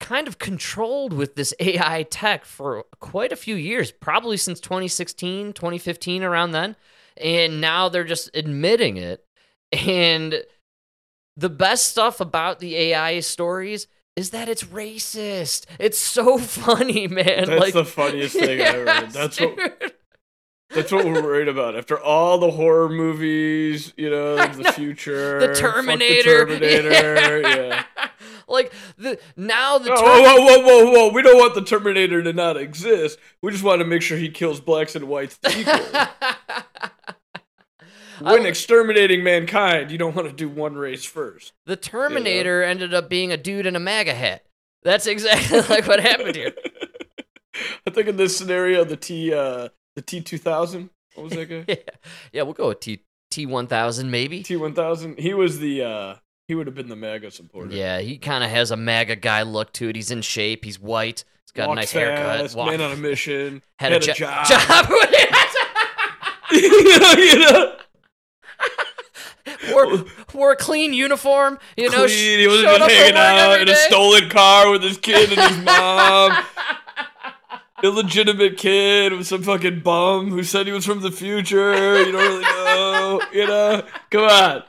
kind 0.00 0.26
of 0.26 0.38
controlled 0.38 1.12
with 1.12 1.36
this 1.36 1.54
AI 1.60 2.02
tech 2.04 2.44
for 2.44 2.84
quite 3.00 3.32
a 3.32 3.36
few 3.36 3.54
years, 3.54 3.92
probably 3.92 4.36
since 4.36 4.60
2016, 4.60 5.52
2015, 5.52 6.22
around 6.22 6.50
then. 6.50 6.74
And 7.16 7.60
now 7.60 7.88
they're 7.88 8.04
just 8.04 8.30
admitting 8.34 8.96
it. 8.96 9.24
And 9.72 10.42
the 11.36 11.50
best 11.50 11.86
stuff 11.86 12.20
about 12.20 12.58
the 12.58 12.76
AI 12.76 13.20
stories 13.20 13.86
is 14.16 14.30
that 14.30 14.48
it's 14.48 14.64
racist. 14.64 15.66
It's 15.78 15.98
so 15.98 16.38
funny, 16.38 17.06
man. 17.06 17.46
That's 17.46 17.60
like 17.60 17.74
the 17.74 17.84
funniest 17.84 18.34
thing 18.34 18.60
I 18.60 18.64
ever. 18.64 18.84
Yes, 18.84 19.14
That's 19.14 19.40
what 19.40 19.56
dude. 19.56 19.92
That's 20.72 20.92
what 20.92 21.04
we're 21.04 21.22
worried 21.22 21.48
about. 21.48 21.76
After 21.76 21.98
all 21.98 22.38
the 22.38 22.50
horror 22.52 22.88
movies, 22.88 23.92
you 23.96 24.08
know, 24.10 24.36
the 24.46 24.62
know. 24.62 24.72
future, 24.72 25.40
the 25.40 25.54
Terminator. 25.54 26.44
the 26.44 26.58
Terminator, 26.60 27.40
yeah. 27.40 27.84
like 28.48 28.72
the 28.96 29.18
now 29.36 29.78
the 29.78 29.90
Oh, 29.92 29.96
Term- 29.96 30.04
whoa, 30.06 30.36
whoa, 30.36 30.58
whoa, 30.60 30.84
whoa, 30.84 30.92
whoa! 31.08 31.12
We 31.12 31.22
don't 31.22 31.38
want 31.38 31.54
the 31.54 31.62
Terminator 31.62 32.22
to 32.22 32.32
not 32.32 32.56
exist. 32.56 33.18
We 33.42 33.50
just 33.50 33.64
want 33.64 33.80
to 33.80 33.84
make 33.86 34.02
sure 34.02 34.16
he 34.16 34.28
kills 34.28 34.60
blacks 34.60 34.94
and 34.94 35.06
whites 35.08 35.38
equally. 35.56 35.80
when 38.20 38.44
exterminating 38.46 39.24
mankind, 39.24 39.90
you 39.90 39.98
don't 39.98 40.14
want 40.14 40.28
to 40.28 40.34
do 40.34 40.48
one 40.48 40.74
race 40.76 41.04
first. 41.04 41.52
the 41.66 41.76
Terminator 41.76 42.62
ended 42.62 42.92
up 42.94 43.08
being 43.08 43.32
a 43.32 43.36
dude 43.36 43.66
in 43.66 43.74
a 43.76 43.80
MAGA 43.80 44.14
hat. 44.14 44.44
That's 44.82 45.06
exactly 45.06 45.60
like 45.62 45.86
what 45.86 46.00
happened 46.00 46.36
here. 46.36 46.52
I 47.86 47.90
think 47.90 48.08
in 48.08 48.16
this 48.16 48.36
scenario, 48.36 48.84
the 48.84 48.96
T, 48.96 49.34
uh, 49.34 49.68
the 50.00 50.06
T 50.06 50.20
two 50.20 50.38
thousand. 50.38 50.90
What 51.14 51.24
was 51.24 51.32
that 51.34 51.46
guy? 51.46 51.64
yeah, 51.68 51.76
yeah, 52.32 52.42
we'll 52.42 52.54
go 52.54 52.68
with 52.68 52.80
T 52.80 53.02
T 53.30 53.46
one 53.46 53.66
thousand 53.66 54.10
maybe. 54.10 54.42
T 54.42 54.56
one 54.56 54.74
thousand. 54.74 55.18
He 55.18 55.34
was 55.34 55.58
the. 55.58 55.82
uh 55.82 56.14
He 56.48 56.54
would 56.54 56.66
have 56.66 56.74
been 56.74 56.88
the 56.88 56.96
MAGA 56.96 57.30
supporter. 57.30 57.72
Yeah, 57.74 58.00
he 58.00 58.16
kind 58.18 58.42
of 58.42 58.50
has 58.50 58.70
a 58.70 58.76
MAGA 58.76 59.16
guy 59.16 59.42
look 59.42 59.72
to 59.74 59.88
it. 59.88 59.96
He's 59.96 60.10
in 60.10 60.22
shape. 60.22 60.64
He's 60.64 60.80
white. 60.80 61.24
He's 61.44 61.52
got 61.52 61.64
a 61.64 61.68
Walked 61.68 61.76
nice 61.80 61.92
haircut. 61.92 62.54
walk- 62.54 62.70
man 62.70 62.80
on 62.80 62.92
a 62.92 62.96
mission. 62.96 63.62
had, 63.78 63.92
had 63.92 64.02
a, 64.02 64.04
a 64.04 64.06
jo- 64.06 64.12
job. 64.14 64.46
job. 64.46 64.88
you 66.52 66.98
know, 66.98 67.12
you 67.12 67.38
know. 67.38 67.76
wore, 69.72 70.04
wore 70.32 70.52
a 70.52 70.56
clean 70.56 70.92
uniform. 70.92 71.58
You 71.76 71.90
know, 71.90 72.06
Clean. 72.06 72.38
He 72.40 72.46
wasn't 72.46 72.68
just 72.68 72.90
hanging 72.90 73.16
out 73.16 73.60
in 73.60 73.68
a 73.68 73.74
stolen 73.74 74.28
car 74.30 74.70
with 74.70 74.82
his 74.82 74.98
kid 74.98 75.32
and 75.36 75.40
his 75.40 75.64
mom. 75.64 76.32
Illegitimate 77.82 78.56
kid 78.56 79.12
with 79.12 79.26
some 79.26 79.42
fucking 79.42 79.80
bum 79.80 80.30
who 80.30 80.42
said 80.42 80.66
he 80.66 80.72
was 80.72 80.84
from 80.84 81.00
the 81.00 81.10
future. 81.10 81.98
You 82.04 82.12
don't 82.12 82.14
really 82.14 82.42
know. 82.42 83.20
You 83.32 83.46
know? 83.46 83.86
Come 84.10 84.24
on. 84.24 84.62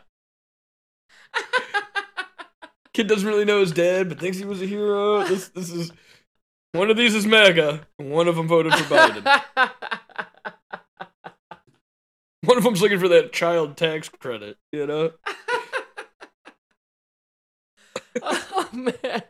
Kid 2.93 3.07
doesn't 3.07 3.27
really 3.27 3.45
know 3.45 3.59
his 3.61 3.71
dad, 3.71 4.09
but 4.09 4.19
thinks 4.19 4.37
he 4.37 4.45
was 4.45 4.61
a 4.61 4.65
hero. 4.65 5.23
This 5.23 5.47
this 5.49 5.69
is 5.69 5.91
one 6.73 6.89
of 6.89 6.97
these 6.97 7.15
is 7.15 7.25
MAGA. 7.25 7.87
and 7.99 8.11
One 8.11 8.27
of 8.27 8.35
them 8.35 8.47
voted 8.47 8.73
for 8.73 8.95
Biden. 8.95 9.41
One 12.43 12.57
of 12.57 12.63
them's 12.63 12.81
looking 12.81 12.99
for 12.99 13.07
that 13.09 13.33
child 13.33 13.77
tax 13.77 14.09
credit. 14.09 14.57
You 14.71 14.87
know? 14.87 15.11
oh 18.23 18.69
man. 18.73 19.23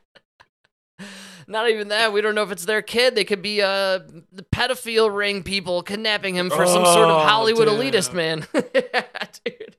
Not 1.52 1.70
even 1.70 1.90
that. 1.90 2.14
We 2.14 2.22
don't 2.22 2.34
know 2.34 2.44
if 2.44 2.52
it's 2.52 2.66
their 2.66 2.82
kid. 2.82 3.14
They 3.14 3.26
could 3.26 3.42
be 3.42 3.62
uh 3.62 4.00
the 4.32 4.46
pedophile 4.54 5.14
ring 5.16 5.44
people 5.44 5.84
kidnapping 5.84 6.36
him 6.36 6.50
for 6.50 6.66
some 6.66 6.86
sort 6.86 7.10
Oh, 7.10 7.16
of 7.18 7.28
Hollywood 7.30 7.68
damn. 7.68 7.78
elitist 7.80 8.14
man. 8.14 8.48
yeah, 8.74 9.26
dude. 9.46 9.76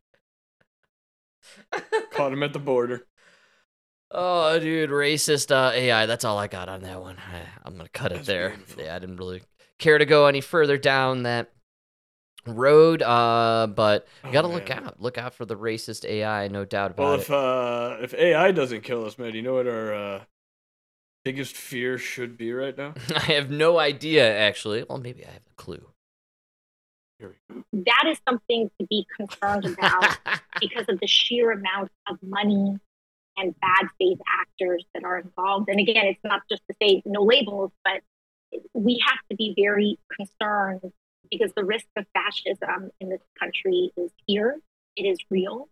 Caught 2.11 2.33
him 2.35 2.43
at 2.43 2.53
the 2.53 2.59
border. 2.59 3.07
Oh, 4.11 4.59
dude, 4.59 4.91
racist 4.91 5.51
uh, 5.51 5.73
AI. 5.73 6.05
That's 6.05 6.25
all 6.25 6.37
I 6.37 6.47
got 6.47 6.69
on 6.69 6.83
that 6.83 7.01
one. 7.01 7.17
I, 7.17 7.41
I'm 7.65 7.77
gonna 7.79 7.89
cut 7.89 8.13
it 8.13 8.25
there. 8.27 8.51
beautiful. 8.51 8.83
Yeah, 8.85 8.95
I 8.95 8.99
didn't 8.99 9.17
really 9.17 9.43
care 9.79 9.97
to 9.97 10.05
go 10.05 10.27
any 10.27 10.43
further 10.43 10.77
down 10.77 11.23
that 11.23 11.51
road. 12.47 13.01
Uh, 13.01 13.69
but 13.75 14.07
you 14.23 14.29
Oh, 14.29 14.33
gotta 14.33 14.49
look 14.49 14.71
out. 14.71 15.01
Look 15.01 15.17
out 15.17 15.33
for 15.33 15.47
the 15.47 15.57
racist 15.57 16.05
AI. 16.05 16.49
No 16.49 16.67
doubt 16.67 16.91
about 16.91 17.05
Well, 17.05 17.15
it. 17.15 17.21
if 17.23 17.31
uh, 17.31 17.97
if 18.03 18.13
AI 18.15 18.53
doesn't 18.53 18.83
kill 18.83 19.07
us, 19.07 19.17
man, 19.19 19.35
you 19.35 19.41
know 19.43 19.55
what 19.55 19.67
our 19.67 19.95
uh, 19.95 20.25
biggest 21.25 21.57
fear 21.57 21.99
should 21.99 22.37
be 22.37 22.53
right 22.53 22.77
now? 22.77 22.95
I 23.17 23.21
have 23.33 23.51
no 23.51 23.79
idea, 23.79 24.37
actually. 24.37 24.85
Well, 24.89 24.99
maybe 24.99 25.25
I 25.25 25.31
have 25.31 25.43
a 25.51 25.55
clue. 25.57 25.87
Here 27.19 27.37
we 27.49 27.55
go. 27.55 27.65
That 27.73 28.05
is 28.09 28.19
something 28.29 28.71
to 28.81 28.87
be 28.87 29.07
concerned 29.17 29.65
about 29.65 30.19
because 30.61 30.87
of 30.89 30.99
the 31.01 31.07
sheer 31.07 31.53
amount 31.53 31.91
of 32.09 32.19
money 32.23 32.79
and 33.37 33.55
bad 33.61 33.89
faith 33.99 34.19
actors 34.41 34.85
that 34.95 35.05
are 35.05 35.19
involved. 35.19 35.69
And 35.69 35.81
again, 35.81 36.07
it's 36.07 36.21
not 36.25 36.43
just 36.51 36.63
to 36.69 36.75
say 36.83 37.03
no 37.07 37.23
labels, 37.23 37.71
but 37.85 38.03
we 38.75 39.03
have 39.07 39.19
to 39.31 39.37
be 39.37 39.55
very 39.57 39.99
concerned 40.15 40.93
because 41.31 41.53
the 41.57 41.65
risk 41.65 41.87
of 41.97 42.05
fascism 42.13 42.91
in 43.01 43.09
this 43.09 43.23
country 43.39 43.91
is 43.97 44.11
here. 44.27 44.59
It 44.97 45.05
is 45.05 45.19
real. 45.31 45.69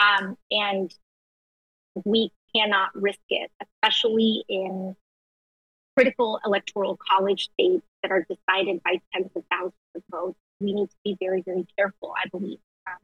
Um, 0.00 0.36
and 0.50 0.94
we 2.04 2.30
cannot 2.54 2.90
risk 2.94 3.20
it, 3.28 3.50
especially 3.62 4.44
in 4.48 4.96
critical 5.96 6.40
electoral 6.44 6.96
college 6.96 7.50
states 7.52 7.84
that 8.02 8.10
are 8.10 8.26
decided 8.28 8.82
by 8.82 9.00
tens 9.12 9.30
of 9.34 9.44
thousands 9.50 9.74
of 9.94 10.02
votes. 10.10 10.38
We 10.60 10.72
need 10.72 10.88
to 10.90 10.96
be 11.04 11.16
very, 11.20 11.42
very 11.42 11.66
careful, 11.76 12.14
I 12.16 12.28
believe, 12.28 12.58
um, 12.86 12.98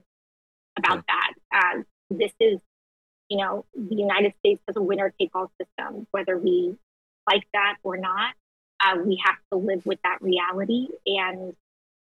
about 0.78 1.04
that. 1.06 1.32
Uh, 1.52 1.82
this 2.10 2.32
is, 2.40 2.58
you 3.28 3.38
know, 3.38 3.64
the 3.74 3.96
United 3.96 4.34
States 4.38 4.62
has 4.66 4.76
a 4.76 4.82
winner 4.82 5.12
take 5.18 5.30
all 5.34 5.50
system, 5.60 6.06
whether 6.10 6.38
we 6.38 6.76
like 7.28 7.46
that 7.54 7.76
or 7.82 7.96
not. 7.96 8.34
Uh, 8.80 8.98
we 9.04 9.20
have 9.24 9.36
to 9.50 9.58
live 9.58 9.84
with 9.86 9.98
that 10.04 10.18
reality 10.20 10.88
and 11.06 11.54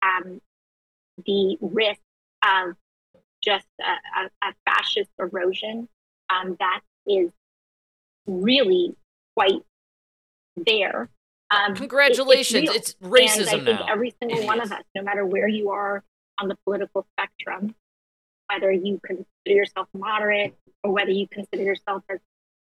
um, 0.03 0.41
the 1.25 1.57
risk 1.61 1.99
of 2.43 2.75
just 3.41 3.65
a, 3.79 4.21
a, 4.21 4.49
a 4.49 4.53
fascist 4.65 5.09
erosion 5.17 5.87
um, 6.29 6.57
that 6.59 6.81
is 7.07 7.31
really 8.25 8.95
quite 9.35 9.63
there. 10.55 11.09
Um, 11.49 11.75
Congratulations, 11.75 12.69
it, 12.69 12.75
it's, 12.75 12.89
it's, 12.89 12.95
racism 13.01 13.39
and 13.39 13.47
I 13.49 13.65
think 13.65 13.79
now. 13.79 13.85
every 13.89 14.13
single 14.21 14.45
one 14.45 14.59
of 14.59 14.71
us, 14.71 14.83
no 14.95 15.01
matter 15.01 15.25
where 15.25 15.47
you 15.47 15.71
are 15.71 16.03
on 16.39 16.49
the 16.49 16.57
political 16.65 17.07
spectrum, 17.13 17.73
whether 18.49 18.71
you 18.71 18.99
consider 19.03 19.25
yourself 19.45 19.87
moderate 19.93 20.55
or 20.83 20.91
whether 20.91 21.11
you 21.11 21.27
consider 21.27 21.63
yourself 21.63 22.03
as 22.09 22.19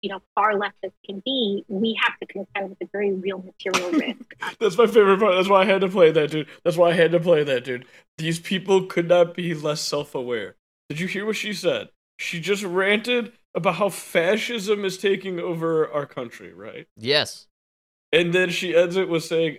you 0.03 0.09
know 0.09 0.21
far 0.35 0.57
left 0.57 0.77
as 0.85 0.93
can 1.05 1.21
be, 1.25 1.65
we 1.69 1.99
have 2.03 2.19
to 2.21 2.27
contend 2.27 2.71
with 2.71 2.79
a 2.83 2.89
very 2.93 3.13
real 3.13 3.43
material 3.43 3.91
risk. 3.99 4.35
That's 4.59 4.79
my 4.79 4.87
favorite 4.87 5.19
part. 5.19 5.35
That's 5.35 5.49
why 5.49 5.63
I 5.63 5.65
had 5.65 5.81
to 5.81 5.89
play 5.89 6.11
that, 6.13 6.31
dude. 6.31 6.49
That's 6.65 6.77
why 6.77 6.91
I 6.91 6.95
had 6.95 7.13
to 7.13 7.21
play 7.21 7.43
that, 7.45 7.65
dude. 7.65 7.87
These 8.19 8.39
people 8.39 8.87
could 8.87 9.09
not 9.09 9.35
be 9.35 9.53
less 9.55 9.81
self-aware. 9.81 10.57
Did 10.89 11.01
you 11.01 11.07
hear 11.07 11.27
what 11.27 11.37
she 11.37 11.53
said? 11.53 11.89
She 12.19 12.41
just 12.41 12.63
ranted 12.63 13.33
about 13.55 13.77
how 13.77 13.89
fascism 13.89 14.85
is 14.85 14.97
taking 14.99 15.41
over 15.41 15.91
our 15.91 16.07
country, 16.07 16.53
right? 16.53 16.87
Yes. 16.97 17.47
And 18.13 18.33
then 18.33 18.51
she 18.51 18.75
ends 18.77 18.97
it 18.97 19.09
with 19.09 19.25
saying, 19.25 19.59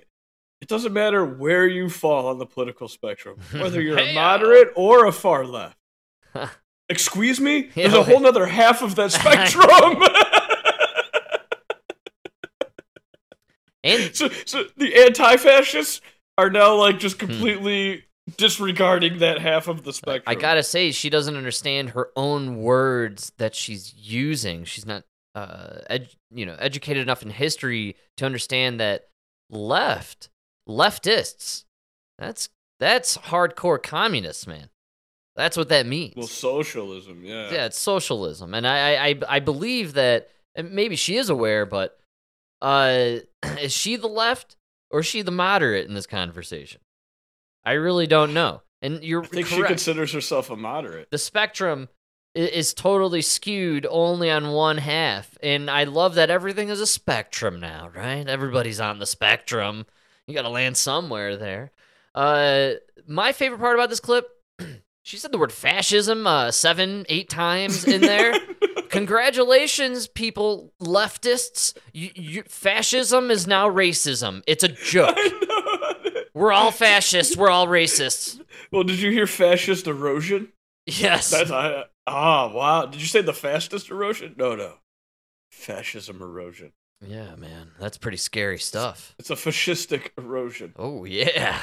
it 0.62 0.68
doesn't 0.68 0.94
matter 0.94 1.26
where 1.26 1.68
you 1.68 1.90
fall 1.90 2.28
on 2.28 2.38
the 2.38 2.46
political 2.46 2.88
spectrum, 2.88 3.40
whether 3.54 3.82
you're 3.82 3.98
a 3.98 4.14
moderate 4.16 4.70
or 4.76 5.06
a 5.06 5.12
far 5.12 5.46
left. 5.46 5.78
Excuse 6.90 7.40
me? 7.40 7.70
There's 7.76 7.94
a 7.94 8.04
whole 8.04 8.20
nother 8.20 8.46
half 8.46 8.82
of 8.82 8.96
that 8.96 9.12
spectrum. 9.12 10.04
And 13.84 14.16
so, 14.16 14.30
so 14.46 14.66
the 14.78 14.96
anti-fascists 14.96 16.02
are 16.38 16.50
now 16.50 16.76
like 16.76 17.00
just 17.00 17.20
Hmm. 17.20 17.28
completely 17.28 18.06
disregarding 18.38 19.20
that 19.20 19.40
half 19.40 19.68
of 19.68 19.84
the 19.84 19.94
spectrum. 19.94 20.24
I 20.26 20.36
gotta 20.36 20.64
say, 20.64 20.92
she 20.92 21.10
doesn't 21.10 21.36
understand 21.36 21.92
her 21.92 22.10
own 22.16 22.58
words 22.62 23.32
that 23.38 23.56
she's 23.56 23.94
using. 23.96 24.64
She's 24.66 24.86
not, 24.86 25.04
uh, 25.36 25.80
ed- 25.90 26.10
you 26.30 26.46
know, 26.46 26.56
educated 26.60 27.02
enough 27.04 27.24
in 27.24 27.30
history 27.30 27.96
to 28.18 28.26
understand 28.26 28.80
that 28.80 29.08
left, 29.50 30.30
leftists, 30.68 31.66
that's 32.18 32.50
that's 32.80 33.18
hardcore 33.18 33.82
communists, 33.82 34.48
man. 34.48 34.70
That's 35.36 35.56
what 35.56 35.70
that 35.70 35.86
means. 35.86 36.14
well, 36.18 36.28
socialism, 36.28 37.24
yeah. 37.24 37.52
yeah, 37.52 37.66
it's 37.66 37.78
socialism, 37.78 38.54
and 38.54 38.68
I, 38.68 39.10
I, 39.10 39.20
I, 39.30 39.40
believe 39.40 39.94
that 39.94 40.28
and 40.56 40.72
maybe 40.72 40.96
she 40.96 41.18
is 41.18 41.30
aware, 41.30 41.66
but 41.66 41.98
uh, 42.62 43.18
is 43.60 43.72
she 43.72 43.96
the 43.96 44.08
left 44.08 44.56
or 44.90 45.00
is 45.00 45.06
she 45.06 45.22
the 45.22 45.32
moderate 45.32 45.88
in 45.88 45.94
this 45.94 46.08
conversation? 46.08 46.82
I 47.64 47.74
really 47.74 48.08
don't 48.08 48.34
know. 48.34 48.62
And 48.82 49.04
you're 49.04 49.24
I 49.24 49.28
think 49.28 49.48
she 49.48 49.62
considers 49.64 50.12
herself 50.12 50.50
a 50.50 50.56
moderate. 50.56 51.12
the 51.12 51.18
spectrum 51.18 51.90
is 52.34 52.74
totally 52.74 53.22
skewed 53.22 53.86
only 53.90 54.32
on 54.32 54.52
one 54.52 54.78
half. 54.78 55.38
And 55.44 55.70
i 55.70 55.84
love 55.84 56.16
that 56.16 56.30
everything 56.30 56.70
is 56.70 56.80
a 56.80 56.88
spectrum 56.88 57.60
now 57.60 57.90
right? 57.94 58.28
Everybody's 58.28 58.80
on 58.80 59.00
the 59.00 59.06
spectrum. 59.06 59.86
You 60.28 60.34
gotta 60.34 60.50
land 60.50 60.78
somewhere 60.78 61.38
there. 61.38 61.72
Uh 62.16 62.72
my 63.08 63.32
favorite 63.34 63.60
part 63.60 63.76
about 63.76 63.90
this 63.90 64.00
clip 64.00 64.28
she 65.04 65.18
said 65.18 65.32
the 65.32 65.38
word 65.38 65.52
fascism 65.52 66.26
uh 66.26 66.52
seven 66.52 67.06
eight 67.10 67.30
times 67.30 67.84
in 67.86 68.02
there. 68.02 68.34
Congratulations 68.90 70.08
people 70.08 70.74
leftists. 70.82 71.76
You, 71.94 72.10
you, 72.16 72.44
fascism 72.44 73.32
is 73.32 73.48
now 73.48 73.70
racism. 73.70 74.42
It's 74.48 74.64
a 74.64 74.68
joke. 74.86 75.16
I 75.18 75.28
know. 75.30 75.81
We're 76.42 76.52
all 76.52 76.72
fascists 76.72 77.38
we're 77.38 77.50
all 77.50 77.68
racists 77.68 78.40
Well, 78.72 78.84
did 78.84 79.00
you 79.00 79.12
hear 79.12 79.28
fascist 79.28 79.88
erosion? 79.88 80.52
yes 80.86 81.30
That's 81.32 81.52
I, 81.52 81.86
ah 82.08 82.52
wow. 82.54 82.86
Did 82.88 83.00
you 83.02 83.08
say 83.08 83.22
the 83.22 83.34
fastest 83.34 83.90
erosion? 83.90 84.36
No, 84.38 84.56
no. 84.56 84.76
Fascism 85.52 86.22
erosion. 86.22 86.74
Yeah, 87.06 87.36
man, 87.36 87.72
that's 87.80 87.98
pretty 87.98 88.18
scary 88.18 88.60
stuff. 88.60 89.16
It's 89.20 89.30
a 89.30 89.36
fascistic 89.36 90.10
erosion. 90.18 90.74
Oh 90.78 91.06
yeah, 91.06 91.62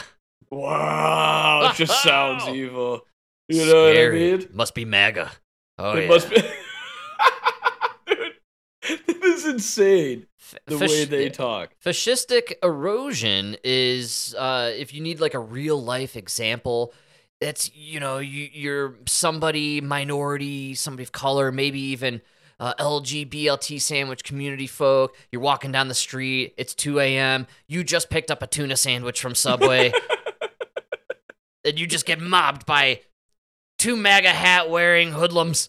Wow, 0.51 1.71
it 1.71 1.77
just 1.77 2.03
sounds 2.03 2.47
evil. 2.49 3.03
You 3.49 3.65
know 3.67 3.91
Scary. 3.91 4.31
what 4.33 4.35
I 4.35 4.45
mean? 4.45 4.49
Must 4.53 4.75
be 4.75 4.85
MAGA. 4.85 5.31
Oh 5.79 5.97
it 5.97 6.03
yeah, 6.03 6.09
must 6.09 6.31
be. 6.31 6.37
Dude, 8.07 8.33
it 8.83 9.25
is 9.25 9.47
insane 9.47 10.27
the 10.67 10.79
fash- 10.79 10.91
way 10.91 11.05
they 11.05 11.29
talk. 11.29 11.71
Fascistic 11.85 12.55
erosion 12.63 13.57
is 13.65 14.35
uh, 14.39 14.71
if 14.75 14.95
you 14.95 15.01
need 15.01 15.21
like 15.21 15.35
a 15.35 15.39
real 15.41 15.83
life 15.83 16.17
example. 16.17 16.93
That's 17.41 17.75
you 17.75 18.01
know 18.01 18.19
you, 18.19 18.49
you're 18.53 18.97
somebody 19.07 19.81
minority, 19.81 20.75
somebody 20.75 21.05
of 21.05 21.13
color, 21.13 21.53
maybe 21.53 21.81
even 21.81 22.21
uh, 22.61 22.75
LGBT 22.75 23.81
sandwich 23.81 24.25
community 24.25 24.67
folk. 24.67 25.17
You're 25.31 25.43
walking 25.43 25.71
down 25.71 25.89
the 25.89 25.95
street. 25.95 26.55
It's 26.57 26.75
2 26.75 26.99
a.m. 27.01 27.47
You 27.69 27.85
just 27.85 28.11
picked 28.11 28.31
up 28.31 28.43
a 28.43 28.47
tuna 28.47 28.77
sandwich 28.77 29.21
from 29.21 29.35
Subway, 29.37 29.93
and 31.65 31.79
you 31.79 31.87
just 31.87 32.07
get 32.07 32.21
mobbed 32.21 32.67
by 32.67 33.03
two 33.79 33.97
MAGA 33.97 34.31
hat 34.31 34.69
wearing 34.69 35.13
hoodlums. 35.13 35.69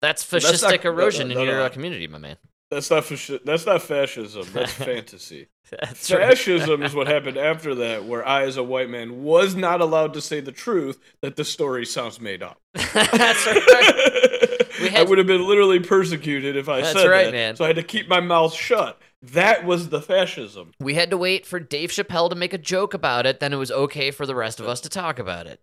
That's 0.00 0.30
not- 0.32 0.42
fascistic 0.42 0.84
no, 0.84 0.90
erosion 0.90 1.28
no, 1.28 1.34
no, 1.34 1.40
in 1.40 1.46
your 1.48 1.62
uh, 1.62 1.68
community, 1.68 2.06
my 2.08 2.18
man. 2.18 2.36
That's 2.70 2.90
not 2.90 3.04
That's 3.44 3.66
not 3.66 3.82
fascism. 3.82 4.46
That's 4.52 4.72
fantasy. 4.90 5.48
That's. 5.70 6.08
Fascism 6.08 6.82
is 6.82 6.94
what 6.94 7.06
happened 7.06 7.36
after 7.36 7.74
that, 7.76 8.04
where 8.04 8.26
I, 8.26 8.42
as 8.42 8.56
a 8.56 8.62
white 8.62 8.90
man, 8.90 9.22
was 9.22 9.54
not 9.54 9.80
allowed 9.80 10.14
to 10.14 10.20
say 10.20 10.40
the 10.40 10.52
truth 10.52 10.98
that 11.22 11.36
the 11.36 11.44
story 11.44 11.86
sounds 11.86 12.20
made 12.20 12.42
up. 12.42 12.60
That's 12.74 13.46
right. 13.46 14.94
I 14.96 15.04
would 15.06 15.18
have 15.18 15.26
been 15.26 15.46
literally 15.46 15.80
persecuted 15.80 16.56
if 16.56 16.68
I 16.68 16.80
That's 16.80 16.92
said 17.00 17.08
right, 17.08 17.24
that. 17.26 17.32
man. 17.32 17.56
So 17.56 17.64
I 17.64 17.68
had 17.68 17.76
to 17.76 17.82
keep 17.82 18.08
my 18.08 18.20
mouth 18.20 18.52
shut. 18.54 19.00
That 19.22 19.64
was 19.64 19.88
the 19.88 20.02
fascism. 20.02 20.72
We 20.80 20.94
had 20.94 21.10
to 21.10 21.16
wait 21.16 21.46
for 21.46 21.58
Dave 21.58 21.90
Chappelle 21.90 22.28
to 22.28 22.36
make 22.36 22.52
a 22.52 22.58
joke 22.58 22.92
about 22.92 23.24
it, 23.24 23.40
then 23.40 23.52
it 23.52 23.56
was 23.56 23.70
okay 23.70 24.10
for 24.10 24.26
the 24.26 24.34
rest 24.34 24.60
of 24.60 24.68
us 24.68 24.80
to 24.82 24.88
talk 24.90 25.18
about 25.18 25.46
it. 25.46 25.60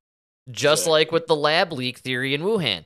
Just 0.49 0.84
Exactly. 0.84 0.91
like 0.91 1.12
with 1.12 1.28
the 1.28 1.36
lab 1.36 1.72
leak 1.72 1.99
theory 1.99 2.34
in 2.34 2.41
Wuhan. 2.41 2.86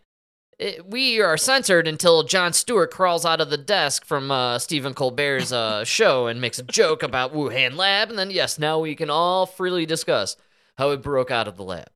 It- 0.58 0.86
we 0.86 1.20
are 1.22 1.36
censored 1.38 1.88
until 1.88 2.24
Jon 2.24 2.54
Stewart 2.54 2.92
crawls 2.92 3.26
out 3.26 3.42
of 3.42 3.50
the 3.50 3.58
desk 3.58 4.06
from 4.06 4.32
uh, 4.32 4.58
Stephen 4.60 4.94
Colbert's 4.94 5.52
uh, 5.52 5.84
show 5.86 6.28
and 6.28 6.40
makes 6.40 6.60
a 6.60 6.64
joke 6.64 7.04
about 7.04 7.34
Wuhan 7.34 7.76
lab, 7.76 8.10
and 8.10 8.18
then 8.18 8.32
yes, 8.32 8.58
now 8.58 8.80
we 8.80 8.96
can 8.96 9.10
all 9.10 9.46
freely 9.46 9.86
discuss 9.86 10.38
how 10.78 10.92
it 10.92 11.02
broke 11.02 11.32
out 11.32 11.48
of 11.48 11.58
the 11.58 11.64
lab. 11.64 11.88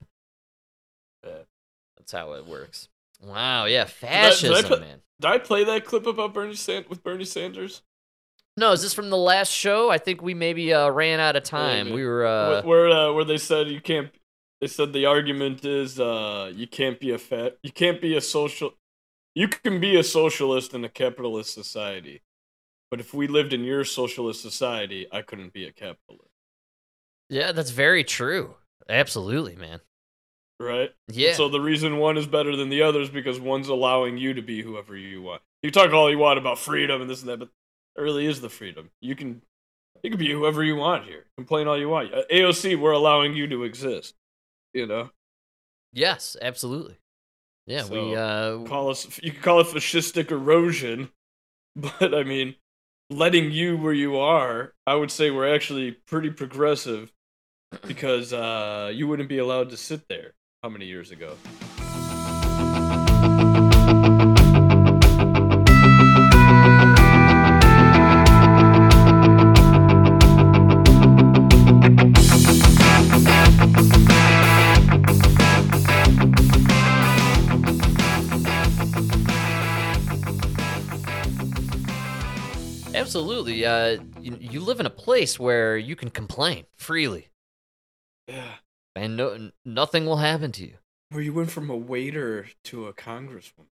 That's 1.24 2.12
how 2.12 2.34
it 2.34 2.46
works. 2.48 2.88
Wow, 3.22 3.66
yeah, 3.66 3.82
I- 3.82 3.86
did 3.86 3.88
I 3.88 3.88
fascism, 3.88 4.66
put- 4.70 4.82
man. 4.82 5.02
Did 5.22 5.32
I 5.32 5.38
play 5.38 5.66
that 5.66 5.84
clip 5.86 6.06
about 6.06 6.34
Bernie 6.34 6.56
San- 6.56 6.86
with 6.88 7.04
Bernie 7.04 7.26
Sanders? 7.26 7.82
No, 8.56 8.72
is 8.72 8.82
this 8.82 8.94
from 8.94 9.10
the 9.10 9.18
last 9.18 9.52
show? 9.52 9.90
I 9.90 9.98
think 9.98 10.22
we 10.22 10.34
maybe 10.34 10.74
uh, 10.74 10.90
ran 10.90 11.20
out 11.20 11.36
of 11.36 11.44
time. 11.44 11.88
Maybe. 11.88 11.98
We 11.98 12.06
were 12.06 12.26
uh, 12.26 12.62
where 12.64 12.88
uh, 12.90 13.12
where 13.14 13.26
they 13.26 13.38
said 13.38 13.68
you 13.68 13.80
can't. 13.82 14.10
They 14.62 14.68
said 14.68 14.92
the 14.92 15.06
argument 15.06 15.64
is 15.64 16.00
uh, 16.00 16.52
you 16.54 16.68
can't 16.68 17.00
be 17.00 17.12
a 17.12 17.18
fat. 17.18 17.58
You 17.64 17.72
can't 17.72 18.02
be 18.02 18.16
a 18.18 18.22
social. 18.22 18.74
You 19.36 19.48
can 19.48 19.80
be 19.80 19.98
a 19.98 20.04
socialist 20.04 20.74
in 20.74 20.84
a 20.84 20.90
capitalist 20.90 21.54
society, 21.54 22.22
but 22.92 23.00
if 23.00 23.14
we 23.14 23.28
lived 23.28 23.54
in 23.54 23.64
your 23.64 23.86
socialist 23.86 24.42
society, 24.42 25.08
I 25.12 25.22
couldn't 25.22 25.54
be 25.54 25.66
a 25.66 25.72
capitalist. 25.72 26.30
Yeah, 27.30 27.52
that's 27.52 27.70
very 27.70 28.04
true. 28.04 28.56
Absolutely, 28.90 29.56
man. 29.56 29.82
Right? 30.60 30.92
Yeah. 31.08 31.34
So 31.34 31.48
the 31.48 31.62
reason 31.62 31.98
one 31.98 32.18
is 32.18 32.28
better 32.28 32.56
than 32.56 32.70
the 32.70 32.82
other 32.82 33.00
is 33.00 33.10
because 33.10 33.40
one's 33.40 33.70
allowing 33.70 34.18
you 34.18 34.34
to 34.34 34.42
be 34.42 34.62
whoever 34.62 34.98
you 34.98 35.22
want. 35.22 35.42
You 35.64 35.72
talk 35.72 35.94
all 35.94 36.10
you 36.10 36.18
want 36.18 36.40
about 36.40 36.60
freedom 36.60 37.00
and 37.02 37.10
this 37.10 37.22
and 37.22 37.30
that, 37.30 37.40
but 37.40 37.50
it 37.96 38.02
really 38.02 38.26
is 38.26 38.42
the 38.42 38.50
freedom. 38.50 38.90
You 39.02 39.16
can 39.16 39.42
you 40.04 40.10
can 40.10 40.20
be 40.20 40.32
whoever 40.32 40.64
you 40.64 40.76
want 40.76 41.06
here. 41.06 41.26
Complain 41.38 41.68
all 41.68 41.78
you 41.78 41.90
want. 41.90 42.14
At 42.14 42.30
AOC, 42.30 42.80
we're 42.80 42.92
allowing 42.92 43.36
you 43.36 43.48
to 43.48 43.64
exist. 43.64 44.16
You 44.74 44.86
know? 44.86 45.10
yes, 45.94 46.38
absolutely. 46.42 46.98
Yeah, 47.66 47.84
So, 47.84 47.94
we 47.94 48.16
uh 48.16 48.58
call 48.68 48.90
us 48.90 49.20
you 49.22 49.32
can 49.32 49.42
call 49.42 49.60
it 49.60 49.68
fascistic 49.68 50.32
erosion 50.32 51.12
but 51.76 52.16
i 52.16 52.24
mean 52.24 52.56
letting 53.12 53.52
you 53.52 53.78
where 53.78 53.94
you 53.94 54.18
are 54.18 54.74
i 54.88 54.96
would 54.96 55.12
say 55.12 55.30
we're 55.30 55.54
actually 55.54 55.92
pretty 55.92 56.32
progressive 56.32 57.12
because 57.86 58.34
uh 58.34 58.92
you 58.92 59.08
wouldn't 59.08 59.30
be 59.30 59.38
allowed 59.38 59.70
to 59.70 59.78
sit 59.78 60.08
there 60.10 60.34
how 60.64 60.70
many 60.70 60.86
years 60.88 61.12
ago 61.12 61.36
absolutely 83.10 83.66
uh 83.66 83.98
you, 84.22 84.38
you 84.40 84.60
live 84.60 84.80
in 84.80 84.86
a 84.86 84.90
place 84.92 85.40
where 85.40 85.78
you 85.78 85.96
can 85.96 86.10
complain 86.10 86.66
freely 86.78 87.28
yeah 88.28 88.56
and 88.96 89.18
no 89.18 89.52
nothing 89.66 90.06
will 90.06 90.18
happen 90.18 90.52
to 90.52 90.64
you. 90.64 90.76
where 91.10 91.22
you 91.24 91.34
went 91.34 91.50
from 91.52 91.70
a 91.70 91.76
waiter 91.78 92.48
to 92.64 92.86
a 92.88 92.94
congresswoman 92.94 93.68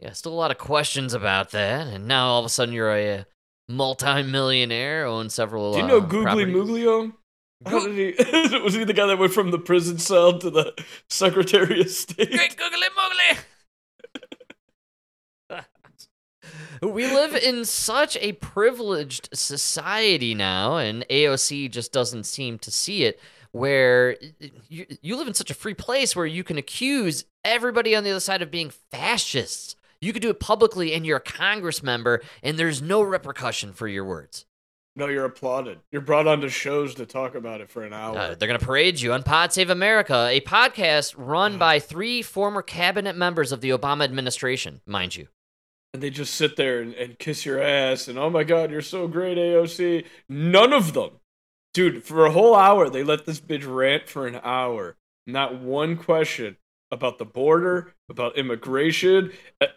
Yeah, 0.00 0.12
still 0.12 0.32
a 0.32 0.34
lot 0.44 0.50
of 0.50 0.58
questions 0.58 1.14
about 1.14 1.50
that, 1.52 1.86
and 1.86 2.06
now 2.06 2.26
all 2.28 2.40
of 2.40 2.46
a 2.46 2.48
sudden 2.50 2.74
you're 2.74 2.90
a, 2.94 3.18
uh 3.18 3.24
multi-millionaire, 3.68 5.06
own 5.06 5.28
several. 5.28 5.72
do 5.72 5.78
you 5.80 5.86
know 5.86 5.96
uh, 5.98 6.00
googly 6.00 6.44
properties. 6.44 6.54
mooglio 6.54 7.12
how 7.66 7.80
did 7.86 7.96
he 8.16 8.58
was 8.64 8.74
he 8.74 8.84
the 8.84 8.92
guy 8.92 9.06
that 9.06 9.18
went 9.18 9.32
from 9.32 9.50
the 9.50 9.58
prison 9.58 9.98
cell 9.98 10.38
to 10.38 10.50
the 10.50 10.72
secretary 11.10 11.80
of 11.80 11.90
state 11.90 12.30
Great 12.30 12.56
googly 12.56 12.88
moogly. 12.96 13.38
We 16.82 17.06
live 17.06 17.34
in 17.34 17.64
such 17.64 18.16
a 18.18 18.32
privileged 18.32 19.28
society 19.32 20.34
now, 20.34 20.76
and 20.76 21.04
AOC 21.08 21.70
just 21.70 21.92
doesn't 21.92 22.24
seem 22.24 22.58
to 22.60 22.70
see 22.70 23.04
it. 23.04 23.20
Where 23.52 24.16
you, 24.68 24.84
you 25.00 25.16
live 25.16 25.28
in 25.28 25.34
such 25.34 25.50
a 25.50 25.54
free 25.54 25.72
place 25.72 26.14
where 26.14 26.26
you 26.26 26.44
can 26.44 26.58
accuse 26.58 27.24
everybody 27.42 27.96
on 27.96 28.04
the 28.04 28.10
other 28.10 28.20
side 28.20 28.42
of 28.42 28.50
being 28.50 28.70
fascists. 28.90 29.76
You 30.00 30.12
could 30.12 30.20
do 30.20 30.28
it 30.28 30.40
publicly, 30.40 30.92
and 30.92 31.06
you're 31.06 31.16
a 31.16 31.20
Congress 31.20 31.82
member, 31.82 32.22
and 32.42 32.58
there's 32.58 32.82
no 32.82 33.00
repercussion 33.00 33.72
for 33.72 33.88
your 33.88 34.04
words. 34.04 34.44
no 34.94 35.06
you're 35.06 35.24
applauded 35.24 35.78
you're 35.90 36.02
brought 36.02 36.26
onto 36.26 36.48
shows 36.48 36.94
to 36.96 37.06
talk 37.06 37.34
about 37.34 37.60
it 37.62 37.70
for 37.70 37.82
an 37.82 37.92
hour 37.94 38.18
Uh, 38.18 38.34
they're 38.34 38.48
going 38.48 38.58
to 38.60 38.64
parade 38.66 39.00
you 39.00 39.12
on 39.14 39.22
Pod 39.22 39.52
Save 39.54 39.70
America, 39.70 40.26
a 40.30 40.40
podcast 40.42 41.14
run 41.16 41.56
by 41.56 41.78
three 41.78 42.20
former 42.20 42.60
cabinet 42.60 43.16
members 43.16 43.52
of 43.52 43.62
the 43.62 43.70
Obama 43.70 44.04
administration, 44.04 44.80
mind 44.86 45.16
you. 45.16 45.28
And 45.92 46.02
they 46.02 46.10
just 46.10 46.34
sit 46.34 46.56
there 46.56 46.80
and, 46.80 46.94
and 46.94 47.18
kiss 47.18 47.46
your 47.46 47.60
ass 47.60 48.08
and 48.08 48.18
oh 48.18 48.30
my 48.30 48.44
god 48.44 48.70
you're 48.70 48.82
so 48.82 49.08
great 49.08 49.38
aoc 49.38 50.04
none 50.28 50.72
of 50.72 50.92
them. 50.92 51.10
Dude 51.74 52.04
for 52.04 52.26
a 52.26 52.30
whole 52.30 52.54
hour 52.54 52.88
they 52.88 53.02
let 53.02 53.26
this 53.26 53.40
bitch 53.40 53.66
rant 53.66 54.08
for 54.08 54.26
an 54.26 54.40
hour. 54.42 54.96
Not 55.26 55.60
one 55.60 55.96
question 55.96 56.56
about 56.90 57.18
the 57.18 57.24
border 57.24 57.94
about 58.08 58.38
immigration. 58.38 59.32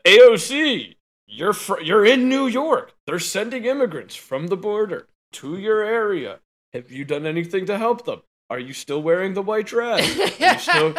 Aoc 0.05 0.95
you're 1.27 1.53
fr- 1.53 1.81
you're 1.81 2.05
in 2.05 2.27
new 2.29 2.47
york. 2.47 2.93
They're 3.05 3.19
sending 3.19 3.65
immigrants 3.65 4.15
from 4.15 4.47
the 4.47 4.57
border 4.57 5.07
to 5.33 5.57
your 5.57 5.83
area. 5.83 6.39
Have 6.73 6.91
you 6.91 7.05
done 7.05 7.25
anything 7.25 7.65
to 7.67 7.77
help 7.77 8.05
them? 8.05 8.21
Are 8.49 8.59
you 8.59 8.73
still 8.73 9.01
wearing 9.01 9.33
the 9.33 9.41
white 9.41 9.67
dress? 9.67 10.01
Are 10.01 10.53
you 10.53 10.59
still 10.59 10.93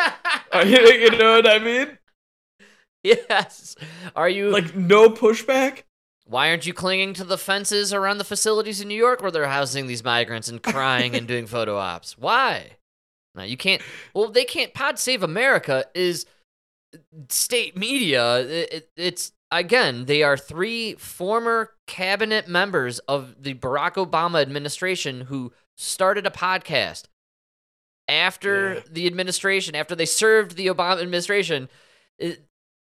are 0.53 0.65
you, 0.65 0.79
you 0.79 1.11
know 1.19 1.37
what 1.37 1.49
i 1.49 1.59
mean 1.59 1.99
yes. 3.29 3.77
Are 4.15 4.29
you 4.29 4.51
like 4.51 4.75
no 4.77 5.09
pushback 5.11 5.83
Why 6.27 6.51
aren't 6.51 6.67
you 6.67 6.75
clinging 6.75 7.15
to 7.15 7.25
the 7.25 7.39
fences 7.39 7.93
around 7.93 8.19
the 8.19 8.25
facilities 8.25 8.81
in 8.81 8.89
New 8.89 8.95
York 8.97 9.23
where 9.23 9.31
they're 9.31 9.49
housing 9.49 9.87
these 9.87 10.05
migrants 10.05 10.49
and 10.49 10.63
crying 10.63 11.15
and 11.17 11.27
doing 11.27 11.47
photo 11.57 11.77
ops? 11.77 12.17
Why? 12.19 12.77
No, 13.35 13.43
you 13.43 13.57
can't. 13.57 13.81
Well, 14.15 14.29
they 14.31 14.45
can't. 14.45 14.75
Pod 14.75 14.99
Save 14.99 15.23
America 15.23 15.85
is 15.95 16.27
state 17.29 17.77
media. 17.77 18.41
It- 18.41 18.73
it- 18.73 18.91
it's 18.97 19.33
again, 19.53 20.05
they 20.07 20.23
are 20.23 20.37
three 20.37 20.95
former 20.95 21.73
cabinet 21.87 22.49
members 22.49 22.99
of 23.01 23.43
the 23.43 23.55
Barack 23.55 23.95
Obama 23.95 24.41
administration 24.43 25.23
who 25.23 25.53
started 25.77 26.27
a 26.27 26.31
podcast 26.31 27.05
after 28.09 28.75
Yeah. 28.75 28.81
the 28.91 29.07
administration, 29.07 29.75
after 29.75 29.95
they 29.95 30.07
served 30.07 30.57
the 30.57 30.67
Obama 30.67 31.01
administration. 31.01 31.69
It, 32.19 32.45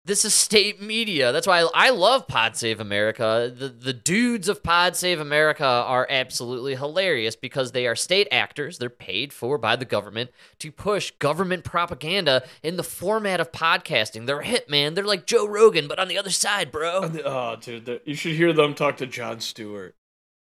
this 0.05 0.25
is 0.25 0.35
state 0.35 0.83
media. 0.83 1.31
That's 1.31 1.47
why 1.47 1.61
I, 1.61 1.69
I 1.75 1.91
love 1.91 2.27
Pod 2.27 2.57
Save 2.57 2.81
America. 2.81 3.53
The 3.57 3.69
the 3.69 3.93
dudes 3.93 4.49
of 4.49 4.63
Pod 4.63 4.97
Save 4.97 5.21
America 5.21 5.65
are 5.65 6.07
absolutely 6.11 6.75
hilarious 6.75 7.37
because 7.37 7.73
they 7.73 7.87
are 7.87 7.95
state 7.95 8.27
actors. 8.33 8.79
They're 8.79 8.91
paid 8.91 9.33
for 9.33 9.59
by 9.59 9.77
the 9.77 9.85
government 9.85 10.31
to 10.59 10.73
push 10.73 11.13
government 11.13 11.65
propaganda 11.65 12.43
in 12.63 12.77
the 12.77 12.83
format 12.83 13.41
of 13.41 13.53
podcasting. 13.53 14.27
They're 14.27 14.41
a 14.41 14.45
hit 14.45 14.69
man. 14.69 14.95
They're 14.95 15.05
like 15.05 15.27
Joe 15.27 15.47
Rogan, 15.47 15.87
but 15.87 16.01
on 16.01 16.09
the 16.09 16.19
other 16.19 16.31
side, 16.31 16.73
bro. 16.73 17.11
Oh, 17.25 17.57
dude, 17.57 18.01
you 18.05 18.15
should 18.15 18.35
hear 18.35 18.53
them 18.53 18.75
talk 18.75 18.97
to 18.97 19.07
Jon 19.07 19.41
Stewart. 19.41 19.95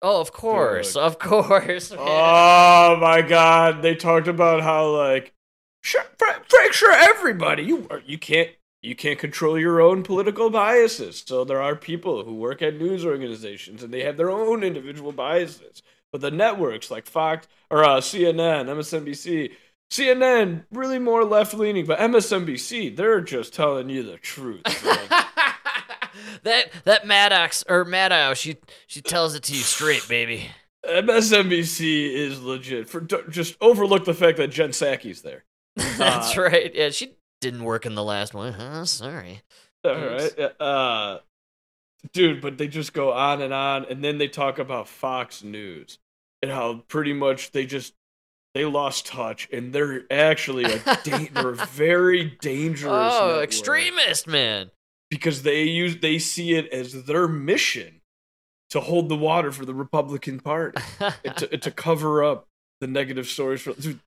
Oh, 0.02 0.20
of 0.20 0.32
course, 0.32 0.96
of 0.96 1.18
course. 1.18 1.90
man. 1.90 2.00
Oh 2.00 2.96
my 2.98 3.20
God, 3.20 3.82
they 3.82 3.94
talked 3.94 4.28
about 4.28 4.62
how 4.62 4.88
like, 4.96 5.34
sure, 5.82 6.04
Frank, 6.18 6.72
sure, 6.72 6.92
everybody, 6.92 7.64
you 7.64 7.86
you 8.06 8.16
can't 8.16 8.50
you 8.82 8.94
can't 8.96 9.18
control 9.18 9.58
your 9.58 9.80
own 9.80 10.02
political 10.02 10.50
biases. 10.50 11.22
So 11.26 11.44
there 11.44 11.60
are 11.62 11.76
people 11.76 12.24
who 12.24 12.34
work 12.34 12.62
at 12.62 12.76
news 12.76 13.04
organizations 13.04 13.82
and 13.82 13.92
they 13.92 14.02
have 14.04 14.16
their 14.16 14.30
own 14.30 14.62
individual 14.62 15.12
biases. 15.12 15.82
But 16.12 16.22
the 16.22 16.30
networks 16.30 16.90
like 16.90 17.06
Fox 17.06 17.46
or 17.70 17.84
uh, 17.84 17.98
CNN, 18.00 18.66
MSNBC, 18.66 19.52
CNN 19.90 20.64
really 20.72 20.98
more 20.98 21.24
left 21.24 21.54
leaning, 21.54 21.86
but 21.86 21.98
MSNBC 21.98 22.96
they're 22.96 23.20
just 23.20 23.54
telling 23.54 23.88
you 23.90 24.02
the 24.02 24.16
truth. 24.18 24.62
Like, 26.12 26.42
that 26.42 26.70
that 26.84 27.06
Maddox 27.06 27.62
or 27.68 27.84
Maddow, 27.84 28.34
she 28.34 28.56
she 28.88 29.00
tells 29.00 29.34
it 29.36 29.44
to 29.44 29.52
you 29.52 29.60
straight, 29.60 30.06
baby. 30.08 30.48
MSNBC 30.84 32.12
is 32.14 32.42
legit. 32.42 32.88
For 32.88 33.00
just 33.00 33.56
overlook 33.60 34.04
the 34.04 34.14
fact 34.14 34.38
that 34.38 34.48
Jen 34.48 34.70
Psaki's 34.70 35.22
there. 35.22 35.44
That's 35.76 36.36
Uh, 36.36 36.42
right. 36.42 36.74
Yeah, 36.74 36.90
she 36.90 37.12
didn't 37.40 37.64
work 37.64 37.86
in 37.86 37.94
the 37.94 38.04
last 38.04 38.34
one. 38.34 38.52
Huh? 38.52 38.84
Sorry. 38.84 39.42
All 39.84 39.94
right, 39.94 40.38
uh, 40.60 41.18
dude. 42.12 42.40
But 42.42 42.58
they 42.58 42.68
just 42.68 42.92
go 42.92 43.12
on 43.12 43.40
and 43.40 43.54
on, 43.54 43.86
and 43.86 44.04
then 44.04 44.18
they 44.18 44.28
talk 44.28 44.58
about 44.58 44.88
Fox 44.88 45.42
News 45.42 45.98
and 46.42 46.50
how 46.50 46.84
pretty 46.88 47.12
much 47.14 47.52
they 47.52 47.64
just 47.64 47.94
they 48.54 48.64
lost 48.64 49.06
touch, 49.06 49.48
and 49.52 49.72
they're 49.72 50.02
actually 50.10 50.64
a 50.64 50.78
da- 51.04 51.28
they're 51.32 51.52
very 51.52 52.36
dangerous. 52.40 52.92
Oh, 52.92 53.28
network 53.28 53.44
extremist 53.44 54.26
man. 54.26 54.70
because 55.08 55.42
they 55.44 55.62
use 55.62 55.96
they 55.98 56.18
see 56.18 56.54
it 56.54 56.68
as 56.72 57.04
their 57.04 57.26
mission 57.26 58.00
to 58.70 58.80
hold 58.80 59.08
the 59.08 59.16
water 59.16 59.50
for 59.50 59.64
the 59.64 59.74
Republican 59.74 60.40
Party. 60.40 60.80
and 61.24 61.36
to, 61.38 61.56
to 61.58 61.70
cover 61.86 62.22
up 62.22 62.48
the 62.80 62.86
negative 62.86 63.26
stories. 63.26 63.62
For, 63.62 63.72
dude, 63.72 64.00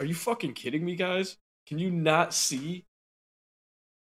are 0.00 0.06
you 0.06 0.14
fucking 0.14 0.54
kidding 0.54 0.84
me, 0.84 0.96
guys? 0.96 1.36
Can 1.66 1.78
you 1.78 1.90
not 1.90 2.34
see? 2.34 2.84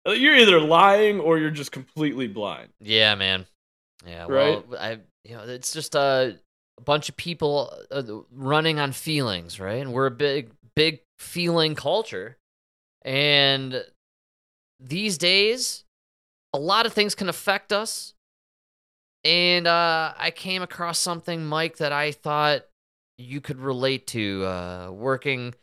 Uh, 0.06 0.12
You're 0.12 0.36
either 0.36 0.60
lying 0.60 1.20
or 1.20 1.38
you're 1.38 1.50
just 1.50 1.72
completely 1.72 2.28
blind. 2.28 2.68
yeah, 2.80 3.14
man. 3.14 3.46
Yeah. 4.06 4.26
Right? 4.28 4.68
Well, 4.68 4.78
I 4.78 4.98
you 5.24 5.34
know 5.36 5.44
it's 5.44 5.72
just 5.72 5.94
a, 5.94 6.38
a 6.76 6.80
bunch 6.82 7.08
of 7.08 7.16
people 7.16 7.72
uh, 7.90 8.02
running 8.30 8.78
on 8.78 8.92
feelings, 8.92 9.58
right? 9.58 9.80
And 9.80 9.92
we're 9.94 10.06
a 10.06 10.10
big 10.10 10.50
big 10.76 11.00
feeling 11.18 11.74
culture, 11.74 12.36
and 13.02 13.82
these 14.78 15.16
days, 15.16 15.84
a 16.52 16.58
lot 16.58 16.84
of 16.84 16.92
things 16.92 17.14
can 17.14 17.30
affect 17.30 17.72
us. 17.72 18.12
And 19.24 19.66
uh, 19.66 20.12
I 20.18 20.30
came 20.30 20.60
across 20.60 20.98
something, 20.98 21.46
Mike, 21.46 21.78
that 21.78 21.92
I 21.92 22.12
thought 22.12 22.66
you 23.16 23.40
could 23.40 23.58
relate 23.58 24.06
to. 24.08 24.44
Uh, 24.44 24.90
working 24.90 25.54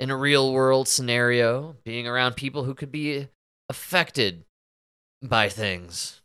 in 0.00 0.10
a 0.10 0.16
real 0.16 0.52
world 0.52 0.88
scenario, 0.88 1.76
being 1.84 2.08
around 2.08 2.34
people 2.34 2.64
who 2.64 2.74
could 2.74 2.90
be 2.90 3.28
affected 3.68 4.44
by 5.22 5.48
things. 5.48 6.16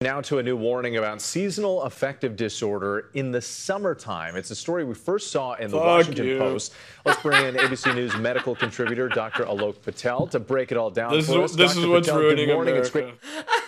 Now 0.00 0.20
to 0.22 0.38
a 0.38 0.42
new 0.44 0.56
warning 0.56 0.96
about 0.96 1.20
seasonal 1.20 1.82
affective 1.82 2.36
disorder 2.36 3.10
in 3.14 3.32
the 3.32 3.42
summertime. 3.42 4.36
It's 4.36 4.50
a 4.52 4.54
story 4.54 4.84
we 4.84 4.94
first 4.94 5.32
saw 5.32 5.54
in 5.54 5.72
the 5.72 5.76
Fuck 5.76 5.84
Washington 5.86 6.26
you. 6.26 6.38
Post. 6.38 6.72
Let's 7.04 7.20
bring 7.20 7.44
in 7.44 7.56
ABC 7.56 7.92
News 7.96 8.16
medical 8.16 8.54
contributor 8.54 9.08
Dr. 9.08 9.42
Alok 9.44 9.82
Patel 9.82 10.28
to 10.28 10.38
break 10.38 10.70
it 10.70 10.78
all 10.78 10.90
down 10.90 11.12
This 11.12 11.26
for 11.26 11.42
is 11.42 11.50
us. 11.50 11.56
this 11.56 11.70
is 11.72 11.78
Dr. 11.78 11.88
what's 11.90 12.06
Patel, 12.06 12.22
ruining 12.22 12.46
good 12.46 12.54
morning. 12.54 12.76
It's 12.76 12.90
great 12.90 13.12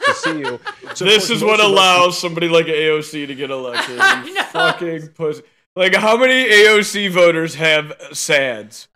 to 0.06 0.14
see 0.14 0.38
you. 0.38 0.60
So, 0.94 1.04
This 1.04 1.26
course, 1.28 1.30
is 1.30 1.42
what 1.44 1.54
of 1.60 1.66
us- 1.66 1.72
allows 1.72 2.18
somebody 2.18 2.48
like 2.48 2.66
AOC 2.66 3.26
to 3.26 3.34
get 3.34 3.50
elected. 3.50 3.98
I 4.00 4.24
You 4.26 4.34
know. 4.34 4.42
fucking 4.44 5.08
pussy. 5.08 5.42
Like 5.76 5.94
how 5.94 6.16
many 6.16 6.44
AOC 6.48 7.10
voters 7.10 7.54
have 7.54 7.92
SADS? 8.12 8.88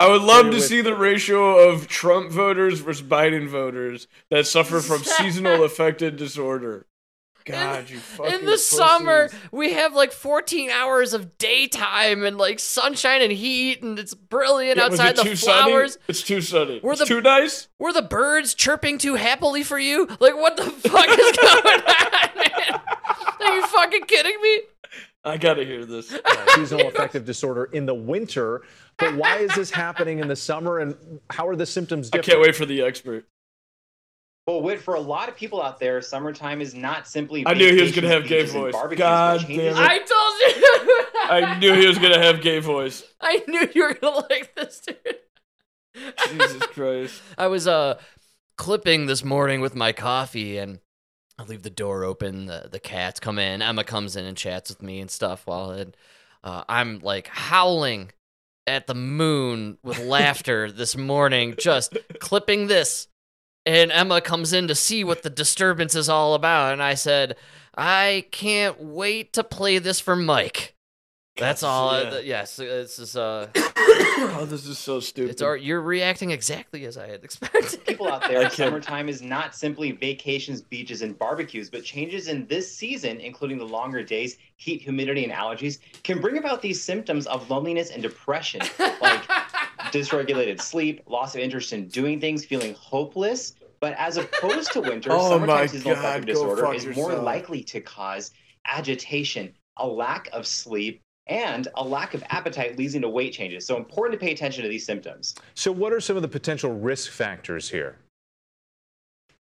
I 0.00 0.08
would 0.08 0.22
love 0.22 0.50
to 0.50 0.60
see 0.60 0.80
the 0.80 0.94
ratio 0.96 1.68
of 1.68 1.86
Trump 1.88 2.30
voters 2.30 2.80
versus 2.80 3.06
Biden 3.06 3.48
voters 3.48 4.06
that 4.30 4.46
suffer 4.46 4.80
from 4.80 4.98
seasonal 5.04 5.62
affective 5.64 6.16
disorder. 6.16 6.86
God, 7.46 7.90
you 7.90 7.98
fucking 7.98 8.32
In 8.40 8.46
the 8.46 8.56
summer, 8.56 9.28
we 9.52 9.74
have 9.74 9.92
like 9.94 10.12
14 10.12 10.70
hours 10.70 11.12
of 11.12 11.36
daytime 11.36 12.24
and 12.24 12.38
like 12.38 12.58
sunshine 12.58 13.20
and 13.20 13.30
heat, 13.30 13.82
and 13.82 13.98
it's 13.98 14.14
brilliant 14.14 14.78
Yeah, 14.78 14.84
outside 14.86 15.10
it 15.10 15.16
the 15.16 15.22
too 15.24 15.36
sunny? 15.36 15.70
flowers. 15.70 15.98
It's 16.08 16.22
too 16.22 16.40
sunny. 16.40 16.80
We're 16.82 16.92
it's 16.92 17.00
the- 17.00 17.06
too 17.06 17.20
nice. 17.20 17.68
Were 17.78 17.92
the 17.92 18.00
birds 18.02 18.54
chirping 18.54 18.96
too 18.96 19.16
happily 19.16 19.62
for 19.62 19.78
you? 19.78 20.06
Like, 20.20 20.34
what 20.36 20.56
the 20.56 20.64
fuck 20.64 21.06
is 21.06 21.36
going 21.36 21.82
on, 21.82 22.30
man? 22.36 22.80
Are 23.44 23.54
you 23.54 23.66
fucking 23.66 24.04
kidding 24.04 24.40
me? 24.40 24.60
I 25.24 25.38
gotta 25.38 25.64
hear 25.64 25.84
this. 25.84 26.14
seasonal 26.54 26.88
affective 26.88 27.24
disorder 27.24 27.64
in 27.64 27.86
the 27.86 27.94
winter. 27.94 28.62
But 28.98 29.16
why 29.16 29.38
is 29.38 29.54
this 29.54 29.70
happening 29.70 30.18
in 30.18 30.28
the 30.28 30.36
summer 30.36 30.78
and 30.78 30.94
how 31.30 31.48
are 31.48 31.56
the 31.56 31.66
symptoms 31.66 32.10
I 32.12 32.18
can't 32.18 32.40
wait 32.40 32.54
for 32.54 32.66
the 32.66 32.82
expert. 32.82 33.26
Well, 34.46 34.60
Whit, 34.60 34.82
for 34.82 34.94
a 34.94 35.00
lot 35.00 35.30
of 35.30 35.36
people 35.36 35.62
out 35.62 35.80
there, 35.80 36.02
summertime 36.02 36.60
is 36.60 36.74
not 36.74 37.08
simply. 37.08 37.44
I 37.46 37.54
knew 37.54 37.74
he 37.74 37.80
was 37.80 37.92
gonna 37.92 38.08
have 38.08 38.26
gay 38.26 38.44
voice. 38.44 38.72
barbecues, 38.72 38.98
God 38.98 39.40
damn 39.48 39.58
it. 39.58 39.76
I 39.76 39.98
told 39.98 40.10
you. 40.56 41.54
I 41.54 41.58
knew 41.58 41.72
he 41.72 41.86
was 41.86 41.98
gonna 41.98 42.20
have 42.20 42.42
gay 42.42 42.58
voice. 42.58 43.04
I 43.22 43.42
knew 43.48 43.66
you 43.74 43.82
were 43.84 43.94
gonna 43.94 44.26
like 44.28 44.54
this, 44.54 44.82
dude. 44.86 44.98
Jesus 46.28 46.66
Christ. 46.66 47.22
I 47.38 47.46
was 47.46 47.66
uh 47.66 47.98
clipping 48.58 49.06
this 49.06 49.24
morning 49.24 49.62
with 49.62 49.74
my 49.74 49.92
coffee 49.92 50.58
and 50.58 50.80
I 51.38 51.42
leave 51.42 51.62
the 51.62 51.70
door 51.70 52.04
open, 52.04 52.46
the, 52.46 52.68
the 52.70 52.78
cats 52.78 53.18
come 53.18 53.38
in, 53.38 53.60
Emma 53.60 53.84
comes 53.84 54.16
in 54.16 54.24
and 54.24 54.36
chats 54.36 54.70
with 54.70 54.82
me 54.82 55.00
and 55.00 55.10
stuff 55.10 55.46
while 55.46 55.72
it, 55.72 55.96
uh, 56.44 56.62
I'm 56.68 57.00
like 57.00 57.26
howling 57.26 58.12
at 58.66 58.86
the 58.86 58.94
moon 58.94 59.78
with 59.82 59.98
laughter 60.04 60.70
this 60.70 60.96
morning, 60.96 61.54
just 61.58 61.96
clipping 62.20 62.68
this. 62.68 63.08
And 63.66 63.90
Emma 63.90 64.20
comes 64.20 64.52
in 64.52 64.68
to 64.68 64.74
see 64.74 65.04
what 65.04 65.22
the 65.22 65.30
disturbance 65.30 65.94
is 65.94 66.08
all 66.08 66.34
about. 66.34 66.74
And 66.74 66.82
I 66.82 66.94
said, 66.94 67.36
I 67.76 68.26
can't 68.30 68.78
wait 68.78 69.32
to 69.32 69.42
play 69.42 69.78
this 69.78 70.00
for 70.00 70.14
Mike. 70.14 70.73
That's 71.36 71.64
all. 71.64 72.00
yeah. 72.00 72.08
uh, 72.08 72.18
yes, 72.18 72.56
this 72.56 72.98
is 73.00 73.16
uh, 73.16 73.48
oh, 73.56 74.46
this 74.48 74.66
is 74.66 74.78
so 74.78 75.00
stupid. 75.00 75.30
it's 75.30 75.42
our, 75.42 75.56
you're 75.56 75.80
reacting 75.80 76.30
exactly 76.30 76.84
as 76.86 76.96
I 76.96 77.08
had 77.08 77.24
expected. 77.24 77.84
people 77.84 78.08
out 78.08 78.22
there, 78.28 78.48
summertime 78.50 79.08
is 79.08 79.20
not 79.20 79.54
simply 79.54 79.90
vacations, 79.90 80.62
beaches, 80.62 81.02
and 81.02 81.18
barbecues, 81.18 81.70
but 81.70 81.82
changes 81.82 82.28
in 82.28 82.46
this 82.46 82.72
season, 82.72 83.18
including 83.18 83.58
the 83.58 83.66
longer 83.66 84.04
days, 84.04 84.36
heat, 84.56 84.80
humidity, 84.80 85.24
and 85.24 85.32
allergies, 85.32 85.78
can 86.04 86.20
bring 86.20 86.38
about 86.38 86.62
these 86.62 86.80
symptoms 86.80 87.26
of 87.26 87.50
loneliness 87.50 87.90
and 87.90 88.00
depression, 88.00 88.60
like 89.00 89.22
dysregulated 89.90 90.60
sleep, 90.60 91.02
loss 91.08 91.34
of 91.34 91.40
interest 91.40 91.72
in 91.72 91.88
doing 91.88 92.20
things, 92.20 92.44
feeling 92.44 92.74
hopeless. 92.74 93.54
But 93.80 93.94
as 93.94 94.18
opposed 94.18 94.72
to 94.72 94.80
winter, 94.80 95.10
Oh 95.12 95.30
summertime 95.30 95.66
seasonal 95.66 95.98
affective 95.98 96.26
disorder 96.26 96.62
fuck 96.62 96.76
is 96.76 96.86
more 96.94 97.14
likely 97.16 97.64
to 97.64 97.80
cause 97.80 98.30
agitation, 98.66 99.52
a 99.78 99.86
lack 99.86 100.28
of 100.32 100.46
sleep, 100.46 101.02
and 101.26 101.68
a 101.76 101.84
lack 101.84 102.14
of 102.14 102.22
appetite 102.28 102.78
leading 102.78 103.02
to 103.02 103.08
weight 103.08 103.32
changes. 103.32 103.66
So 103.66 103.76
important 103.76 104.18
to 104.18 104.24
pay 104.24 104.32
attention 104.32 104.62
to 104.62 104.68
these 104.68 104.84
symptoms. 104.84 105.34
So, 105.54 105.72
what 105.72 105.92
are 105.92 106.00
some 106.00 106.16
of 106.16 106.22
the 106.22 106.28
potential 106.28 106.72
risk 106.72 107.10
factors 107.10 107.70
here? 107.70 107.98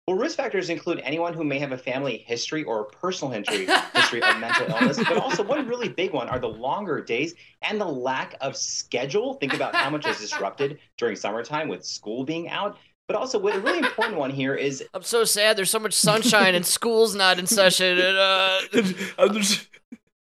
Well, 0.08 0.18
risk 0.18 0.38
factors 0.38 0.70
include 0.70 1.00
anyone 1.04 1.34
who 1.34 1.44
may 1.44 1.60
have 1.60 1.72
a 1.72 1.78
family 1.78 2.24
history 2.26 2.64
or 2.64 2.82
a 2.82 2.86
personal 2.86 3.32
history, 3.32 3.68
history 3.94 4.22
of 4.24 4.40
mental 4.40 4.68
illness, 4.68 4.98
but 4.98 5.18
also 5.18 5.44
one 5.44 5.68
really 5.68 5.90
big 5.90 6.12
one 6.12 6.28
are 6.28 6.40
the 6.40 6.50
longer 6.50 7.02
days 7.02 7.36
and 7.62 7.80
the 7.80 7.86
lack 7.86 8.36
of 8.42 8.58
schedule. 8.58 9.36
Think 9.36 9.54
about 9.54 9.76
how 9.76 9.90
much 9.90 10.08
is 10.08 10.18
disrupted 10.20 10.80
during 10.98 11.16
summertime 11.16 11.68
with 11.68 11.86
school 11.86 12.24
being 12.24 12.50
out. 12.50 12.78
But 13.08 13.16
also, 13.16 13.38
what 13.38 13.56
a 13.56 13.60
really 13.60 13.80
important 13.80 14.18
one 14.18 14.32
here 14.32 14.56
is 14.56 14.84
I'm 14.94 15.04
so 15.04 15.24
sad. 15.24 15.58
There's 15.58 15.70
so 15.70 15.80
much 15.80 15.94
sunshine 15.94 16.56
and 16.56 16.66
school's 16.66 17.14
not 17.14 17.40
in 17.40 17.46
session. 17.46 18.00
And 18.00 18.18
uh, 18.18 18.60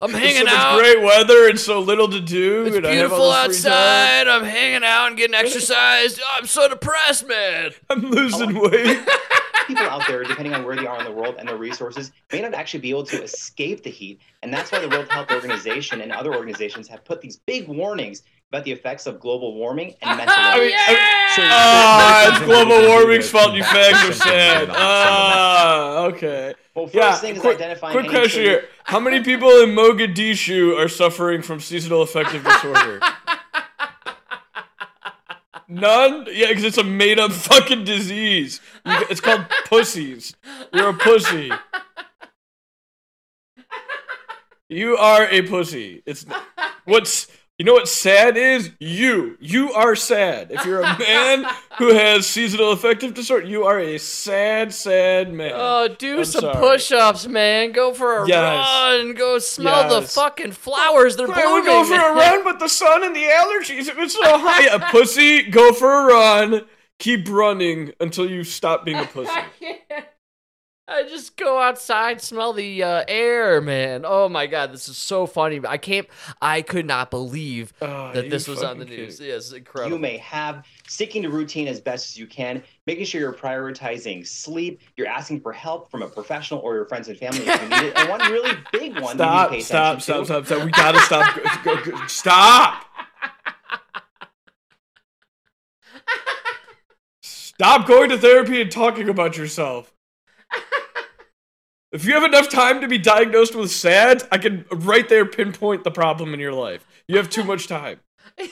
I'm 0.01 0.11
just- 0.11 0.15
I'm 0.17 0.23
There's 0.23 0.35
hanging 0.37 0.49
so 0.49 0.55
much 0.55 0.65
out. 0.65 0.79
great 0.79 1.01
weather 1.03 1.49
and 1.49 1.59
so 1.59 1.81
little 1.81 2.09
to 2.09 2.21
do. 2.21 2.67
It's 2.67 2.77
and 2.77 2.87
I 2.87 2.91
have 2.91 2.99
beautiful 2.99 3.31
this 3.33 3.63
free 3.63 3.71
time. 3.71 3.73
outside. 3.73 4.29
I'm 4.29 4.45
hanging 4.45 4.85
out 4.85 5.09
and 5.09 5.17
getting 5.17 5.35
exercise. 5.45 6.21
I'm 6.37 6.47
so 6.47 6.69
depressed, 6.69 7.27
man. 7.27 7.71
I'm 7.91 8.03
losing 8.03 8.55
weight. 8.61 8.99
people 9.67 9.85
out 9.85 10.07
there, 10.09 10.23
depending 10.25 10.55
on 10.55 10.65
where 10.65 10.77
they 10.77 10.87
are 10.87 10.99
in 10.99 11.05
the 11.05 11.11
world 11.13 11.35
and 11.39 11.49
their 11.49 11.57
resources, 11.57 12.11
may 12.33 12.41
not 12.41 12.55
actually 12.55 12.81
be 12.81 12.91
able 12.91 13.05
to 13.05 13.23
escape 13.23 13.83
the 13.83 13.91
heat. 13.91 14.21
And 14.43 14.53
that's 14.55 14.71
why 14.73 14.79
the 14.79 14.89
World 14.89 15.09
Health 15.11 15.31
Organization 15.33 16.01
and 16.01 16.11
other 16.13 16.33
organizations 16.35 16.87
have 16.89 17.05
put 17.05 17.21
these 17.21 17.37
big 17.37 17.67
warnings 17.69 18.23
about 18.51 18.65
the 18.65 18.73
effects 18.73 19.07
of 19.07 19.21
global 19.21 19.55
warming 19.57 19.95
and 20.01 20.17
mental 20.17 20.35
I 20.35 20.41
health. 20.41 20.61
mean, 20.63 20.73
I- 20.75 21.33
So, 21.37 21.43
Ah, 21.45 22.29
it's 22.37 22.45
global 22.47 22.89
warming's 22.89 23.29
fault. 23.29 23.53
You 23.55 23.63
fags 23.63 24.09
are 24.09 24.13
so- 24.15 24.25
sad. 24.25 24.69
so- 24.69 24.75
Ah, 24.75 26.05
okay. 26.05 26.55
Well, 26.79 26.87
first 26.87 26.95
Yeah. 26.95 27.15
thing 27.17 27.35
is 27.35 27.41
Quick, 27.41 27.57
identifying 27.57 27.93
quick 27.93 28.05
any 28.07 28.15
question 28.15 28.43
here: 28.43 28.69
How 28.85 29.01
many 29.01 29.21
people 29.25 29.49
in 29.63 29.71
Mogadishu 29.71 30.79
are 30.79 30.89
suffering 30.89 31.43
from 31.43 31.59
seasonal 31.59 32.03
affective 32.03 32.45
disorder? 32.45 33.01
None? 35.67 36.29
Yeah, 36.31 36.49
because 36.49 36.63
it's 36.63 36.79
a 36.79 36.85
made 36.85 37.19
up 37.19 37.33
fucking 37.33 37.83
disease. 37.83 38.61
It's 38.87 39.21
called 39.21 39.47
pussies. 39.67 40.35
You're 40.73 40.91
a 40.91 40.95
pussy. 40.95 41.51
You 44.69 44.97
are 44.97 45.27
a 45.27 45.43
pussy. 45.43 46.03
It's 46.07 46.25
what's 46.85 47.27
you 47.59 47.65
know 47.65 47.73
what 47.73 47.89
sad 47.89 48.37
is? 48.37 48.71
You. 48.79 49.37
You 49.41 49.73
are 49.73 49.97
sad. 49.97 50.53
If 50.53 50.65
you're 50.65 50.81
a 50.81 50.99
man 50.99 51.45
who 51.79 51.93
has 51.93 52.27
seasonal 52.27 52.71
affective 52.73 53.15
disorder, 53.15 53.47
you 53.47 53.65
are 53.65 53.81
a 53.81 53.99
sad, 53.99 54.73
sad 54.73 55.33
man. 55.33 55.53
Oh, 55.55 55.89
do 55.89 56.19
I'm 56.19 56.25
some 56.25 56.53
push-ups, 56.57 57.27
man. 57.27 57.73
Go 57.73 57.93
for 57.93 58.23
a 58.23 58.29
Yes. 58.29 58.65
run. 58.65 59.15
Go 59.15 59.39
smell 59.41 60.01
the 60.01 60.07
fucking 60.07 60.53
flowers. 60.53 61.17
They're 61.17 61.27
Hey, 61.27 61.43
blooming. 61.43 61.65
go 61.65 61.85
for 61.85 61.95
a 61.95 62.15
run, 62.15 62.45
but 62.45 62.61
the 62.61 62.69
sun 62.69 63.03
and 63.03 63.15
the 63.15 63.25
allergies, 63.25 63.89
it 63.89 63.97
was 63.97 64.13
so 64.13 64.23
hot. 64.39 64.63
Yeah, 64.63 64.91
pussy, 64.91 65.43
go 65.43 65.73
for 65.73 65.93
a 65.93 66.05
run. 66.05 66.65
Keep 67.01 67.29
running 67.29 67.93
until 68.01 68.29
you 68.29 68.45
stop 68.45 68.85
being 68.85 68.99
a 68.99 69.05
pussy. 69.05 69.33
I 70.91 71.03
just 71.03 71.37
go 71.37 71.61
outside, 71.61 72.23
smell 72.23 72.55
the 72.55 72.83
uh, 72.83 73.05
air, 73.09 73.61
man. 73.61 74.05
Oh 74.07 74.27
my 74.29 74.47
god, 74.47 74.73
this 74.73 74.89
is 74.89 74.97
so 74.97 75.27
funny. 75.27 75.61
I 75.69 75.77
can't. 75.77 76.09
I 76.41 76.63
could 76.63 76.87
not 76.87 77.11
believe 77.11 77.75
Oh, 77.83 78.11
that 78.15 78.31
this 78.31 78.49
was 78.49 78.63
on 78.63 78.79
the 78.79 78.87
news. 78.87 79.19
kid. 79.19 79.27
Yes, 79.27 79.37
it's 79.49 79.53
incredible. 79.53 79.97
you 79.97 80.01
may 80.01 80.17
have, 80.17 80.65
sticking 80.87 81.23
to 81.25 81.29
routine 81.29 81.69
as 81.69 81.79
best 81.79 82.09
as 82.13 82.17
you 82.19 82.27
can, 82.27 82.63
making 82.87 83.05
sure 83.05 83.21
you're 83.21 83.35
prioritizing 83.35 84.27
sleep, 84.27 84.81
you're 84.97 85.07
asking 85.09 85.41
for 85.43 85.53
help 85.53 85.91
from 85.91 86.01
a 86.01 86.09
professional 86.09 86.61
or 86.61 86.75
your 86.75 86.87
friends 86.87 87.09
and 87.09 87.19
family 87.19 87.41
if 87.47 87.63
you 87.63 87.69
need 87.69 87.85
it. 87.89 87.97
And 87.99 88.09
one 88.09 88.21
really 88.33 88.57
big 88.73 88.99
one 88.99 89.17
Stop, 89.17 89.51
that 89.51 89.57
you 89.57 89.59
pay 89.59 89.65
stop, 89.65 90.01
stop, 90.01 90.19
to 90.21 90.25
stop, 90.25 90.47
stop. 90.47 90.65
We 90.65 90.71
gotta 90.71 91.01
stop. 91.01 91.35
Go, 91.65 91.77
go, 91.85 91.91
go. 91.91 92.07
Stop! 92.07 92.85
Stop 97.21 97.87
going 97.89 98.09
to 98.11 98.17
therapy 98.17 98.63
and 98.63 98.71
talking 98.71 99.09
about 99.09 99.37
yourself. 99.37 99.93
If 101.91 102.05
you 102.05 102.13
have 102.15 102.25
enough 102.25 102.51
time 102.51 102.83
to 102.83 102.89
be 102.89 102.99
diagnosed 102.99 103.55
with 103.55 103.71
SAD, 103.71 104.29
I 104.31 104.39
can 104.39 104.67
right 104.71 105.09
there 105.09 105.25
pinpoint 105.25 105.85
the 105.85 105.91
problem 105.91 106.35
in 106.35 106.41
your 106.41 106.53
life. 106.53 106.87
You 107.07 107.17
have 107.17 107.31
too 107.31 107.45
much 107.45 107.67
time. 107.67 108.01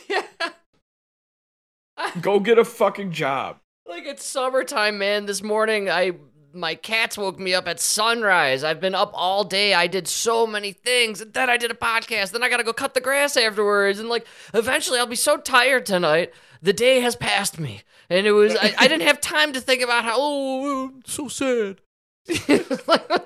yeah. 0.09 0.23
Go 2.21 2.41
get 2.41 2.59
a 2.59 2.65
fucking 2.65 3.13
job. 3.13 3.59
Like 3.87 4.05
it's 4.05 4.25
summertime, 4.25 4.99
man. 4.99 5.27
This 5.27 5.43
morning, 5.43 5.91
I 5.91 6.13
my 6.55 6.75
cats 6.75 7.19
woke 7.19 7.39
me 7.39 7.53
up 7.53 7.69
at 7.69 7.79
sunrise. 7.79 8.65
I've 8.65 8.81
been 8.81 8.95
up 8.95 9.11
all 9.13 9.45
day. 9.45 9.75
I 9.75 9.87
did 9.87 10.09
so 10.09 10.47
many 10.47 10.73
things, 10.73 11.21
and 11.21 11.35
then 11.35 11.51
I 11.51 11.59
did 11.59 11.71
a 11.71 11.75
podcast. 11.75 12.33
Then 12.33 12.43
I 12.43 12.49
gotta 12.49 12.65
go 12.65 12.73
cut 12.73 12.95
the 12.95 13.01
grass 13.01 13.37
afterwards, 13.37 13.99
and 13.99 14.09
like 14.09 14.27
eventually, 14.55 14.99
I'll 14.99 15.07
be 15.07 15.15
so 15.15 15.37
tired 15.37 15.85
tonight. 15.85 16.33
The 16.63 16.73
day 16.73 17.01
has 17.01 17.17
passed 17.17 17.61
me, 17.61 17.83
and 18.09 18.27
it 18.27 18.33
was 18.33 18.57
I, 18.57 18.75
I 18.79 18.89
didn't 18.89 19.07
have 19.07 19.21
time 19.21 19.53
to 19.53 19.61
think 19.61 19.83
about 19.83 20.05
how 20.05 20.17
oh 20.19 20.93
so 21.05 21.29
sad. 21.29 21.81
Like, 22.29 23.11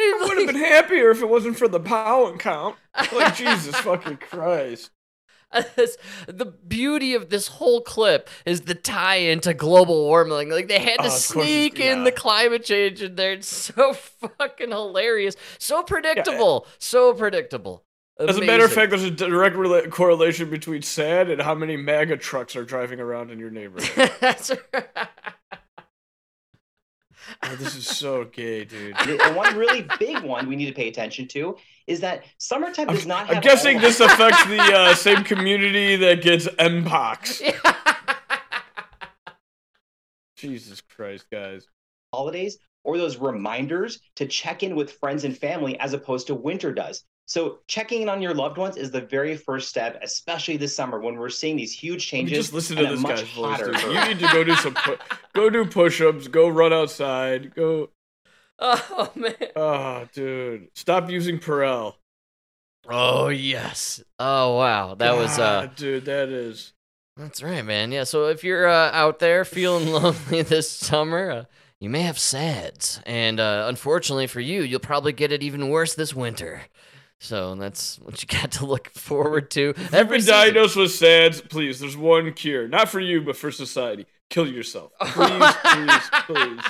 I 0.00 0.24
would 0.28 0.38
have 0.38 0.46
been 0.46 0.56
happier 0.56 1.10
if 1.10 1.20
it 1.22 1.28
wasn't 1.28 1.56
for 1.58 1.68
the 1.68 1.80
pound 1.80 2.40
count. 2.40 2.76
Like 3.12 3.34
Jesus 3.36 3.74
fucking 3.80 4.18
Christ. 4.18 4.90
The 5.50 6.44
beauty 6.66 7.14
of 7.14 7.30
this 7.30 7.48
whole 7.48 7.80
clip 7.80 8.28
is 8.44 8.62
the 8.62 8.74
tie 8.74 9.16
into 9.16 9.54
global 9.54 10.04
warming. 10.04 10.50
Like 10.50 10.68
they 10.68 10.78
had 10.78 10.98
to 10.98 11.04
Oh, 11.04 11.06
of 11.06 11.10
course 11.10 11.30
it's- 11.30 11.46
sneak 11.46 11.80
in 11.80 12.04
the 12.04 12.12
climate 12.12 12.64
change 12.64 13.02
in 13.02 13.16
there. 13.16 13.32
It's 13.32 13.48
so 13.48 13.92
fucking 14.38 14.70
hilarious, 14.70 15.36
so 15.58 15.82
predictable, 15.82 16.66
so 16.78 17.14
predictable. 17.14 17.84
As 18.20 18.36
a 18.36 18.44
matter 18.44 18.64
of 18.64 18.72
fact, 18.72 18.90
there's 18.90 19.04
a 19.04 19.12
direct 19.12 19.54
rela- 19.54 19.88
correlation 19.90 20.50
between 20.50 20.82
sad 20.82 21.30
and 21.30 21.40
how 21.40 21.54
many 21.54 21.76
MAGA 21.76 22.16
trucks 22.16 22.56
are 22.56 22.64
driving 22.64 22.98
around 22.98 23.30
in 23.30 23.38
your 23.38 23.50
neighborhood. 23.50 24.10
That's 24.20 24.50
Oh, 27.42 27.54
this 27.56 27.76
is 27.76 27.86
so 27.86 28.24
gay, 28.24 28.64
dude. 28.64 28.96
One 29.34 29.56
really 29.56 29.86
big 29.98 30.22
one 30.22 30.48
we 30.48 30.56
need 30.56 30.66
to 30.66 30.72
pay 30.72 30.88
attention 30.88 31.28
to 31.28 31.56
is 31.86 32.00
that 32.00 32.24
summertime 32.38 32.88
does 32.88 33.06
not 33.06 33.26
have. 33.26 33.36
I'm 33.36 33.42
guessing 33.42 33.76
all- 33.76 33.82
this 33.82 34.00
affects 34.00 34.44
the 34.46 34.58
uh, 34.60 34.94
same 35.06 35.24
community 35.24 35.96
that 35.96 36.22
gets 36.22 36.46
Mpox. 36.46 37.42
Jesus 40.36 40.80
Christ, 40.80 41.26
guys. 41.30 41.66
holidays 42.12 42.58
or 42.84 42.96
those 42.96 43.16
reminders 43.18 44.00
to 44.16 44.26
check 44.26 44.62
in 44.62 44.76
with 44.76 44.92
friends 44.92 45.24
and 45.24 45.36
family 45.36 45.78
as 45.80 45.92
opposed 45.92 46.28
to 46.28 46.34
winter 46.34 46.72
does. 46.72 47.04
So 47.28 47.58
checking 47.66 48.00
in 48.00 48.08
on 48.08 48.22
your 48.22 48.32
loved 48.32 48.56
ones 48.56 48.78
is 48.78 48.90
the 48.90 49.02
very 49.02 49.36
first 49.36 49.68
step, 49.68 49.98
especially 50.02 50.56
this 50.56 50.74
summer 50.74 50.98
when 50.98 51.16
we're 51.16 51.28
seeing 51.28 51.56
these 51.56 51.74
huge 51.74 52.06
changes. 52.06 52.38
just 52.38 52.54
listen 52.54 52.78
to 52.78 52.86
this 52.86 53.00
much 53.00 53.20
guy's 53.20 53.28
voice, 53.32 53.60
hotter 53.60 53.72
dude. 53.72 53.82
You 53.82 54.04
need 54.06 54.18
to 54.20 54.32
go 54.32 54.44
do 54.44 54.54
some, 54.56 54.72
pu- 54.72 54.96
go 55.34 55.50
do 55.50 55.66
push-ups, 55.66 56.26
go 56.28 56.48
run 56.48 56.72
outside, 56.72 57.54
go. 57.54 57.90
oh 58.58 59.12
man. 59.14 59.34
Oh, 59.54 60.08
dude, 60.14 60.68
stop 60.74 61.10
using 61.10 61.38
Perel. 61.38 61.96
Oh 62.88 63.28
yes. 63.28 64.02
Oh 64.18 64.56
wow. 64.56 64.94
That 64.94 65.14
was 65.14 65.38
uh 65.38 65.68
dude, 65.76 66.06
that 66.06 66.30
is. 66.30 66.72
That's 67.18 67.42
right, 67.42 67.62
man. 67.62 67.92
Yeah. 67.92 68.04
So 68.04 68.28
if 68.28 68.42
you're 68.42 68.66
uh, 68.66 68.90
out 68.92 69.18
there 69.18 69.44
feeling 69.44 69.88
lonely 69.92 70.40
this 70.40 70.70
summer, 70.70 71.30
uh, 71.30 71.44
you 71.78 71.90
may 71.90 72.02
have 72.02 72.18
SADS, 72.18 73.00
and 73.04 73.38
uh, 73.38 73.66
unfortunately 73.68 74.28
for 74.28 74.40
you, 74.40 74.62
you'll 74.62 74.80
probably 74.80 75.12
get 75.12 75.30
it 75.30 75.42
even 75.42 75.68
worse 75.68 75.94
this 75.94 76.14
winter. 76.14 76.62
So 77.20 77.54
that's 77.56 77.98
what 78.00 78.22
you 78.22 78.28
got 78.40 78.52
to 78.52 78.66
look 78.66 78.90
forward 78.90 79.50
to. 79.52 79.70
If 79.70 79.78
you've 79.78 79.94
Every 79.94 80.16
been 80.18 80.20
season. 80.22 80.34
diagnosed 80.34 80.76
with 80.76 80.90
SADS, 80.92 81.40
please, 81.42 81.80
there's 81.80 81.96
one 81.96 82.32
cure. 82.32 82.68
Not 82.68 82.88
for 82.88 83.00
you, 83.00 83.20
but 83.22 83.36
for 83.36 83.50
society. 83.50 84.06
Kill 84.30 84.46
yourself. 84.46 84.92
Please, 85.00 85.54
please, 85.64 86.10
please. 86.26 86.60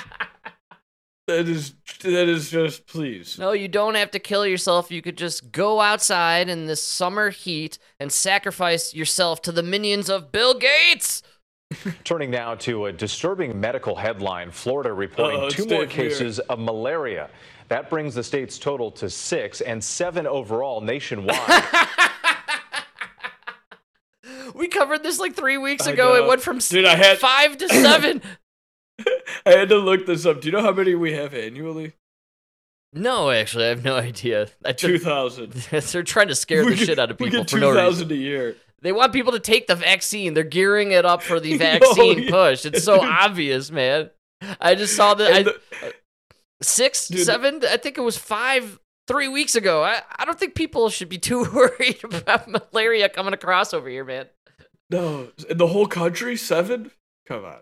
That 1.27 1.47
is 1.47 1.73
that 2.01 2.27
is 2.29 2.49
just 2.49 2.87
please. 2.87 3.37
No, 3.37 3.51
you 3.51 3.67
don't 3.67 3.93
have 3.95 4.09
to 4.11 4.19
kill 4.19 4.47
yourself. 4.47 4.89
You 4.89 5.01
could 5.01 5.17
just 5.17 5.51
go 5.51 5.79
outside 5.81 6.49
in 6.49 6.65
this 6.65 6.81
summer 6.81 7.29
heat 7.29 7.77
and 7.99 8.11
sacrifice 8.11 8.95
yourself 8.95 9.41
to 9.43 9.51
the 9.51 9.61
minions 9.61 10.09
of 10.09 10.31
Bill 10.31 10.57
Gates. 10.57 11.21
Turning 12.03 12.31
now 12.31 12.55
to 12.55 12.85
a 12.87 12.91
disturbing 12.93 13.59
medical 13.59 13.95
headline 13.97 14.49
Florida 14.49 14.91
reporting 14.91 15.41
Uh-oh, 15.41 15.49
two 15.49 15.65
more 15.67 15.81
Dave 15.85 15.91
here. 15.91 16.09
cases 16.09 16.39
of 16.39 16.57
malaria. 16.57 17.29
That 17.69 17.89
brings 17.89 18.15
the 18.15 18.23
state's 18.23 18.59
total 18.59 18.91
to 18.93 19.09
six 19.09 19.61
and 19.61 19.83
seven 19.83 20.27
overall 20.27 20.81
nationwide. 20.81 21.39
We 24.55 24.67
covered 24.67 25.03
this 25.03 25.19
like 25.19 25.35
three 25.35 25.57
weeks 25.57 25.87
ago. 25.87 26.15
It 26.15 26.27
went 26.27 26.41
from 26.41 26.57
Dude, 26.57 26.83
I 26.83 26.95
had- 26.95 27.17
five 27.17 27.57
to 27.57 27.69
seven. 27.69 28.21
I 29.45 29.51
had 29.51 29.69
to 29.69 29.77
look 29.77 30.05
this 30.05 30.25
up. 30.25 30.41
Do 30.41 30.47
you 30.47 30.51
know 30.51 30.61
how 30.61 30.73
many 30.73 30.95
we 30.95 31.13
have 31.13 31.33
annually? 31.33 31.93
no, 32.91 33.29
actually, 33.31 33.65
I 33.65 33.69
have 33.69 33.85
no 33.85 33.95
idea. 33.95 34.49
I 34.65 34.73
Two 34.73 34.99
thousand. 34.99 35.53
They're 35.71 36.03
trying 36.03 36.27
to 36.27 36.35
scare 36.35 36.65
the 36.65 36.75
shit 36.75 36.99
out 36.99 37.09
of 37.11 37.19
We 37.19 37.27
people 37.27 37.41
get 37.43 37.49
for 37.51 37.55
two 37.55 37.61
no 37.61 37.69
reason. 37.69 37.85
thousand 37.85 38.11
a 38.11 38.15
year. 38.15 38.55
They 38.81 38.91
want 38.91 39.13
people 39.13 39.31
to 39.31 39.39
take 39.39 39.67
the 39.67 39.75
vaccine. 39.75 40.33
They're 40.33 40.43
gearing 40.43 40.91
it 40.91 41.05
up 41.05 41.21
for 41.23 41.39
the 41.39 41.53
oh, 41.55 41.57
vaccine 41.57 42.23
yeah. 42.23 42.29
push. 42.29 42.65
It's 42.65 42.83
so 42.83 43.01
obvious, 43.01 43.71
man. 43.71 44.09
I 44.59 44.75
just 44.75 44.95
saw 44.95 45.13
that. 45.13 45.33
I, 45.33 45.43
the- 45.43 45.59
six, 46.61 47.07
Dude. 47.07 47.25
seven. 47.25 47.61
I 47.67 47.77
think 47.77 47.97
it 47.97 48.01
was 48.01 48.17
five, 48.17 48.79
three 49.07 49.27
weeks 49.27 49.55
ago. 49.55 49.83
I, 49.83 50.01
I 50.17 50.25
don't 50.25 50.39
think 50.39 50.55
people 50.55 50.89
should 50.89 51.09
be 51.09 51.17
too 51.17 51.43
worried 51.53 51.99
about 52.03 52.47
malaria 52.47 53.09
coming 53.09 53.33
across 53.33 53.73
over 53.73 53.89
here, 53.89 54.05
man. 54.05 54.27
no, 54.89 55.29
in 55.49 55.57
the 55.57 55.67
whole 55.67 55.87
country, 55.87 56.35
seven. 56.35 56.91
Come 57.25 57.45
on. 57.45 57.59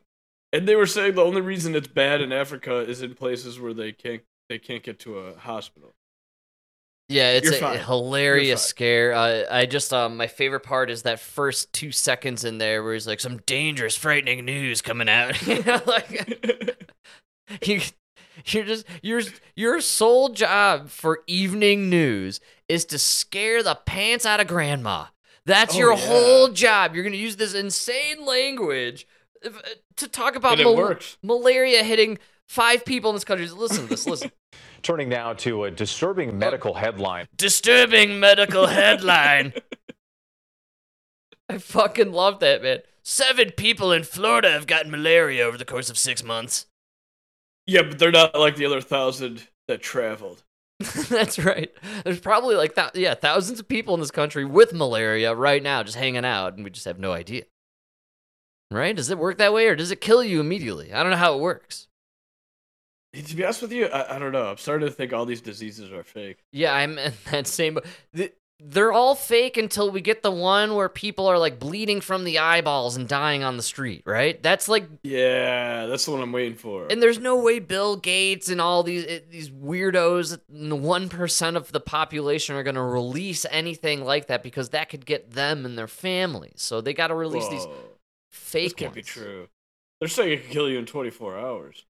And 0.53 0.67
they 0.67 0.75
were 0.75 0.85
saying 0.85 1.15
the 1.15 1.23
only 1.23 1.41
reason 1.41 1.75
it's 1.75 1.87
bad 1.87 2.21
in 2.21 2.31
Africa 2.31 2.79
is 2.79 3.01
in 3.01 3.15
places 3.15 3.59
where 3.59 3.73
they 3.73 3.91
can't 3.91 4.21
they 4.49 4.57
can't 4.59 4.81
get 4.81 4.97
to 4.99 5.19
a 5.19 5.37
hospital. 5.37 5.93
Yeah, 7.09 7.31
it's 7.31 7.45
You're 7.45 7.55
a 7.55 7.57
fine. 7.57 7.79
hilarious 7.79 8.63
scare. 8.65 9.13
Uh, 9.13 9.43
I 9.49 9.65
just 9.65 9.93
um, 9.93 10.17
my 10.17 10.27
favorite 10.27 10.61
part 10.61 10.89
is 10.89 11.03
that 11.03 11.19
first 11.19 11.71
two 11.71 11.91
seconds 11.91 12.43
in 12.43 12.57
there 12.57 12.83
where 12.83 12.93
he's 12.93 13.07
like 13.07 13.19
some 13.21 13.37
dangerous, 13.45 13.95
frightening 13.95 14.43
news 14.43 14.81
coming 14.81 15.07
out. 15.07 15.41
you 15.47 15.63
know, 15.63 15.81
like 15.85 16.85
you, 17.65 17.81
you're 18.45 18.63
just 18.65 18.85
your 19.01 19.21
your 19.55 19.81
sole 19.81 20.29
job 20.29 20.89
for 20.89 21.23
evening 21.27 21.89
news 21.89 22.39
is 22.69 22.85
to 22.85 22.99
scare 22.99 23.63
the 23.63 23.75
pants 23.85 24.25
out 24.25 24.39
of 24.39 24.47
grandma. 24.47 25.05
That's 25.45 25.75
Oh, 25.75 25.79
your 25.79 25.93
yeah. 25.93 26.05
whole 26.07 26.47
job. 26.49 26.93
You're 26.95 27.03
gonna 27.03 27.15
use 27.15 27.37
this 27.37 27.53
insane 27.53 28.25
language 28.25 29.07
uh, 29.45 29.49
to 29.97 30.07
talk 30.07 30.35
about 30.35 30.57
mal- 30.59 30.97
malaria 31.23 31.83
hitting 31.83 32.17
five 32.47 32.83
people 32.85 33.09
in 33.11 33.15
this 33.15 33.23
country. 33.23 33.47
Listen 33.49 33.83
to 33.83 33.89
this. 33.89 34.05
Listen. 34.05 34.31
Turning 34.83 35.09
now 35.09 35.33
to 35.33 35.63
a 35.63 35.71
disturbing 35.71 36.37
medical 36.37 36.75
headline. 36.75 37.27
Disturbing 37.35 38.19
medical 38.19 38.67
headline. 38.67 39.53
I 41.49 41.57
fucking 41.57 42.11
love 42.11 42.39
that, 42.41 42.61
man. 42.61 42.79
Seven 43.03 43.51
people 43.51 43.91
in 43.93 44.03
Florida 44.03 44.51
have 44.51 44.67
gotten 44.67 44.91
malaria 44.91 45.43
over 45.45 45.57
the 45.57 45.65
course 45.65 45.89
of 45.89 45.97
six 45.97 46.23
months. 46.23 46.65
Yeah, 47.67 47.83
but 47.83 47.99
they're 47.99 48.11
not 48.11 48.33
like 48.33 48.55
the 48.55 48.65
other 48.65 48.81
thousand 48.81 49.47
that 49.67 49.81
traveled. 49.81 50.43
That's 51.09 51.37
right. 51.39 51.71
There's 52.03 52.19
probably 52.19 52.55
like 52.55 52.75
that, 52.75 52.95
yeah, 52.95 53.13
thousands 53.13 53.59
of 53.59 53.67
people 53.67 53.93
in 53.93 53.99
this 53.99 54.11
country 54.11 54.45
with 54.45 54.73
malaria 54.73 55.33
right 55.33 55.61
now, 55.61 55.83
just 55.83 55.97
hanging 55.97 56.25
out, 56.25 56.53
and 56.55 56.63
we 56.63 56.69
just 56.69 56.85
have 56.85 56.99
no 56.99 57.11
idea. 57.11 57.43
Right? 58.71 58.95
Does 58.95 59.09
it 59.09 59.17
work 59.17 59.37
that 59.37 59.53
way, 59.53 59.67
or 59.67 59.75
does 59.75 59.91
it 59.91 60.01
kill 60.01 60.23
you 60.23 60.39
immediately? 60.39 60.93
I 60.93 61.01
don't 61.01 61.11
know 61.11 61.17
how 61.17 61.35
it 61.35 61.41
works. 61.41 61.87
To 63.13 63.35
be 63.35 63.43
honest 63.43 63.61
with 63.63 63.71
you, 63.71 63.85
I, 63.87 64.15
I 64.15 64.19
don't 64.19 64.31
know. 64.31 64.45
I'm 64.45 64.57
starting 64.57 64.87
to 64.87 64.93
think 64.93 65.13
all 65.13 65.25
these 65.25 65.41
diseases 65.41 65.91
are 65.91 66.03
fake. 66.03 66.43
Yeah, 66.51 66.73
I'm 66.73 66.97
in 66.99 67.13
that 67.31 67.47
same. 67.47 67.79
th- 68.15 68.33
They're 68.59 68.91
all 68.91 69.13
fake 69.13 69.55
until 69.55 69.91
we 69.91 70.01
get 70.01 70.23
the 70.23 70.31
one 70.31 70.73
where 70.73 70.89
people 70.89 71.27
are 71.27 71.37
like 71.37 71.59
bleeding 71.59 72.01
from 72.01 72.23
the 72.23 72.39
eyeballs 72.39 72.97
and 72.97 73.07
dying 73.07 73.43
on 73.43 73.55
the 73.55 73.61
street, 73.61 74.01
right? 74.03 74.41
That's 74.41 74.67
like, 74.67 74.89
Yeah, 75.03 75.85
that's 75.85 76.05
the 76.05 76.11
one 76.11 76.21
I'm 76.21 76.31
waiting 76.31 76.57
for. 76.57 76.87
and 76.89 76.99
there's 77.01 77.19
no 77.19 77.37
way 77.39 77.59
Bill 77.59 77.97
Gates 77.97 78.49
and 78.49 78.59
all 78.59 78.81
these 78.81 79.05
eh, 79.05 79.19
these 79.29 79.51
weirdos, 79.51 80.39
the 80.49 80.75
one 80.75 81.07
percent 81.07 81.55
of 81.55 81.71
the 81.71 81.79
population, 81.79 82.55
are 82.55 82.63
gonna 82.63 82.83
release 82.83 83.45
anything 83.51 84.03
like 84.03 84.25
that 84.25 84.41
because 84.41 84.69
that 84.69 84.89
could 84.89 85.05
get 85.05 85.31
them 85.31 85.63
and 85.63 85.77
their 85.77 85.87
families. 85.87 86.53
So 86.63 86.81
they 86.81 86.95
got 86.95 87.07
to 87.07 87.15
release 87.15 87.47
these 87.49 87.67
fake. 88.31 88.63
this 88.69 88.73
can't 88.73 88.93
be 88.95 89.03
true. 89.03 89.49
They're 90.01 90.09
saying 90.09 90.31
it 90.31 90.43
can 90.45 90.51
kill 90.51 90.67
you 90.69 90.79
in 90.79 90.87
24 90.87 91.37
hours. 91.37 91.85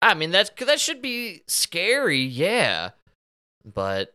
I 0.00 0.14
mean, 0.14 0.30
that's 0.30 0.50
that 0.64 0.80
should 0.80 1.02
be 1.02 1.42
scary, 1.46 2.22
yeah. 2.22 2.90
But 3.64 4.14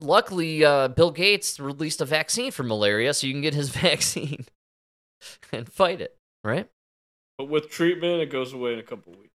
luckily, 0.00 0.64
uh, 0.64 0.88
Bill 0.88 1.10
Gates 1.10 1.58
released 1.58 2.00
a 2.00 2.04
vaccine 2.04 2.50
for 2.50 2.62
malaria, 2.62 3.14
so 3.14 3.26
you 3.26 3.32
can 3.32 3.42
get 3.42 3.54
his 3.54 3.68
vaccine 3.70 4.46
and 5.52 5.68
fight 5.68 6.00
it, 6.00 6.16
right? 6.42 6.68
But 7.38 7.48
with 7.48 7.70
treatment, 7.70 8.20
it 8.20 8.30
goes 8.30 8.52
away 8.52 8.74
in 8.74 8.78
a 8.78 8.82
couple 8.82 9.12
weeks. 9.12 9.30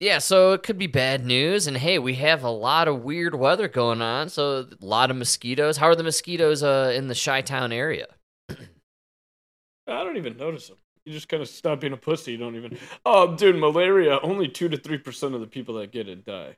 Yeah, 0.00 0.18
so 0.18 0.52
it 0.52 0.62
could 0.62 0.78
be 0.78 0.86
bad 0.86 1.26
news. 1.26 1.66
And 1.66 1.76
hey, 1.76 1.98
we 1.98 2.14
have 2.14 2.42
a 2.42 2.50
lot 2.50 2.88
of 2.88 3.02
weird 3.02 3.34
weather 3.34 3.68
going 3.68 4.00
on, 4.00 4.30
so 4.30 4.60
a 4.60 4.84
lot 4.84 5.10
of 5.10 5.16
mosquitoes. 5.16 5.76
How 5.76 5.88
are 5.88 5.94
the 5.94 6.02
mosquitoes 6.02 6.62
uh, 6.62 6.92
in 6.94 7.08
the 7.08 7.14
Chi 7.14 7.42
Town 7.42 7.70
area? 7.70 8.06
I 8.48 10.04
don't 10.04 10.16
even 10.16 10.36
notice 10.36 10.68
them. 10.68 10.78
You 11.04 11.12
just 11.12 11.28
kind 11.28 11.42
of 11.42 11.48
stop 11.48 11.80
being 11.80 11.92
a 11.92 11.98
pussy. 11.98 12.32
You 12.32 12.38
don't 12.38 12.56
even. 12.56 12.78
Oh, 13.04 13.34
dude, 13.34 13.56
malaria. 13.56 14.18
Only 14.22 14.48
two 14.48 14.68
to 14.68 14.76
three 14.76 14.98
percent 14.98 15.34
of 15.34 15.40
the 15.40 15.46
people 15.46 15.74
that 15.76 15.92
get 15.92 16.08
it 16.08 16.24
die. 16.24 16.56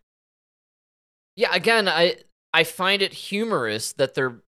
Yeah, 1.36 1.54
again, 1.54 1.88
I 1.88 2.16
I 2.54 2.64
find 2.64 3.02
it 3.02 3.12
humorous 3.12 3.92
that 3.94 4.14
they're 4.14 4.42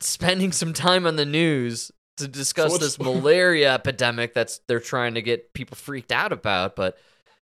spending 0.00 0.52
some 0.52 0.72
time 0.72 1.06
on 1.06 1.16
the 1.16 1.26
news 1.26 1.90
to 2.16 2.28
discuss 2.28 2.70
what's- 2.72 2.84
this 2.84 2.98
malaria 2.98 3.72
epidemic 3.74 4.34
that's 4.34 4.60
they're 4.68 4.80
trying 4.80 5.14
to 5.14 5.22
get 5.22 5.52
people 5.52 5.76
freaked 5.76 6.12
out 6.12 6.32
about, 6.32 6.76
but 6.76 6.96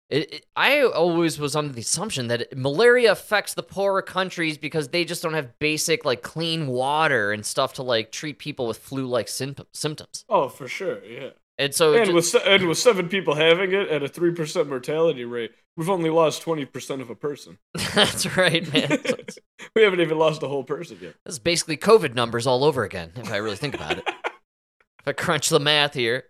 it, 0.09 0.33
it, 0.33 0.45
I 0.57 0.81
always 0.81 1.39
was 1.39 1.55
under 1.55 1.71
the 1.73 1.81
assumption 1.81 2.27
that 2.27 2.55
malaria 2.57 3.11
affects 3.13 3.53
the 3.53 3.63
poorer 3.63 4.01
countries 4.01 4.57
because 4.57 4.89
they 4.89 5.05
just 5.05 5.23
don't 5.23 5.33
have 5.33 5.57
basic 5.59 6.03
like 6.03 6.21
clean 6.21 6.67
water 6.67 7.31
and 7.31 7.45
stuff 7.45 7.73
to 7.75 7.83
like 7.83 8.11
treat 8.11 8.37
people 8.37 8.67
with 8.67 8.77
flu-like 8.77 9.29
symptom- 9.29 9.67
symptoms. 9.73 10.25
Oh, 10.29 10.49
for 10.49 10.67
sure. 10.67 11.03
Yeah. 11.05 11.29
And 11.61 11.75
so 11.75 11.93
And 11.93 12.07
ju- 12.07 12.13
with 12.15 12.35
and 12.45 12.67
with 12.67 12.77
seven 12.79 13.07
people 13.07 13.35
having 13.35 13.71
it 13.71 13.87
at 13.89 14.01
a 14.01 14.07
three 14.07 14.33
percent 14.33 14.67
mortality 14.67 15.25
rate, 15.25 15.51
we've 15.77 15.89
only 15.91 16.09
lost 16.09 16.41
twenty 16.41 16.65
percent 16.65 17.01
of 17.03 17.09
a 17.11 17.15
person. 17.15 17.59
that's 17.93 18.35
right, 18.35 18.71
man. 18.73 18.97
So 19.29 19.39
we 19.75 19.83
haven't 19.83 20.01
even 20.01 20.17
lost 20.17 20.41
a 20.41 20.47
whole 20.47 20.63
person 20.63 20.97
yet. 20.99 21.13
This 21.23 21.33
is 21.35 21.39
basically 21.39 21.77
COVID 21.77 22.15
numbers 22.15 22.47
all 22.47 22.63
over 22.63 22.83
again, 22.83 23.11
if 23.15 23.31
I 23.31 23.37
really 23.37 23.55
think 23.57 23.75
about 23.75 23.99
it. 23.99 24.03
if 24.07 25.07
I 25.07 25.11
crunch 25.13 25.49
the 25.49 25.59
math 25.59 25.93
here, 25.93 26.23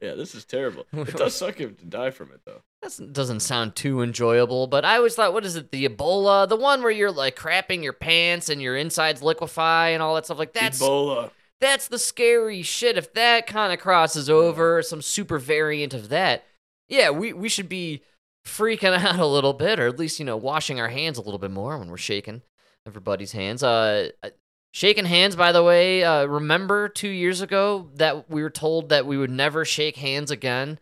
Yeah, 0.00 0.14
this 0.14 0.34
is 0.36 0.44
terrible. 0.44 0.86
It 0.92 1.16
does 1.16 1.34
suck 1.34 1.60
if 1.60 1.76
to 1.78 1.84
die 1.84 2.10
from 2.10 2.30
it 2.32 2.40
though. 2.46 2.62
that 2.82 3.12
doesn't 3.12 3.40
sound 3.40 3.74
too 3.74 4.00
enjoyable. 4.00 4.68
But 4.68 4.84
I 4.84 4.96
always 4.96 5.14
thought, 5.16 5.32
what 5.32 5.44
is 5.44 5.56
it, 5.56 5.72
the 5.72 5.88
Ebola, 5.88 6.48
the 6.48 6.56
one 6.56 6.82
where 6.82 6.90
you're 6.92 7.10
like 7.10 7.34
crapping 7.36 7.82
your 7.82 7.92
pants 7.92 8.48
and 8.48 8.62
your 8.62 8.76
insides 8.76 9.22
liquefy 9.22 9.88
and 9.88 10.02
all 10.02 10.14
that 10.14 10.24
stuff? 10.26 10.38
Like 10.38 10.52
that's 10.52 10.80
Ebola. 10.80 11.30
That's 11.62 11.88
the 11.88 11.98
scary 11.98 12.60
shit. 12.60 12.98
If 12.98 13.14
that 13.14 13.46
kind 13.46 13.72
of 13.72 13.78
crosses 13.78 14.28
over, 14.28 14.82
some 14.82 15.00
super 15.00 15.38
variant 15.38 15.94
of 15.94 16.10
that, 16.10 16.44
yeah, 16.88 17.08
we 17.10 17.32
we 17.32 17.48
should 17.48 17.68
be 17.68 18.02
freaking 18.44 18.92
out 19.04 19.18
a 19.18 19.26
little 19.26 19.54
bit, 19.54 19.80
or 19.80 19.86
at 19.86 19.98
least 19.98 20.18
you 20.18 20.26
know 20.26 20.36
washing 20.36 20.80
our 20.80 20.88
hands 20.88 21.16
a 21.16 21.22
little 21.22 21.38
bit 21.38 21.50
more 21.50 21.78
when 21.78 21.88
we're 21.88 21.96
shaking 21.96 22.42
everybody's 22.86 23.32
hands. 23.32 23.62
Uh, 23.62 24.10
uh, 24.22 24.30
shaking 24.72 25.04
hands, 25.04 25.36
by 25.36 25.52
the 25.52 25.62
way. 25.62 26.02
Uh, 26.02 26.26
remember 26.26 26.88
two 26.88 27.08
years 27.08 27.40
ago 27.40 27.88
that 27.94 28.28
we 28.28 28.42
were 28.42 28.50
told 28.50 28.88
that 28.88 29.06
we 29.06 29.16
would 29.16 29.30
never 29.30 29.64
shake 29.64 29.96
hands 29.96 30.30
again, 30.30 30.80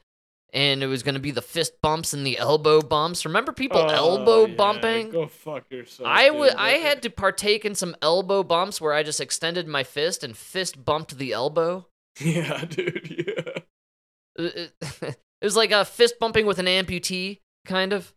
and 0.52 0.82
it 0.82 0.86
was 0.86 1.02
going 1.02 1.14
to 1.14 1.20
be 1.20 1.30
the 1.30 1.42
fist 1.42 1.74
bumps 1.82 2.12
and 2.12 2.26
the 2.26 2.38
elbow 2.38 2.80
bumps. 2.80 3.24
Remember 3.24 3.52
people 3.52 3.80
Oh, 3.80 3.86
elbow 3.88 4.46
yeah, 4.46 4.54
bumping? 4.54 5.10
Go 5.10 5.26
fuck 5.26 5.70
yourself. 5.70 6.08
I 6.08 6.30
would. 6.30 6.54
I 6.54 6.72
had 6.72 7.02
to 7.02 7.10
partake 7.10 7.64
in 7.64 7.74
some 7.74 7.96
elbow 8.02 8.42
bumps 8.42 8.80
where 8.80 8.92
I 8.92 9.02
just 9.02 9.20
extended 9.20 9.66
my 9.68 9.82
fist 9.84 10.22
and 10.24 10.36
fist 10.36 10.84
bumped 10.84 11.18
the 11.18 11.32
elbow. 11.32 11.86
Yeah, 12.20 12.64
dude. 12.64 13.24
Yeah. 13.26 13.62
It, 14.36 14.72
it- 14.80 14.96
it 15.40 15.44
was 15.44 15.56
like 15.56 15.70
a 15.70 15.84
fist 15.84 16.18
bumping 16.20 16.44
with 16.46 16.58
an 16.58 16.66
amputee, 16.66 17.38
kind 17.64 17.92
of, 17.92 18.12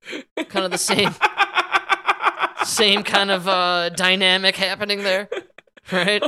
kind 0.49 0.65
of 0.65 0.71
the 0.71 0.77
same, 0.77 1.11
same 2.65 3.03
kind 3.03 3.31
of 3.31 3.47
uh, 3.47 3.89
dynamic 3.89 4.55
happening 4.55 5.03
there, 5.03 5.29
right? 5.91 6.23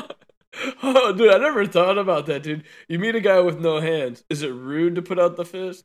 Oh, 0.84 1.12
dude, 1.14 1.34
I 1.34 1.38
never 1.38 1.66
thought 1.66 1.98
about 1.98 2.28
that, 2.28 2.44
dude. 2.44 2.64
You 2.88 2.98
meet 3.00 3.16
a 3.16 3.20
guy 3.20 3.42
with 3.42 3.60
no 3.60 3.82
hands. 3.82 4.24
Is 4.30 4.42
it 4.42 4.50
rude 4.54 4.96
to 4.96 5.02
put 5.02 5.20
out 5.20 5.36
the 5.36 5.44
fist? 5.46 5.84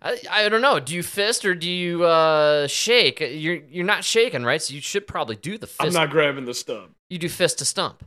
I, 0.00 0.18
I 0.30 0.48
don't 0.48 0.62
know. 0.62 0.80
Do 0.80 0.94
you 0.94 1.02
fist 1.02 1.44
or 1.44 1.54
do 1.54 1.68
you 1.68 2.04
uh, 2.04 2.66
shake? 2.66 3.20
You're 3.20 3.56
you're 3.56 3.84
not 3.84 4.04
shaking, 4.04 4.44
right? 4.44 4.62
So 4.62 4.74
you 4.74 4.80
should 4.80 5.06
probably 5.06 5.36
do 5.36 5.58
the 5.58 5.66
fist. 5.66 5.80
I'm 5.80 5.92
not 5.92 6.10
grabbing 6.10 6.44
the 6.44 6.54
stub. 6.54 6.90
You 7.10 7.18
do 7.18 7.28
fist 7.28 7.58
to 7.58 7.64
stump. 7.64 8.04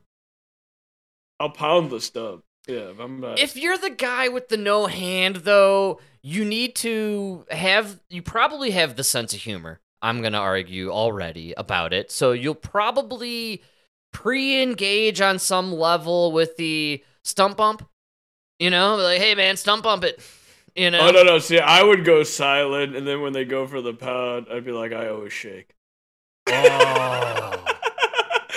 I'll 1.40 1.50
pound 1.50 1.92
the 1.92 2.02
stub. 2.02 2.42
Yeah, 2.68 2.90
if 2.90 3.00
I'm 3.00 3.20
not. 3.20 3.40
If 3.40 3.56
you're 3.56 3.78
the 3.78 3.92
guy 3.92 4.30
with 4.30 4.50
the 4.50 4.58
no 4.58 4.88
hand, 4.88 5.38
though, 5.38 6.00
you 6.22 6.44
need 6.46 6.76
to 6.78 7.46
have. 7.52 8.00
You 8.10 8.22
probably 8.22 8.72
have 8.72 8.96
the 8.96 9.04
sense 9.04 9.34
of 9.34 9.42
humor. 9.42 9.80
I'm 10.02 10.22
gonna 10.22 10.40
argue 10.40 10.92
already 10.92 11.54
about 11.56 11.94
it. 11.94 12.12
So 12.12 12.32
you'll 12.32 12.56
probably 12.56 13.64
pre-engage 14.14 15.20
on 15.20 15.40
some 15.40 15.74
level 15.74 16.32
with 16.32 16.56
the 16.58 17.04
stump 17.24 17.58
bump. 17.58 17.88
You 18.60 18.70
know, 18.70 18.96
like, 18.96 19.20
hey 19.20 19.36
man, 19.36 19.58
stump 19.58 19.84
bump 19.84 20.04
it. 20.04 20.22
You 20.76 20.92
know. 20.92 21.08
Oh 21.08 21.12
no 21.12 21.24
no! 21.24 21.40
See, 21.40 21.60
I 21.60 21.82
would 21.84 22.04
go 22.04 22.24
silent, 22.24 22.96
and 22.96 23.08
then 23.08 23.22
when 23.22 23.32
they 23.34 23.46
go 23.46 23.66
for 23.66 23.82
the 23.82 23.94
pound, 23.94 24.48
I'd 24.52 24.66
be 24.66 24.72
like, 24.72 24.92
I 24.92 25.08
always 25.08 25.32
shake. 25.32 25.74
Oh. 26.48 27.64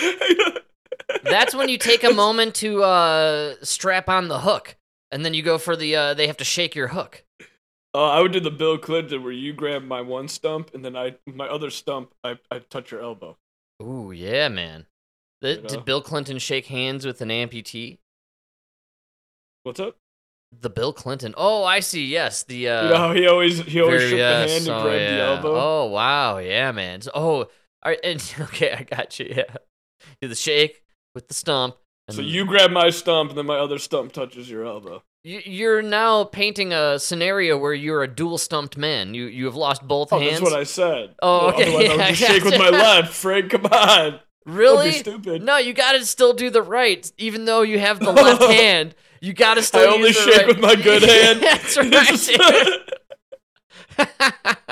That's 1.23 1.55
when 1.55 1.69
you 1.69 1.79
take 1.79 2.05
a 2.05 2.13
moment 2.13 2.55
to 2.57 2.83
uh, 2.83 3.55
strap 3.63 4.09
on 4.09 4.29
the 4.29 4.41
hook, 4.41 4.77
and 5.11 5.25
then 5.25 5.35
you 5.35 5.43
go 5.43 5.59
for 5.59 5.77
the. 5.77 5.95
Uh, 5.95 6.15
they 6.15 6.27
have 6.27 6.37
to 6.39 6.45
shake 6.45 6.75
your 6.75 6.89
hook. 6.89 7.25
Oh, 7.95 8.05
I 8.05 8.21
would 8.21 8.33
do 8.33 8.41
the 8.41 8.51
Bill 8.51 8.79
Clinton 8.79 9.23
where 9.23 9.33
you 9.33 9.53
grab 9.53 9.83
my 9.85 10.01
one 10.01 10.29
stump, 10.29 10.75
and 10.75 10.85
then 10.85 10.97
I 10.97 11.17
my 11.27 11.47
other 11.49 11.71
stump, 11.71 12.15
I 12.25 12.39
I 12.51 12.59
touch 12.59 12.91
your 12.91 13.01
elbow. 13.01 13.37
Ooh, 13.83 14.11
yeah, 14.13 14.49
man. 14.49 14.87
Th- 15.43 15.57
You 15.59 15.63
know? 15.63 15.69
Did 15.69 15.85
Bill 15.85 16.03
Clinton 16.03 16.39
shake 16.39 16.67
hands 16.67 17.07
with 17.07 17.21
an 17.21 17.29
amputee? 17.29 17.99
What's 19.63 19.81
up? 19.81 19.97
The 20.53 20.71
Bill 20.71 20.93
Clinton. 20.93 21.35
Oh, 21.37 21.63
I 21.65 21.81
see. 21.81 22.07
Yes, 22.07 22.43
the. 22.45 22.69
Uh, 22.71 22.89
know 22.89 23.13
he 23.13 23.27
always 23.27 23.59
he 23.61 23.81
always 23.81 24.01
very- 24.01 24.11
shook 24.11 24.19
yes, 24.19 24.47
the 24.47 24.53
hand 24.55 24.67
and 24.69 24.77
oh, 24.77 24.83
grabbed 24.83 25.15
the 25.15 25.21
elbow. 25.23 25.55
Oh 25.61 25.87
wow, 25.87 26.39
yeah, 26.39 26.73
man. 26.73 27.01
So, 27.03 27.11
oh, 27.15 27.37
all 27.41 27.47
right, 27.85 28.01
and, 28.03 28.35
okay, 28.41 28.73
I 28.73 28.83
got 28.83 29.19
you. 29.21 29.27
Yeah, 29.37 29.45
do 30.23 30.29
the 30.29 30.35
shake 30.35 30.83
with 31.15 31.29
the 31.29 31.35
stump. 31.35 31.77
And 32.09 32.17
So 32.17 32.23
you 32.23 32.47
grab 32.47 32.71
my 32.71 32.89
stump, 32.91 33.31
and 33.31 33.39
then 33.39 33.45
my 33.47 33.59
other 33.59 33.79
stump 33.79 34.13
touches 34.13 34.49
your 34.51 34.65
elbow. 34.65 35.03
You- 35.23 35.43
You're 35.45 35.83
now 35.83 36.25
painting 36.25 36.73
a 36.73 36.99
scenario 36.99 37.59
where 37.59 37.75
you're 37.75 38.03
a 38.03 38.09
dual 38.09 38.39
stumped 38.39 38.77
man. 38.79 39.13
You 39.13 39.25
you 39.27 39.45
have 39.45 39.55
lost 39.57 39.87
both 39.87 40.13
Oh, 40.13 40.19
hands. 40.19 40.41
that's 40.41 40.51
what 40.51 40.59
I 40.59 40.65
said. 40.65 41.15
Oh, 41.21 41.49
okay, 41.51 41.65
Otherwise, 41.65 41.81
I 41.81 41.83
yeah, 41.85 41.91
would 41.93 42.01
I 42.01 42.13
just 42.13 42.31
shake 42.33 42.45
with 42.45 42.59
my 42.59 42.71
left. 42.71 43.13
Frank, 43.13 43.51
come 43.51 43.67
on. 43.67 44.21
Really? 44.47 44.93
be 44.93 44.97
stupid. 44.99 45.43
No, 45.43 45.59
you 45.59 45.75
got 45.75 45.93
to 45.93 46.07
still 46.07 46.33
do 46.33 46.49
the 46.49 46.63
right, 46.63 47.13
even 47.19 47.45
though 47.45 47.61
you 47.61 47.79
have 47.79 48.01
the 48.01 48.13
left 48.13 48.43
hand. 48.45 48.95
You 49.21 49.33
got 49.33 49.55
to 49.55 49.63
still. 49.63 49.89
I 49.89 49.93
only 49.95 50.13
shake 50.13 50.37
right- 50.37 50.47
with 50.47 50.61
my 50.61 50.75
good 50.77 51.03
hand. 51.09 51.41
that's 51.43 51.77
right. 53.99 54.69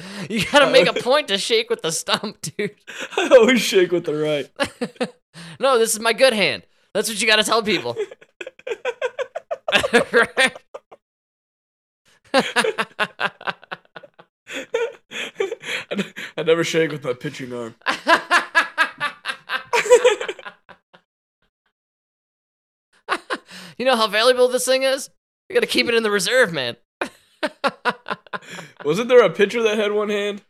you 0.30 0.44
got 0.46 0.60
to 0.60 0.70
make 0.70 0.86
a 0.88 0.92
point 0.92 1.28
to 1.28 1.38
shake 1.38 1.70
with 1.70 1.82
the 1.82 1.90
stump, 1.92 2.40
dude. 2.42 2.74
I 3.16 3.28
always 3.36 3.60
shake 3.60 3.92
with 3.92 4.04
the 4.04 4.14
right. 4.14 4.50
no, 5.58 5.78
this 5.78 5.94
is 5.94 6.00
my 6.00 6.12
good 6.12 6.32
hand. 6.32 6.64
That's 6.92 7.08
what 7.08 7.20
you 7.20 7.26
got 7.26 7.36
to 7.36 7.44
tell 7.44 7.62
people. 7.62 7.96
right? 10.12 10.56
I 16.36 16.42
never 16.44 16.64
shake 16.64 16.90
with 16.92 17.04
my 17.04 17.12
pitching 17.12 17.52
arm. 17.52 17.74
You 23.80 23.86
know 23.86 23.96
how 23.96 24.08
valuable 24.08 24.46
this 24.48 24.66
thing 24.66 24.82
is? 24.82 25.08
You 25.48 25.54
got 25.54 25.60
to 25.60 25.66
keep 25.66 25.88
it 25.88 25.94
in 25.94 26.02
the 26.02 26.10
reserve, 26.10 26.52
man. 26.52 26.76
Wasn't 28.84 29.08
there 29.08 29.24
a 29.24 29.30
pitcher 29.30 29.62
that 29.62 29.78
had 29.78 29.92
one 29.92 30.10
hand? 30.10 30.42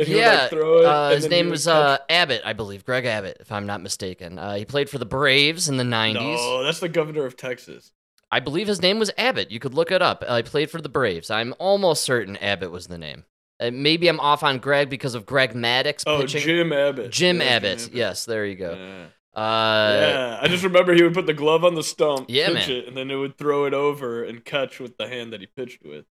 Would, 0.00 0.08
yeah, 0.08 0.40
like, 0.40 0.50
throw 0.50 0.78
it, 0.80 0.84
uh, 0.86 1.10
his 1.10 1.28
name 1.28 1.50
was 1.50 1.68
uh, 1.68 1.98
Abbott, 2.10 2.42
I 2.44 2.52
believe, 2.52 2.84
Greg 2.84 3.04
Abbott, 3.04 3.36
if 3.38 3.52
I'm 3.52 3.64
not 3.64 3.80
mistaken. 3.80 4.40
Uh, 4.40 4.56
he 4.56 4.64
played 4.64 4.90
for 4.90 4.98
the 4.98 5.06
Braves 5.06 5.68
in 5.68 5.76
the 5.76 5.84
'90s. 5.84 6.14
No, 6.14 6.64
that's 6.64 6.80
the 6.80 6.88
governor 6.88 7.26
of 7.26 7.36
Texas. 7.36 7.92
I 8.32 8.40
believe 8.40 8.66
his 8.66 8.82
name 8.82 8.98
was 8.98 9.12
Abbott. 9.16 9.52
You 9.52 9.60
could 9.60 9.74
look 9.74 9.92
it 9.92 10.02
up. 10.02 10.24
Uh, 10.26 10.38
he 10.38 10.42
played 10.42 10.68
for 10.68 10.82
the 10.82 10.88
Braves. 10.88 11.30
I'm 11.30 11.54
almost 11.60 12.02
certain 12.02 12.36
Abbott 12.38 12.72
was 12.72 12.88
the 12.88 12.98
name. 12.98 13.24
Uh, 13.60 13.70
maybe 13.72 14.08
I'm 14.08 14.18
off 14.18 14.42
on 14.42 14.58
Greg 14.58 14.90
because 14.90 15.14
of 15.14 15.26
Greg 15.26 15.52
Maddux 15.54 16.02
Oh, 16.08 16.22
pitching. 16.22 16.42
Jim 16.42 16.72
Abbott. 16.72 17.12
Jim 17.12 17.38
Yeah, 17.38 17.44
Abbott. 17.44 17.90
Yes, 17.92 18.24
there 18.24 18.44
you 18.44 18.56
go. 18.56 18.74
Yeah. 18.74 19.06
Uh, 19.36 19.98
yeah, 20.00 20.38
I 20.40 20.48
just 20.48 20.64
remember 20.64 20.94
he 20.94 21.02
would 21.02 21.12
put 21.14 21.26
the 21.26 21.34
glove 21.34 21.62
on 21.62 21.74
the 21.74 21.82
stump, 21.82 22.26
Yeah, 22.30 22.46
pitch 22.46 22.68
man. 22.68 22.70
it, 22.70 22.88
and 22.88 22.96
then 22.96 23.10
it 23.10 23.16
would 23.16 23.36
throw 23.36 23.66
it 23.66 23.74
over 23.74 24.24
and 24.24 24.42
catch 24.44 24.80
with 24.80 24.96
the 24.96 25.06
hand 25.08 25.32
that 25.34 25.40
he 25.40 25.46
pitched 25.46 25.84
with. 25.84 26.06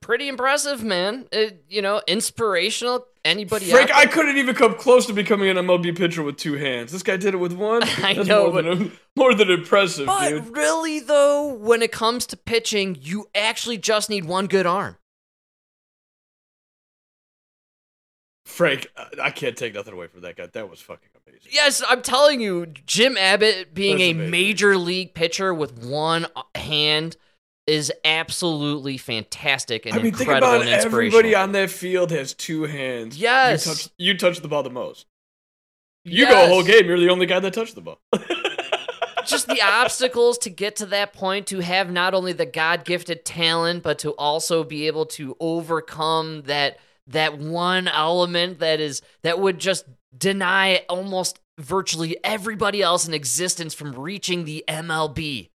Pretty 0.00 0.26
impressive, 0.28 0.82
man. 0.82 1.26
It, 1.32 1.64
you 1.68 1.82
know, 1.82 2.02
inspirational. 2.06 3.06
Anybody 3.24 3.66
Frank, 3.66 3.94
I 3.94 4.06
couldn't 4.06 4.36
even 4.38 4.54
come 4.54 4.74
close 4.74 5.06
to 5.06 5.12
becoming 5.12 5.48
an 5.48 5.56
MLB 5.58 5.96
pitcher 5.96 6.22
with 6.22 6.36
two 6.36 6.54
hands. 6.54 6.92
This 6.92 7.02
guy 7.02 7.16
did 7.16 7.34
it 7.34 7.36
with 7.38 7.52
one. 7.52 7.82
I 8.02 8.14
That's 8.14 8.26
know, 8.28 8.50
more, 8.50 8.62
than, 8.62 8.92
more 9.16 9.34
than 9.34 9.50
impressive, 9.50 10.06
But 10.06 10.30
dude. 10.30 10.56
really, 10.56 11.00
though, 11.00 11.54
when 11.54 11.82
it 11.82 11.92
comes 11.92 12.26
to 12.28 12.36
pitching, 12.36 12.96
you 13.00 13.26
actually 13.34 13.78
just 13.78 14.10
need 14.10 14.24
one 14.24 14.46
good 14.46 14.66
arm. 14.66 14.96
Frank, 18.52 18.86
I- 19.20 19.30
can't 19.30 19.56
take 19.56 19.74
nothing 19.74 19.94
away 19.94 20.06
from 20.06 20.20
that 20.22 20.36
guy. 20.36 20.46
That 20.46 20.68
was 20.68 20.80
fucking 20.80 21.08
amazing. 21.26 21.50
Yes, 21.50 21.82
I'm 21.88 22.02
telling 22.02 22.40
you, 22.40 22.66
Jim 22.86 23.16
Abbott 23.16 23.72
being 23.74 23.98
That's 23.98 24.02
a 24.02 24.10
amazing. 24.12 24.30
major 24.30 24.76
league 24.76 25.14
pitcher 25.14 25.54
with 25.54 25.84
one 25.84 26.26
hand 26.54 27.16
is 27.66 27.92
absolutely 28.04 28.98
fantastic 28.98 29.86
and 29.86 29.94
I 29.94 29.98
mean, 29.98 30.12
think 30.12 30.22
incredible 30.22 30.48
about 30.48 30.60
and 30.62 30.70
inspirational. 30.70 31.18
Everybody 31.18 31.34
on 31.34 31.52
that 31.52 31.70
field 31.70 32.10
has 32.10 32.34
two 32.34 32.64
hands. 32.64 33.16
Yes. 33.16 33.66
You 33.66 33.72
touch, 33.72 33.88
you 33.98 34.18
touch 34.18 34.40
the 34.40 34.48
ball 34.48 34.62
the 34.62 34.70
most. 34.70 35.06
You 36.04 36.26
go 36.26 36.44
a 36.44 36.48
whole 36.48 36.64
game, 36.64 36.86
you're 36.86 36.98
the 36.98 37.10
only 37.10 37.26
guy 37.26 37.38
that 37.38 37.52
touched 37.54 37.76
the 37.76 37.80
ball. 37.80 38.00
just 39.24 39.46
the 39.46 39.62
obstacles 39.62 40.36
to 40.38 40.50
get 40.50 40.74
to 40.76 40.86
that 40.86 41.12
point 41.12 41.46
to 41.46 41.60
have 41.60 41.90
not 41.90 42.12
only 42.12 42.32
the 42.32 42.44
god-gifted 42.46 43.24
talent 43.24 43.84
but 43.84 44.00
to 44.00 44.10
also 44.12 44.64
be 44.64 44.88
able 44.88 45.06
to 45.06 45.36
overcome 45.38 46.42
that 46.42 46.78
that 47.08 47.38
one 47.38 47.88
element 47.88 48.58
that 48.60 48.80
is 48.80 49.02
that 49.22 49.38
would 49.40 49.58
just 49.58 49.84
deny 50.16 50.84
almost 50.88 51.40
virtually 51.58 52.16
everybody 52.24 52.82
else 52.82 53.06
in 53.06 53.14
existence 53.14 53.74
from 53.74 53.92
reaching 53.92 54.44
the 54.44 54.64
MLB. 54.68 55.50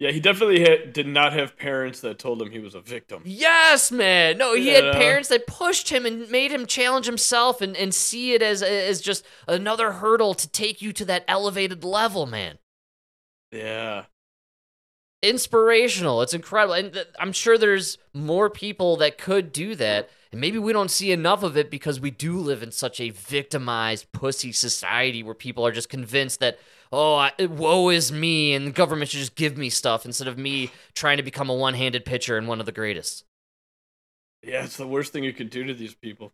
yeah, 0.00 0.12
he 0.12 0.20
definitely 0.20 0.60
had, 0.60 0.92
did 0.92 1.08
not 1.08 1.32
have 1.32 1.56
parents 1.56 2.00
that 2.02 2.20
told 2.20 2.40
him 2.40 2.50
he 2.52 2.60
was 2.60 2.76
a 2.76 2.80
victim. 2.80 3.22
Yes, 3.24 3.90
man. 3.90 4.38
No, 4.38 4.54
he 4.54 4.68
had 4.68 4.84
Yeah. 4.84 4.92
parents 4.92 5.28
that 5.30 5.46
pushed 5.48 5.88
him 5.88 6.06
and 6.06 6.30
made 6.30 6.52
him 6.52 6.66
challenge 6.66 7.06
himself 7.06 7.60
and, 7.60 7.76
and 7.76 7.92
see 7.92 8.32
it 8.34 8.40
as 8.42 8.62
as 8.62 9.00
just 9.00 9.24
another 9.48 9.92
hurdle 9.92 10.34
to 10.34 10.48
take 10.48 10.80
you 10.80 10.92
to 10.92 11.04
that 11.06 11.24
elevated 11.26 11.82
level, 11.82 12.26
man. 12.26 12.58
Yeah. 13.50 14.04
Inspirational. 15.22 16.22
It's 16.22 16.34
incredible. 16.34 16.74
And 16.74 16.92
th- 16.92 17.08
I'm 17.18 17.32
sure 17.32 17.58
there's 17.58 17.98
more 18.12 18.50
people 18.50 18.96
that 18.98 19.18
could 19.18 19.52
do 19.52 19.74
that. 19.76 20.10
And 20.30 20.40
maybe 20.40 20.58
we 20.58 20.72
don't 20.72 20.90
see 20.90 21.10
enough 21.10 21.42
of 21.42 21.56
it 21.56 21.70
because 21.70 22.00
we 22.00 22.10
do 22.10 22.38
live 22.38 22.62
in 22.62 22.70
such 22.70 23.00
a 23.00 23.10
victimized 23.10 24.12
pussy 24.12 24.52
society 24.52 25.22
where 25.22 25.34
people 25.34 25.66
are 25.66 25.72
just 25.72 25.88
convinced 25.88 26.40
that, 26.40 26.58
oh, 26.92 27.14
I, 27.16 27.32
woe 27.40 27.88
is 27.88 28.12
me 28.12 28.54
and 28.54 28.66
the 28.66 28.72
government 28.72 29.10
should 29.10 29.20
just 29.20 29.36
give 29.36 29.56
me 29.56 29.70
stuff 29.70 30.04
instead 30.04 30.28
of 30.28 30.38
me 30.38 30.70
trying 30.94 31.16
to 31.16 31.22
become 31.22 31.48
a 31.48 31.54
one 31.54 31.74
handed 31.74 32.04
pitcher 32.04 32.36
and 32.36 32.46
one 32.46 32.60
of 32.60 32.66
the 32.66 32.72
greatest. 32.72 33.24
Yeah, 34.42 34.64
it's 34.64 34.76
the 34.76 34.86
worst 34.86 35.12
thing 35.12 35.24
you 35.24 35.32
could 35.32 35.50
do 35.50 35.64
to 35.64 35.74
these 35.74 35.94
people. 35.94 36.32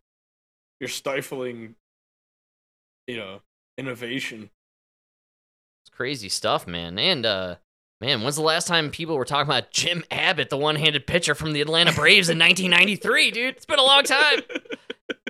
You're 0.80 0.89
stifling, 0.89 1.76
you 3.07 3.16
know, 3.16 3.41
innovation. 3.78 4.51
It's 5.85 5.95
crazy 5.95 6.28
stuff, 6.28 6.66
man. 6.66 6.99
And, 6.99 7.24
uh, 7.24 7.57
Man, 8.05 8.20
when's 8.20 8.36
the 8.36 8.42
last 8.42 8.66
time 8.66 8.90
people 8.90 9.16
were 9.16 9.24
talking 9.24 9.48
about 9.48 9.70
Jim 9.70 10.05
Abbott, 10.11 10.50
the 10.50 10.59
one-handed 10.59 11.07
pitcher 11.07 11.34
from 11.34 11.55
the 11.55 11.62
Atlanta 11.62 11.90
Braves 11.90 12.28
in 12.28 12.38
1993, 12.38 13.30
dude? 13.30 13.57
It's 13.57 13.64
been 13.64 13.78
a 13.78 13.82
long 13.82 14.02
time. 14.02 14.40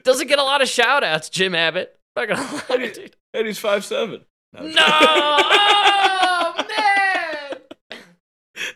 Doesn't 0.02 0.26
get 0.26 0.40
a 0.40 0.42
lot 0.42 0.60
of 0.60 0.66
shout-outs, 0.66 1.28
Jim 1.28 1.54
Abbott. 1.54 1.96
Not 2.16 2.26
gonna 2.26 2.62
lie, 2.68 2.90
dude. 2.92 3.14
And 3.32 3.46
he's 3.46 3.60
five 3.60 3.84
seven. 3.84 4.22
No! 4.52 4.64
Oh, 4.76 6.64
man! 6.68 7.58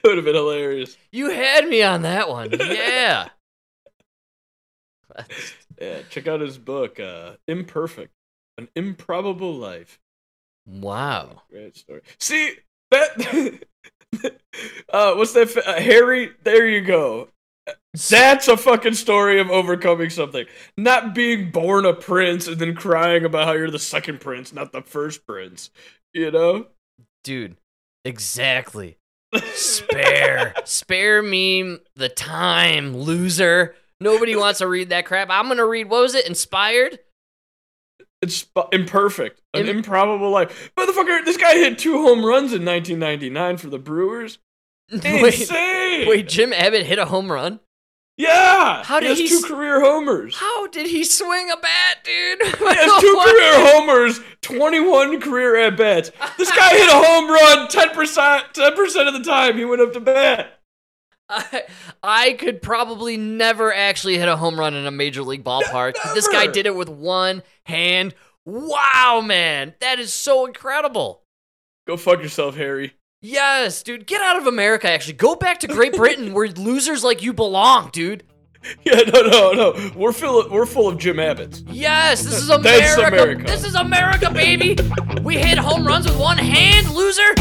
would 0.05 0.17
have 0.17 0.25
been 0.25 0.37
hilarious. 0.37 0.97
You 1.11 1.31
had 1.31 1.67
me 1.67 1.83
on 1.83 2.03
that 2.03 2.29
one. 2.29 2.51
Yeah. 2.61 3.31
Yeah, 5.81 6.03
check 6.09 6.29
out 6.29 6.41
his 6.41 6.57
book, 6.57 7.01
uh, 7.01 7.33
Imperfect, 7.49 8.13
an 8.59 8.69
improbable 8.77 9.57
life. 9.57 9.99
Wow. 10.67 11.43
Great 11.51 11.77
story. 11.77 12.03
See 12.21 12.55
that? 12.93 13.61
uh, 14.93 15.15
what's 15.15 15.33
that? 15.35 15.51
fa- 15.51 15.69
Uh, 15.69 15.81
Harry. 15.81 16.31
There 16.45 16.67
you 16.69 16.81
go. 16.83 17.29
That's 18.09 18.49
a 18.49 18.57
fucking 18.57 18.95
story 18.95 19.41
of 19.41 19.51
overcoming 19.51 20.11
something. 20.11 20.47
Not 20.77 21.15
being 21.15 21.51
born 21.51 21.85
a 21.85 21.93
prince 21.93 22.47
and 22.47 22.59
then 22.59 22.75
crying 22.75 23.25
about 23.25 23.47
how 23.47 23.53
you're 23.53 23.71
the 23.71 23.79
second 23.79 24.21
prince, 24.21 24.53
not 24.53 24.73
the 24.73 24.83
first 24.83 25.27
prince. 25.27 25.71
You 26.15 26.31
know? 26.31 26.67
Dude, 27.25 27.57
exactly. 28.05 28.97
Spare. 29.53 30.55
Spare 30.65 31.23
me 31.23 31.79
the 31.97 32.09
time, 32.09 32.97
loser. 32.97 33.75
Nobody 34.01 34.37
wants 34.37 34.61
to 34.61 34.67
read 34.69 34.91
that 34.91 35.05
crap. 35.07 35.29
I'm 35.31 35.47
going 35.47 35.59
to 35.59 35.67
read, 35.67 35.91
what 35.91 36.03
was 36.03 36.15
it? 36.15 36.27
Inspired? 36.27 37.01
It's 38.23 38.47
imperfect. 38.73 39.43
An 39.55 39.67
Im- 39.69 39.79
improbable 39.79 40.31
life. 40.31 40.71
Motherfucker, 40.77 41.25
this 41.25 41.37
guy 41.37 41.55
hit 41.55 41.79
two 41.79 41.95
home 42.01 42.21
runs 42.25 42.53
in 42.53 42.65
1999 42.65 43.57
for 43.59 43.69
the 43.69 43.79
Brewers. 43.79 44.39
Wait, 45.03 45.35
Insane. 45.41 46.09
wait, 46.09 46.29
Jim 46.29 46.53
Abbott 46.53 46.87
hit 46.87 46.99
a 46.99 47.05
home 47.05 47.31
run? 47.31 47.61
Yeah. 48.17 48.83
How 48.85 48.99
did 49.01 49.07
he 49.07 49.11
has 49.11 49.19
he 49.19 49.29
two 49.29 49.45
s- 49.45 49.45
career 49.45 49.81
homers? 49.81 50.35
How 50.37 50.67
did 50.67 50.87
he 50.87 51.05
swing 51.05 51.51
a 51.51 51.57
bat, 51.57 51.99
dude? 52.05 52.43
He 52.43 52.49
has 52.65 53.01
two 53.01 53.15
career 53.23 53.71
homers, 53.71 54.21
21 54.43 55.21
career 55.21 55.57
at 55.57 55.77
bats. 55.77 56.11
This 56.37 56.51
guy 56.51 56.71
hit 56.71 56.89
a 56.89 56.95
home 56.95 57.31
run 57.31 57.69
10%, 57.69 58.55
10% 58.55 59.07
of 59.09 59.15
the 59.15 59.23
time 59.31 59.57
he 59.59 59.65
went 59.65 59.83
up 59.83 59.93
to 59.93 60.01
bat. 60.01 60.59
I, 61.29 61.65
I 62.03 62.33
could 62.33 62.63
probably 62.63 63.17
never 63.19 63.73
actually 63.73 64.17
hit 64.19 64.29
a 64.29 64.37
home 64.37 64.59
run 64.59 64.75
in 64.75 64.87
a 64.87 64.91
major 64.91 65.23
league 65.23 65.45
ballpark. 65.45 65.95
This 66.15 66.27
guy 66.29 66.47
did 66.47 66.65
it 66.67 66.75
with 66.75 66.89
one 66.89 67.43
hand. 67.67 68.15
Wow, 68.47 69.23
man. 69.25 69.75
That 69.81 69.99
is 69.99 70.13
so 70.13 70.47
incredible. 70.47 71.23
Go 71.87 71.97
fuck 71.99 72.23
yourself, 72.23 72.57
Harry. 72.57 72.95
Yes, 73.21 73.83
dude. 73.83 74.07
Get 74.07 74.21
out 74.23 74.37
of 74.37 74.47
America, 74.47 74.89
actually. 74.89 75.15
Go 75.15 75.35
back 75.35 75.59
to 75.61 75.67
Great 75.67 75.95
Britain 75.95 76.33
where 76.35 76.49
losers 76.49 77.03
like 77.03 77.23
you 77.23 77.33
belong, 77.33 77.91
dude. 77.93 78.25
Yeah, 78.85 79.01
no, 79.13 79.23
no, 79.23 79.53
no. 79.53 79.91
We're 79.97 80.13
full 80.13 80.41
of, 80.41 80.51
we're 80.53 80.67
full 80.67 80.89
of 80.89 80.99
Jim 80.99 81.19
Abbott's. 81.19 81.63
Yes, 81.69 82.23
this 82.23 82.35
is 82.35 82.47
That's 82.63 82.65
America. 82.97 83.07
America. 83.07 83.45
This 83.45 83.65
is 83.65 83.75
America, 83.75 84.31
baby. 84.33 84.77
We 85.23 85.37
hit 85.37 85.59
home 85.59 85.87
runs 85.87 86.07
with 86.07 86.19
one 86.19 86.39
hand, 86.39 86.91
loser. 86.91 87.35